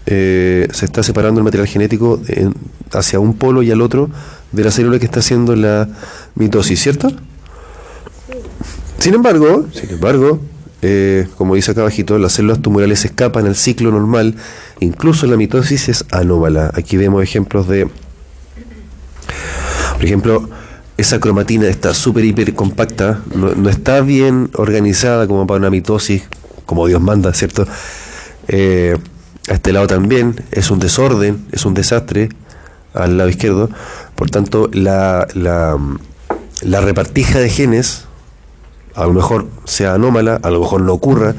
Eh, 0.06 0.66
se 0.72 0.86
está 0.86 1.04
separando 1.04 1.42
el 1.42 1.44
material 1.44 1.68
genético 1.68 2.22
en- 2.30 2.54
hacia 2.94 3.20
un 3.20 3.34
polo 3.34 3.64
y 3.64 3.72
al 3.72 3.82
otro 3.82 4.10
de 4.54 4.64
la 4.64 4.72
célula 4.72 4.98
que 4.98 5.04
está 5.04 5.20
haciendo 5.20 5.58
la 5.58 5.90
mitosis, 6.36 6.82
¿cierto? 6.82 7.12
Sin 8.98 9.14
embargo, 9.14 9.66
sin 9.74 9.90
embargo, 9.90 10.40
eh, 10.82 11.28
como 11.38 11.56
dice 11.56 11.72
acá 11.72 11.82
abajito, 11.82 12.18
las 12.18 12.32
células 12.32 12.62
tumorales 12.62 13.04
escapan 13.04 13.46
al 13.46 13.58
ciclo 13.58 13.92
normal, 13.92 14.36
incluso 14.80 15.28
la 15.28 15.36
mitosis 15.36 15.90
es 15.90 16.06
anómala. 16.12 16.72
Aquí 16.76 16.96
vemos 16.96 17.22
ejemplos 17.22 17.68
de, 17.68 17.90
por 19.96 20.06
ejemplo, 20.06 20.50
esa 21.00 21.20
cromatina 21.20 21.68
está 21.68 21.94
súper 21.94 22.26
hiper 22.26 22.54
compacta, 22.56 23.22
no, 23.34 23.56
no 23.56 23.70
está 23.70 24.02
bien 24.02 24.50
organizada 24.56 25.28
como 25.28 25.48
para 25.48 25.60
una 25.60 25.70
mitosis, 25.70 26.24
como 26.66 26.88
Dios 26.88 27.02
manda, 27.02 27.34
¿cierto? 27.34 27.66
Eh, 28.50 28.98
a 29.50 29.54
este 29.54 29.72
lado 29.72 29.88
también 29.88 30.44
es 30.52 30.70
un 30.72 30.80
desorden, 30.80 31.46
es 31.54 31.66
un 31.66 31.74
desastre 31.74 32.30
al 32.94 33.18
lado 33.18 33.30
izquierdo. 33.30 33.70
Por 34.16 34.30
tanto, 34.30 34.70
la, 34.74 35.26
la, 35.34 36.82
repartija 36.82 37.40
de 37.40 37.50
genes 37.50 38.06
a 38.94 39.06
lo 39.06 39.14
mejor 39.14 39.48
sea 39.64 39.94
anómala, 39.94 40.40
a 40.44 40.50
lo 40.50 40.60
mejor 40.60 40.82
no 40.82 40.92
ocurra, 40.92 41.34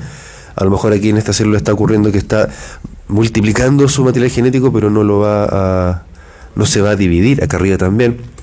a 0.56 0.64
lo 0.64 0.70
mejor 0.70 0.94
aquí 0.94 1.10
en 1.10 1.18
esta 1.18 1.34
célula 1.34 1.58
está 1.58 1.74
ocurriendo 1.74 2.10
que 2.10 2.18
está 2.18 2.48
multiplicando 3.08 3.86
su 3.88 4.04
material 4.04 4.30
genético, 4.30 4.72
pero 4.72 4.88
no 4.88 5.04
lo 5.04 5.18
va 5.18 6.04
no 6.54 6.66
se 6.66 6.80
va 6.80 6.90
a 6.90 6.96
dividir, 6.96 7.44
acá 7.44 7.58
arriba 7.58 7.76
también. 7.76 8.39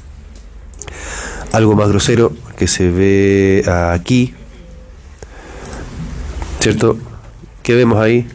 Algo 1.51 1.75
más 1.75 1.89
grosero 1.89 2.33
que 2.57 2.67
se 2.67 2.89
ve 2.89 3.63
aquí, 3.91 4.33
¿cierto? 6.59 6.97
¿Qué 7.63 7.75
vemos 7.75 7.99
ahí? 7.99 8.27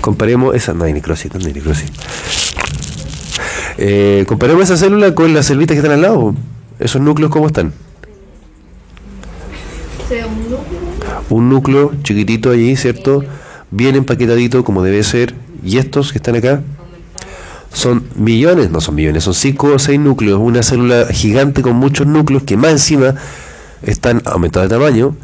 Comparemos 0.00 0.54
esa, 0.54 0.72
no 0.72 0.84
hay 0.84 0.92
necrosis. 0.92 1.30
Eh, 3.78 4.24
comparemos 4.26 4.64
esa 4.64 4.76
célula 4.76 5.14
con 5.14 5.34
las 5.34 5.46
células 5.46 5.68
que 5.68 5.76
están 5.76 5.92
al 5.92 6.02
lado. 6.02 6.34
Esos 6.78 7.00
núcleos, 7.00 7.30
¿cómo 7.30 7.46
están? 7.46 7.72
un 11.30 11.48
núcleo 11.48 11.92
chiquitito 12.02 12.50
allí, 12.50 12.76
¿cierto? 12.76 13.24
Bien 13.70 13.96
empaquetadito 13.96 14.64
como 14.64 14.82
debe 14.82 15.02
ser. 15.02 15.34
Y 15.64 15.78
estos 15.78 16.12
que 16.12 16.18
están 16.18 16.36
acá 16.36 16.62
son 17.72 18.04
millones, 18.16 18.70
no 18.70 18.80
son 18.80 18.94
millones, 18.94 19.24
son 19.24 19.34
cinco 19.34 19.72
o 19.74 19.78
seis 19.78 19.98
núcleos. 19.98 20.38
Una 20.40 20.62
célula 20.62 21.06
gigante 21.10 21.62
con 21.62 21.76
muchos 21.76 22.06
núcleos 22.06 22.42
que 22.42 22.56
más 22.56 22.72
encima 22.72 23.14
están 23.82 24.22
aumentados 24.24 24.68
de 24.68 24.76
tamaño. 24.76 25.16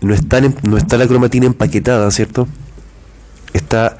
No, 0.00 0.14
están 0.14 0.54
no 0.62 0.76
está 0.76 0.98
la 0.98 1.06
cromatina 1.06 1.46
empaquetada, 1.46 2.10
¿cierto? 2.10 2.48
Está 3.52 3.98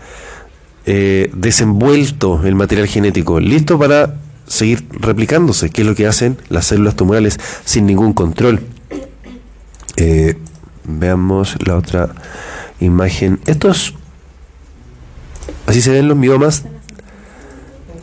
eh, 0.86 1.30
desenvuelto 1.34 2.42
el 2.44 2.54
material 2.54 2.88
genético, 2.88 3.40
listo 3.40 3.78
para 3.78 4.16
seguir 4.46 4.86
replicándose, 4.90 5.70
que 5.70 5.82
es 5.82 5.86
lo 5.86 5.94
que 5.94 6.06
hacen 6.06 6.36
las 6.48 6.66
células 6.66 6.96
tumorales 6.96 7.38
sin 7.64 7.86
ningún 7.86 8.12
control. 8.12 8.60
Eh, 9.96 10.36
veamos 10.84 11.56
la 11.64 11.76
otra 11.76 12.10
imagen. 12.80 13.40
Estos, 13.46 13.94
así 15.66 15.80
se 15.80 15.92
ven 15.92 16.08
los 16.08 16.16
miomas, 16.16 16.64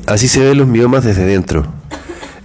así 0.06 0.28
se 0.28 0.40
ven 0.40 0.58
los 0.58 0.68
miomas 0.68 1.04
desde 1.04 1.26
dentro. 1.26 1.66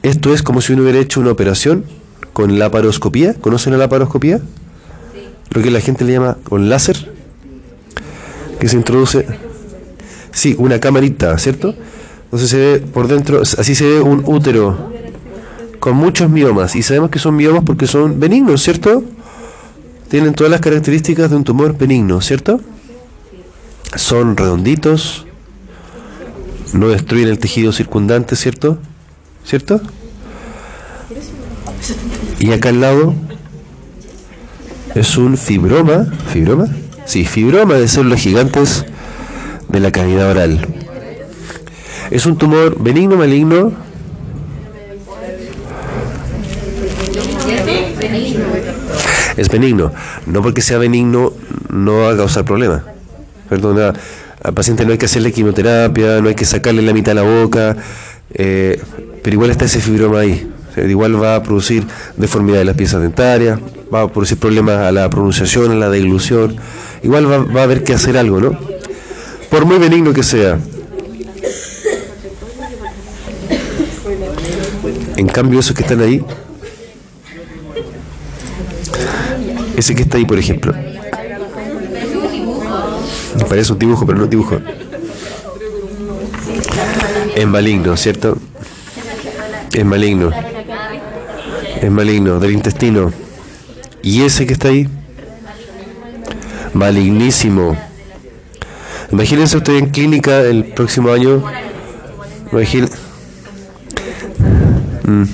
Esto 0.02 0.32
es 0.32 0.42
como 0.42 0.60
si 0.60 0.72
uno 0.72 0.82
hubiera 0.82 0.98
hecho 0.98 1.20
una 1.20 1.30
operación 1.30 1.84
con 2.32 2.58
laparoscopía. 2.58 3.34
¿Conocen 3.34 3.72
la 3.72 3.78
laparoscopía? 3.78 4.40
Lo 5.50 5.62
que 5.62 5.70
la 5.70 5.80
gente 5.80 6.04
le 6.04 6.12
llama 6.12 6.36
con 6.44 6.68
láser, 6.68 7.12
que 8.60 8.68
se 8.68 8.76
introduce. 8.76 9.26
Sí, 10.32 10.54
una 10.58 10.78
camarita, 10.78 11.36
¿cierto? 11.38 11.74
Entonces 12.24 12.50
se 12.50 12.56
ve 12.58 12.78
por 12.80 13.08
dentro, 13.08 13.40
así 13.40 13.74
se 13.74 13.84
ve 13.84 14.00
un 14.00 14.22
útero 14.26 14.92
con 15.78 15.96
muchos 15.96 16.28
miomas. 16.28 16.76
Y 16.76 16.82
sabemos 16.82 17.10
que 17.10 17.18
son 17.18 17.36
miomas 17.36 17.62
porque 17.64 17.86
son 17.86 18.20
benignos, 18.20 18.62
¿cierto? 18.62 19.02
Tienen 20.08 20.34
todas 20.34 20.50
las 20.50 20.60
características 20.60 21.30
de 21.30 21.36
un 21.36 21.44
tumor 21.44 21.76
benigno, 21.76 22.20
¿cierto? 22.20 22.60
Son 23.94 24.36
redonditos, 24.36 25.26
no 26.72 26.88
destruyen 26.88 27.28
el 27.28 27.38
tejido 27.38 27.72
circundante, 27.72 28.36
¿cierto? 28.36 28.78
¿Cierto? 29.44 29.80
Y 32.38 32.52
acá 32.52 32.70
al 32.70 32.80
lado 32.80 33.14
es 34.94 35.16
un 35.16 35.36
fibroma, 35.36 36.06
¿fibroma? 36.32 36.66
Sí, 37.04 37.24
fibroma 37.24 37.74
de 37.74 37.88
células 37.88 38.20
gigantes 38.20 38.84
de 39.68 39.80
la 39.80 39.92
cavidad 39.92 40.30
oral. 40.30 40.66
Es 42.10 42.26
un 42.26 42.38
tumor 42.38 42.80
benigno, 42.82 43.16
maligno, 43.16 43.72
es 49.36 49.48
benigno. 49.48 49.92
No 50.26 50.42
porque 50.42 50.62
sea 50.62 50.78
benigno 50.78 51.32
no 51.70 51.98
va 51.98 52.12
a 52.12 52.16
causar 52.16 52.44
problemas. 52.44 52.82
Perdona, 53.48 53.92
al 54.42 54.54
paciente 54.54 54.84
no 54.84 54.92
hay 54.92 54.98
que 54.98 55.06
hacerle 55.06 55.32
quimioterapia, 55.32 56.20
no 56.20 56.28
hay 56.28 56.34
que 56.34 56.44
sacarle 56.44 56.82
la 56.82 56.92
mitad 56.92 57.12
de 57.12 57.16
la 57.16 57.22
boca, 57.22 57.76
eh, 58.34 58.80
pero 59.22 59.34
igual 59.34 59.50
está 59.50 59.64
ese 59.64 59.80
fibroma 59.80 60.20
ahí. 60.20 60.50
Igual 60.76 61.22
va 61.22 61.36
a 61.36 61.42
producir 61.42 61.86
deformidad 62.16 62.58
de 62.58 62.66
las 62.66 62.76
piezas 62.76 63.00
dentarias, 63.00 63.58
va 63.92 64.02
a 64.02 64.12
producir 64.12 64.38
problemas 64.38 64.78
a 64.78 64.92
la 64.92 65.08
pronunciación, 65.08 65.72
a 65.72 65.74
la 65.74 65.88
deglución. 65.88 66.56
Igual 67.02 67.30
va, 67.30 67.38
va 67.38 67.60
a 67.60 67.64
haber 67.64 67.82
que 67.82 67.94
hacer 67.94 68.18
algo, 68.18 68.40
¿no? 68.40 68.58
Por 69.50 69.64
muy 69.64 69.78
benigno 69.78 70.12
que 70.12 70.22
sea. 70.22 70.58
En 75.16 75.28
cambio, 75.28 75.60
esos 75.60 75.74
que 75.74 75.82
están 75.82 76.02
ahí, 76.02 76.22
ese 79.76 79.94
que 79.94 80.02
está 80.02 80.18
ahí, 80.18 80.26
por 80.26 80.38
ejemplo, 80.38 80.74
parece 83.44 83.72
un 83.72 83.78
dibujo, 83.78 84.06
pero 84.06 84.18
no 84.18 84.26
dibujo. 84.26 84.58
Es 87.34 87.46
maligno, 87.46 87.96
¿cierto? 87.96 88.38
Es 89.72 89.84
maligno. 89.84 90.30
Es 91.80 91.90
maligno, 91.90 92.40
del 92.40 92.52
intestino. 92.52 93.12
Y 94.02 94.22
ese 94.22 94.46
que 94.46 94.54
está 94.54 94.68
ahí, 94.68 94.88
malignísimo. 96.72 97.76
Imagínense 99.12 99.56
usted 99.56 99.76
en 99.76 99.90
clínica 99.90 100.40
el 100.40 100.64
próximo 100.64 101.12
año. 101.12 101.42
Mm. 105.04 105.24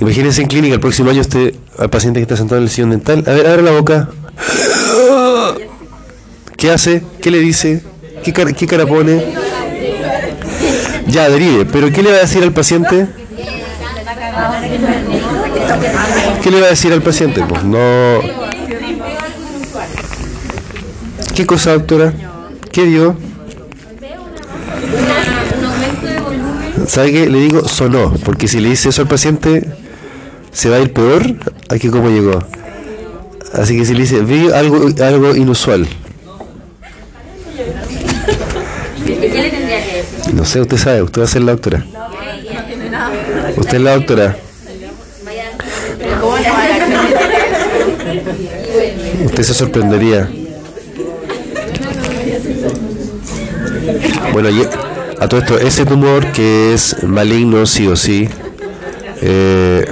Imagínense 0.00 0.42
en 0.42 0.48
clínica 0.48 0.74
el 0.74 0.80
próximo 0.80 1.10
año 1.10 1.20
usted 1.20 1.54
al 1.76 1.90
paciente 1.90 2.20
que 2.20 2.22
está 2.22 2.36
sentado 2.36 2.58
en 2.58 2.64
el 2.64 2.70
sillón 2.70 2.90
dental. 2.90 3.24
A 3.26 3.32
ver, 3.32 3.46
abre 3.46 3.62
la 3.62 3.72
boca. 3.72 4.08
¿Qué 6.58 6.72
hace? 6.72 7.02
¿Qué 7.22 7.30
le 7.30 7.38
dice? 7.38 7.82
¿Qué 8.24 8.32
cara, 8.32 8.52
qué 8.52 8.66
cara 8.66 8.84
pone? 8.84 9.24
Ya, 11.06 11.30
derive. 11.30 11.64
¿Pero 11.66 11.92
qué 11.92 12.02
le 12.02 12.10
va 12.10 12.16
a 12.16 12.20
decir 12.22 12.42
al 12.42 12.52
paciente? 12.52 13.06
¿Qué 16.42 16.50
le 16.50 16.60
va 16.60 16.66
a 16.66 16.70
decir 16.70 16.92
al 16.92 17.00
paciente? 17.00 17.44
Pues 17.48 17.62
no. 17.62 18.18
¿Qué 21.36 21.46
cosa, 21.46 21.74
doctora? 21.74 22.12
¿Qué 22.72 22.86
dio? 22.86 23.16
¿Sabe 26.88 27.12
qué? 27.12 27.28
Le 27.28 27.38
digo 27.38 27.68
sonó, 27.68 28.12
porque 28.24 28.48
si 28.48 28.58
le 28.58 28.70
dice 28.70 28.88
eso 28.88 29.02
al 29.02 29.08
paciente, 29.08 29.62
se 30.50 30.70
va 30.70 30.78
a 30.78 30.80
ir 30.80 30.92
peor 30.92 31.22
a 31.68 31.78
que 31.78 31.88
como 31.88 32.10
llegó. 32.10 32.40
Así 33.52 33.78
que 33.78 33.84
si 33.84 33.94
le 33.94 34.00
dice, 34.00 34.22
vi 34.22 34.50
algo, 34.50 34.88
algo 35.00 35.36
inusual. 35.36 35.86
No 40.32 40.37
sé, 40.48 40.60
usted 40.60 40.78
sabe, 40.78 41.02
usted 41.02 41.20
va 41.20 41.24
a 41.26 41.28
ser 41.28 41.42
la 41.42 41.52
doctora. 41.52 41.84
Usted 43.56 43.74
es 43.74 43.82
la 43.82 43.94
doctora. 43.94 44.36
Usted 49.24 49.42
se 49.42 49.54
sorprendería. 49.54 50.28
Bueno, 54.32 54.48
y 54.50 54.62
a 55.20 55.28
todo 55.28 55.40
esto, 55.40 55.58
ese 55.58 55.84
tumor 55.84 56.32
que 56.32 56.72
es 56.72 57.02
maligno 57.02 57.66
sí 57.66 57.86
o 57.86 57.96
sí, 57.96 58.28
eh, 59.20 59.84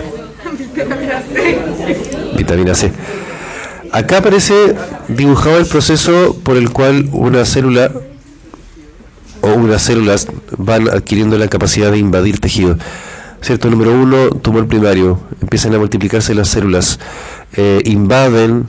vitamina 2.37 2.75
C. 2.75 2.93
Acá 3.93 4.19
aparece 4.19 4.75
dibujado 5.09 5.59
el 5.59 5.67
proceso 5.67 6.37
por 6.43 6.57
el 6.57 6.71
cual 6.71 7.09
una 7.13 7.45
célula 7.45 7.91
o 9.47 9.55
unas 9.55 9.83
células 9.83 10.27
van 10.57 10.89
adquiriendo 10.89 11.39
la 11.39 11.49
capacidad 11.49 11.91
de 11.91 11.99
invadir 11.99 12.41
tejido. 12.41 12.77
¿Cierto? 13.41 13.71
Número 13.71 13.93
uno, 13.93 14.31
tumor 14.31 14.67
primario. 14.67 15.21
Empiezan 15.41 15.75
a 15.75 15.79
multiplicarse 15.79 16.35
las 16.35 16.49
células, 16.49 16.99
eh, 17.55 17.81
invaden 17.85 18.67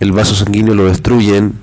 el 0.00 0.12
vaso 0.12 0.34
sanguíneo, 0.34 0.74
lo 0.74 0.86
destruyen, 0.86 1.54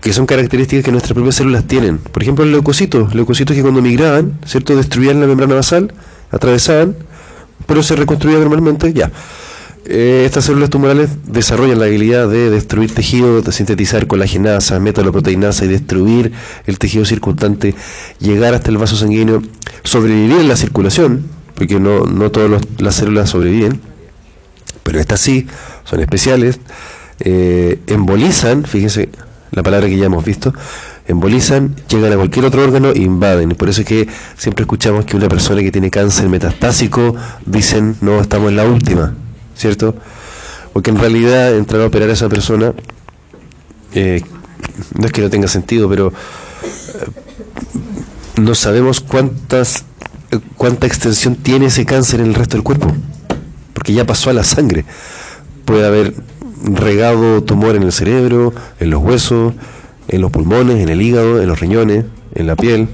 que 0.00 0.12
son 0.12 0.26
características 0.26 0.84
que 0.84 0.90
nuestras 0.90 1.14
propias 1.14 1.36
células 1.36 1.64
tienen. 1.64 1.98
Por 1.98 2.22
ejemplo, 2.22 2.44
el 2.44 2.52
leucocito. 2.52 3.08
Leucocitos 3.12 3.56
que 3.56 3.62
cuando 3.62 3.80
migraban, 3.80 4.38
¿cierto? 4.44 4.76
Destruían 4.76 5.20
la 5.20 5.26
membrana 5.26 5.54
basal, 5.54 5.94
atravesaban, 6.30 6.96
pero 7.66 7.82
se 7.82 7.96
reconstruía 7.96 8.38
normalmente, 8.38 8.92
ya. 8.92 9.10
Eh, 9.86 10.22
estas 10.24 10.46
células 10.46 10.70
tumorales 10.70 11.10
desarrollan 11.26 11.78
la 11.78 11.84
habilidad 11.84 12.28
de 12.28 12.48
destruir 12.48 12.94
tejido, 12.94 13.42
de 13.42 13.52
sintetizar 13.52 14.06
colagenasa, 14.06 14.80
metaloproteinasa 14.80 15.66
y 15.66 15.68
destruir 15.68 16.32
el 16.66 16.78
tejido 16.78 17.04
circundante, 17.04 17.74
llegar 18.18 18.54
hasta 18.54 18.70
el 18.70 18.78
vaso 18.78 18.96
sanguíneo, 18.96 19.42
sobrevivir 19.82 20.40
en 20.40 20.48
la 20.48 20.56
circulación, 20.56 21.26
porque 21.54 21.78
no, 21.78 22.04
no 22.04 22.30
todas 22.30 22.62
las 22.78 22.94
células 22.94 23.28
sobreviven, 23.28 23.78
pero 24.82 25.00
estas 25.00 25.20
sí, 25.20 25.46
son 25.84 26.00
especiales, 26.00 26.60
eh, 27.20 27.78
embolizan, 27.86 28.64
fíjense 28.64 29.10
la 29.50 29.62
palabra 29.62 29.86
que 29.86 29.98
ya 29.98 30.06
hemos 30.06 30.24
visto, 30.24 30.54
embolizan, 31.06 31.76
llegan 31.88 32.12
a 32.12 32.16
cualquier 32.16 32.46
otro 32.46 32.62
órgano 32.62 32.90
e 32.90 33.00
invaden. 33.00 33.50
Por 33.50 33.68
eso 33.68 33.82
es 33.82 33.86
que 33.86 34.08
siempre 34.36 34.62
escuchamos 34.62 35.04
que 35.04 35.16
una 35.16 35.28
persona 35.28 35.60
que 35.60 35.70
tiene 35.70 35.90
cáncer 35.90 36.28
metastásico 36.28 37.14
dicen, 37.44 37.96
no, 38.00 38.20
estamos 38.20 38.48
en 38.48 38.56
la 38.56 38.64
última, 38.64 39.14
¿cierto? 39.54 39.94
Porque 40.72 40.90
en 40.90 40.98
realidad 40.98 41.56
entrar 41.56 41.82
a 41.82 41.86
operar 41.86 42.10
a 42.10 42.12
esa 42.12 42.28
persona, 42.28 42.72
eh, 43.94 44.22
no 44.98 45.06
es 45.06 45.12
que 45.12 45.20
no 45.20 45.30
tenga 45.30 45.48
sentido, 45.48 45.88
pero 45.88 46.08
eh, 46.08 48.40
no 48.40 48.54
sabemos 48.54 49.00
cuántas 49.00 49.84
cuánta 50.56 50.86
extensión 50.86 51.36
tiene 51.36 51.66
ese 51.66 51.84
cáncer 51.84 52.20
en 52.20 52.26
el 52.26 52.34
resto 52.34 52.56
del 52.56 52.64
cuerpo, 52.64 52.92
porque 53.72 53.92
ya 53.92 54.06
pasó 54.06 54.30
a 54.30 54.32
la 54.32 54.44
sangre. 54.44 54.84
Puede 55.64 55.86
haber 55.86 56.14
regado 56.62 57.42
tumor 57.42 57.76
en 57.76 57.82
el 57.82 57.92
cerebro, 57.92 58.52
en 58.80 58.90
los 58.90 59.02
huesos, 59.02 59.54
en 60.08 60.20
los 60.20 60.30
pulmones, 60.30 60.82
en 60.82 60.88
el 60.88 61.02
hígado, 61.02 61.40
en 61.40 61.48
los 61.48 61.60
riñones, 61.60 62.04
en 62.34 62.46
la 62.46 62.56
piel, 62.56 62.88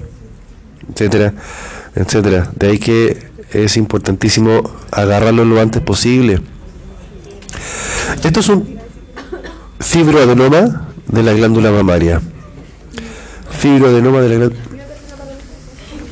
etcétera, 0.93 1.35
etcétera. 1.95 2.51
De 2.57 2.69
ahí 2.69 2.79
que 2.79 3.30
es 3.53 3.77
importantísimo 3.77 4.63
agarrarlo 4.91 5.45
lo 5.45 5.61
antes 5.61 5.83
posible. 5.83 6.41
Esto 8.23 8.41
es 8.41 8.49
un 8.49 8.79
fibroadenoma 9.81 10.89
de 11.07 11.23
la 11.23 11.33
glándula 11.33 11.71
mamaria. 11.71 12.21
Fibroadenoma 13.51 14.21
de 14.21 14.29
la 14.29 14.35
glándula. 14.37 14.63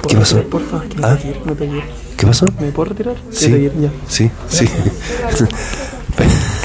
¿Qué 0.08 0.16
pasó? 0.16 0.42
¿Ah? 1.02 1.18
¿Qué 2.16 2.26
pasó? 2.26 2.46
¿Me 2.60 2.72
puedo 2.72 2.90
retirar? 2.90 3.16
Sí, 3.30 3.70
ya. 3.80 3.90
sí, 4.08 4.30
sí. 4.48 4.66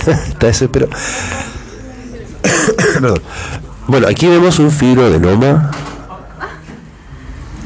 Está 0.07 0.47
desesperado. 0.47 0.91
Perdón. 2.93 3.21
Bueno, 3.87 4.07
aquí 4.07 4.27
vemos 4.27 4.59
un 4.59 4.71
fibroadenoma. 4.71 5.71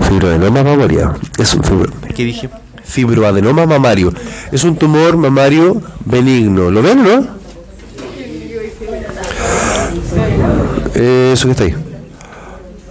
Fibroadenoma 0.07 0.63
mamaria. 0.63 1.13
Es 1.37 1.53
un 1.53 1.63
fibro... 1.63 1.91
¿Qué 2.15 2.23
dije? 2.23 2.49
Fibroadenoma 2.87 3.65
mamario. 3.65 4.13
Es 4.51 4.63
un 4.63 4.75
tumor 4.75 5.17
mamario 5.17 5.81
benigno. 6.05 6.71
¿Lo 6.71 6.81
ven, 6.81 7.03
no? 7.03 7.37
Eso 10.95 11.45
que 11.45 11.51
está 11.51 11.63
ahí. 11.65 11.75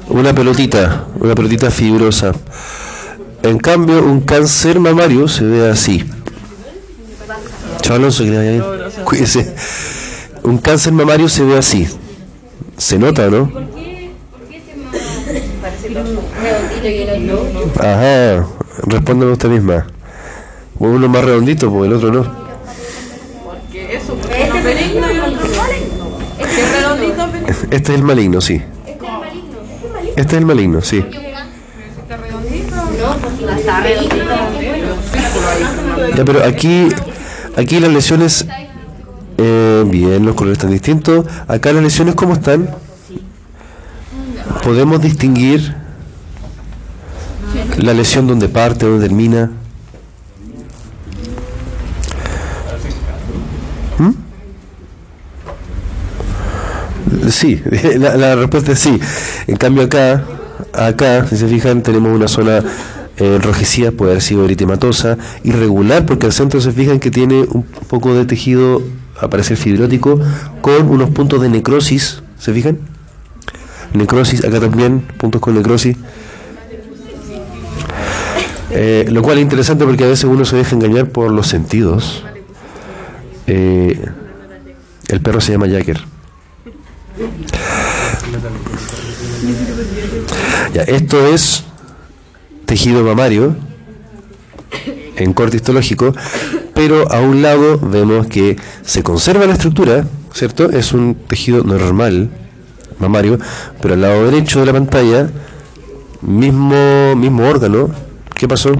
Una 0.08 0.32
pelotita, 0.32 1.06
una 1.18 1.34
pelotita 1.34 1.70
fibrosa. 1.70 2.32
En 3.42 3.58
cambio, 3.58 4.02
un 4.04 4.20
cáncer 4.20 4.78
mamario 4.78 5.26
se 5.28 5.44
ve 5.44 5.68
así. 5.68 6.04
Chao 7.80 7.96
Alonso, 7.96 8.24
que 8.24 8.30
le 8.30 8.36
vaya 8.36 8.50
bien. 8.50 8.64
Cuídese. 9.04 9.54
Un 10.42 10.58
cáncer 10.58 10.92
mamario 10.92 11.28
se 11.28 11.42
ve 11.42 11.58
así. 11.58 11.88
Se 12.76 12.98
nota, 12.98 13.28
¿no? 13.28 13.50
Ajá. 17.78 18.46
Respóndeme 18.84 19.32
usted 19.32 19.48
misma. 19.48 19.86
Uno 20.78 21.08
más 21.08 21.24
redondito, 21.24 21.70
porque 21.70 21.86
el 21.86 21.92
otro 21.94 22.12
no. 22.12 22.46
Este 27.70 27.92
es 27.92 27.98
el 27.98 28.02
maligno, 28.02 28.40
sí. 28.40 28.62
Este 30.16 30.36
es 30.36 30.38
el 30.38 30.46
maligno, 30.46 30.80
sí. 30.82 31.04
Ya, 36.16 36.24
pero 36.24 36.44
aquí, 36.44 36.88
aquí 37.56 37.80
las 37.80 37.90
lesiones, 37.90 38.46
eh, 39.38 39.84
bien, 39.86 40.24
los 40.24 40.34
colores 40.34 40.58
están 40.58 40.70
distintos. 40.70 41.26
Acá 41.48 41.72
las 41.72 41.82
lesiones, 41.82 42.14
¿cómo 42.14 42.34
están? 42.34 42.70
Podemos 44.62 45.00
distinguir 45.00 45.74
la 47.78 47.94
lesión 47.94 48.26
donde 48.26 48.48
parte, 48.48 48.86
donde 48.86 49.06
termina. 49.06 49.50
¿Mm? 53.98 54.12
Sí, 57.30 57.62
la, 57.98 58.34
respuesta 58.36 58.72
es 58.72 58.78
sí. 58.78 58.98
En 59.46 59.56
cambio 59.56 59.84
acá, 59.84 60.24
acá, 60.72 61.26
si 61.28 61.36
se 61.36 61.48
fijan, 61.48 61.82
tenemos 61.82 62.12
una 62.12 62.28
zona 62.28 62.58
eh, 63.18 63.36
enrojecida, 63.36 63.92
puede 63.92 64.12
haber 64.12 64.22
sido 64.22 64.44
eritematosa, 64.44 65.18
irregular, 65.44 66.06
porque 66.06 66.26
al 66.26 66.32
centro 66.32 66.60
se 66.60 66.72
fijan 66.72 67.00
que 67.00 67.10
tiene 67.10 67.46
un 67.50 67.64
poco 67.88 68.14
de 68.14 68.24
tejido, 68.24 68.82
aparece 69.20 69.56
fibrótico, 69.56 70.20
con 70.60 70.88
unos 70.88 71.10
puntos 71.10 71.40
de 71.40 71.48
necrosis, 71.48 72.22
¿se 72.38 72.52
fijan? 72.52 72.78
Necrosis, 73.94 74.44
acá 74.44 74.60
también, 74.60 75.00
puntos 75.00 75.40
con 75.40 75.54
necrosis. 75.54 75.96
Eh, 78.78 79.06
lo 79.10 79.22
cual 79.22 79.38
es 79.38 79.42
interesante 79.42 79.86
porque 79.86 80.04
a 80.04 80.08
veces 80.08 80.24
uno 80.24 80.44
se 80.44 80.54
deja 80.56 80.76
engañar 80.76 81.08
por 81.08 81.30
los 81.30 81.46
sentidos. 81.46 82.22
Eh, 83.46 83.98
el 85.08 85.20
perro 85.22 85.40
se 85.40 85.52
llama 85.52 85.66
Jacker. 85.66 85.98
Ya, 90.74 90.82
esto 90.82 91.26
es 91.26 91.64
tejido 92.66 93.02
mamario 93.02 93.56
en 95.16 95.32
corte 95.32 95.56
histológico, 95.56 96.12
pero 96.74 97.10
a 97.10 97.20
un 97.20 97.40
lado 97.40 97.78
vemos 97.78 98.26
que 98.26 98.58
se 98.82 99.02
conserva 99.02 99.46
la 99.46 99.54
estructura, 99.54 100.06
¿cierto? 100.34 100.68
Es 100.68 100.92
un 100.92 101.14
tejido 101.14 101.64
normal, 101.64 102.28
mamario, 102.98 103.38
pero 103.80 103.94
al 103.94 104.02
lado 104.02 104.30
derecho 104.30 104.60
de 104.60 104.66
la 104.66 104.74
pantalla, 104.74 105.30
mismo, 106.20 107.16
mismo 107.16 107.48
órgano. 107.48 108.05
¿Qué 108.36 108.46
pasó? 108.46 108.72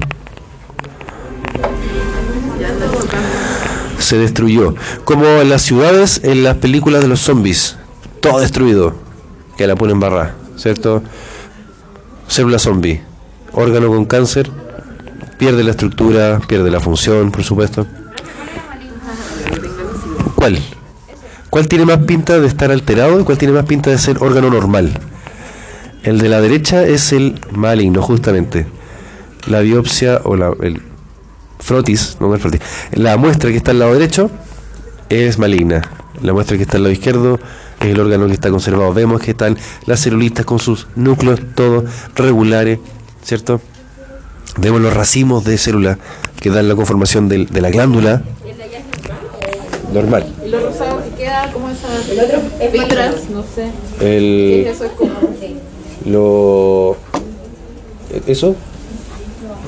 Se 3.97 4.17
destruyó. 4.19 4.75
Como 5.03 5.25
en 5.25 5.49
las 5.49 5.63
ciudades, 5.63 6.21
en 6.23 6.43
las 6.43 6.57
películas 6.57 7.01
de 7.01 7.07
los 7.07 7.21
zombies. 7.21 7.75
Todo 8.21 8.39
destruido. 8.39 8.93
Que 9.57 9.65
la 9.65 9.75
ponen 9.75 9.99
barra, 9.99 10.35
¿cierto? 10.57 11.01
Célula 12.27 12.59
zombie. 12.59 13.01
Órgano 13.51 13.87
con 13.87 14.05
cáncer. 14.05 14.51
Pierde 15.39 15.63
la 15.63 15.71
estructura, 15.71 16.39
pierde 16.47 16.69
la 16.69 16.79
función, 16.79 17.31
por 17.31 17.43
supuesto. 17.43 17.87
¿Cuál? 20.35 20.59
¿Cuál 21.49 21.67
tiene 21.67 21.85
más 21.85 21.97
pinta 21.99 22.39
de 22.39 22.45
estar 22.45 22.69
alterado 22.71 23.19
y 23.19 23.23
cuál 23.23 23.39
tiene 23.39 23.55
más 23.55 23.65
pinta 23.65 23.89
de 23.89 23.97
ser 23.97 24.17
órgano 24.21 24.51
normal? 24.51 24.91
El 26.03 26.19
de 26.19 26.29
la 26.29 26.41
derecha 26.41 26.85
es 26.85 27.11
el 27.11 27.41
maligno, 27.51 28.03
justamente. 28.03 28.76
La 29.47 29.61
biopsia 29.61 30.21
o 30.23 30.35
la, 30.35 30.53
el 30.61 30.81
frotis, 31.59 32.17
no 32.19 32.33
el 32.33 32.39
frotis. 32.39 32.61
La 32.91 33.17
muestra 33.17 33.49
que 33.49 33.57
está 33.57 33.71
al 33.71 33.79
lado 33.79 33.93
derecho 33.93 34.29
es 35.09 35.37
maligna. 35.39 35.81
La 36.21 36.33
muestra 36.33 36.57
que 36.57 36.63
está 36.63 36.77
al 36.77 36.83
lado 36.83 36.93
izquierdo 36.93 37.39
es 37.79 37.87
el 37.87 37.99
órgano 37.99 38.27
que 38.27 38.33
está 38.33 38.49
conservado. 38.49 38.93
Vemos 38.93 39.21
que 39.21 39.31
están 39.31 39.57
las 39.85 39.99
celulitas 40.01 40.45
con 40.45 40.59
sus 40.59 40.87
núcleos 40.95 41.39
todos 41.55 41.85
regulares, 42.15 42.79
¿cierto? 43.23 43.61
Vemos 44.57 44.81
los 44.81 44.93
racimos 44.93 45.43
de 45.45 45.57
células 45.57 45.97
que 46.41 46.49
dan 46.49 46.67
la 46.67 46.75
conformación 46.75 47.29
del- 47.29 47.47
de 47.47 47.61
la 47.61 47.69
glándula 47.69 48.23
normal. 49.93 50.25
Y 50.45 50.49
lo 50.49 50.59
rosado 50.59 51.01
que 51.03 51.09
queda 51.23 51.51
como 51.53 51.69
esas 51.69 52.03
fibras, 52.05 53.29
no 53.31 53.43
sé. 53.43 53.69
El, 53.99 54.65
Eso 54.67 54.85
es 54.85 54.91
como. 54.91 55.11
lo, 56.05 56.97
¿Eso? 58.25 58.55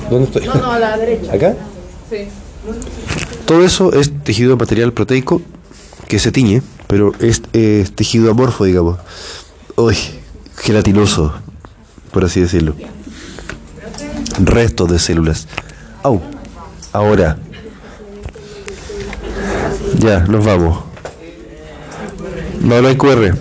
¿Dónde 0.08 0.24
estoy? 0.24 0.46
No, 0.46 0.54
no, 0.54 0.70
a 0.72 0.78
la 0.78 0.96
derecha. 0.96 1.32
¿Acá? 1.32 1.56
Sí. 2.08 2.28
Todo 3.46 3.64
eso 3.64 3.92
es 3.92 4.12
tejido 4.22 4.56
material 4.56 4.92
proteico 4.92 5.42
que 6.08 6.18
se 6.18 6.32
tiñe, 6.32 6.62
pero 6.86 7.12
es, 7.20 7.42
tejido 7.94 8.30
amorfo, 8.30 8.64
digamos. 8.64 8.98
Uy, 9.76 9.96
gelatinoso, 10.56 11.32
por 12.12 12.24
así 12.24 12.40
decirlo. 12.40 12.74
Restos 14.38 14.90
de 14.90 14.98
células. 14.98 15.46
Au. 16.02 16.20
Ahora. 16.92 17.38
Ya, 19.98 20.20
nos 20.20 20.44
vamos. 20.44 20.84
No, 22.60 22.80
no 22.80 22.88
hay 22.88 22.96
QR. 22.96 23.36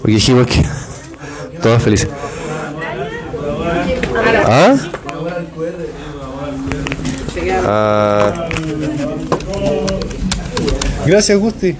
Porque 0.00 0.12
dijimos 0.12 0.46
que 0.46 0.64
todas 1.62 1.82
felices. 1.82 2.08
¿Ah? 4.44 4.91
Ah. 7.64 8.48
Gracias, 11.06 11.38
Gusti. 11.38 11.76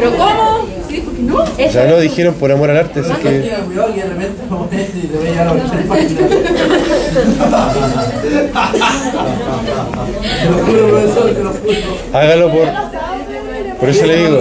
¿Pero 0.00 0.16
cómo? 0.16 0.66
No. 1.20 1.44
Ya 1.56 1.84
lo 1.86 2.00
dijeron 2.00 2.34
por 2.34 2.52
amor 2.52 2.70
al 2.70 2.76
arte, 2.78 3.00
así 3.00 3.12
que. 3.22 3.52
Hágalo 12.12 12.50
por. 12.52 12.68
Por 13.80 13.88
eso 13.88 14.06
le 14.06 14.16
digo. 14.16 14.40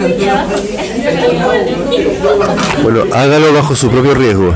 Bueno, 2.82 3.04
hágalo 3.12 3.52
bajo 3.52 3.76
su 3.76 3.90
propio 3.90 4.14
riesgo. 4.14 4.54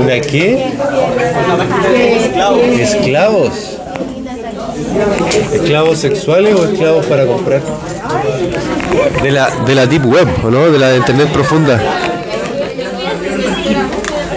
¿Una 0.00 0.20
qué? 0.20 0.72
¿Esclavos? 2.80 3.78
¿Esclavos 5.52 5.98
sexuales 5.98 6.54
o 6.56 6.64
esclavos 6.64 7.06
para 7.06 7.26
comprar? 7.26 7.60
De 9.22 9.30
la, 9.30 9.50
de 9.64 9.74
la 9.74 9.86
Deep 9.86 10.06
Web, 10.06 10.28
¿o 10.44 10.50
no? 10.50 10.70
De 10.70 10.78
la 10.78 10.96
Internet 10.96 11.28
profunda. 11.32 11.80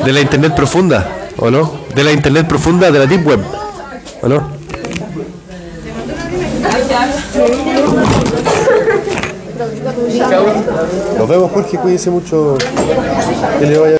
De 0.05 0.13
la 0.13 0.21
Internet 0.21 0.53
profunda, 0.55 1.09
¿o 1.37 1.49
no? 1.49 1.84
De 1.95 2.03
la 2.03 2.11
Internet 2.11 2.47
profunda 2.47 2.91
de 2.91 2.99
la 2.99 3.05
Deep 3.05 3.25
Web, 3.25 3.39
¿o 4.21 4.27
no? 4.27 4.55
Nos 11.17 11.29
vemos, 11.29 11.51
Jorge, 11.51 11.77
cuídense 11.77 12.09
mucho. 12.09 12.57
Que 13.59 13.65
le 13.65 13.77
vaya 13.77 13.93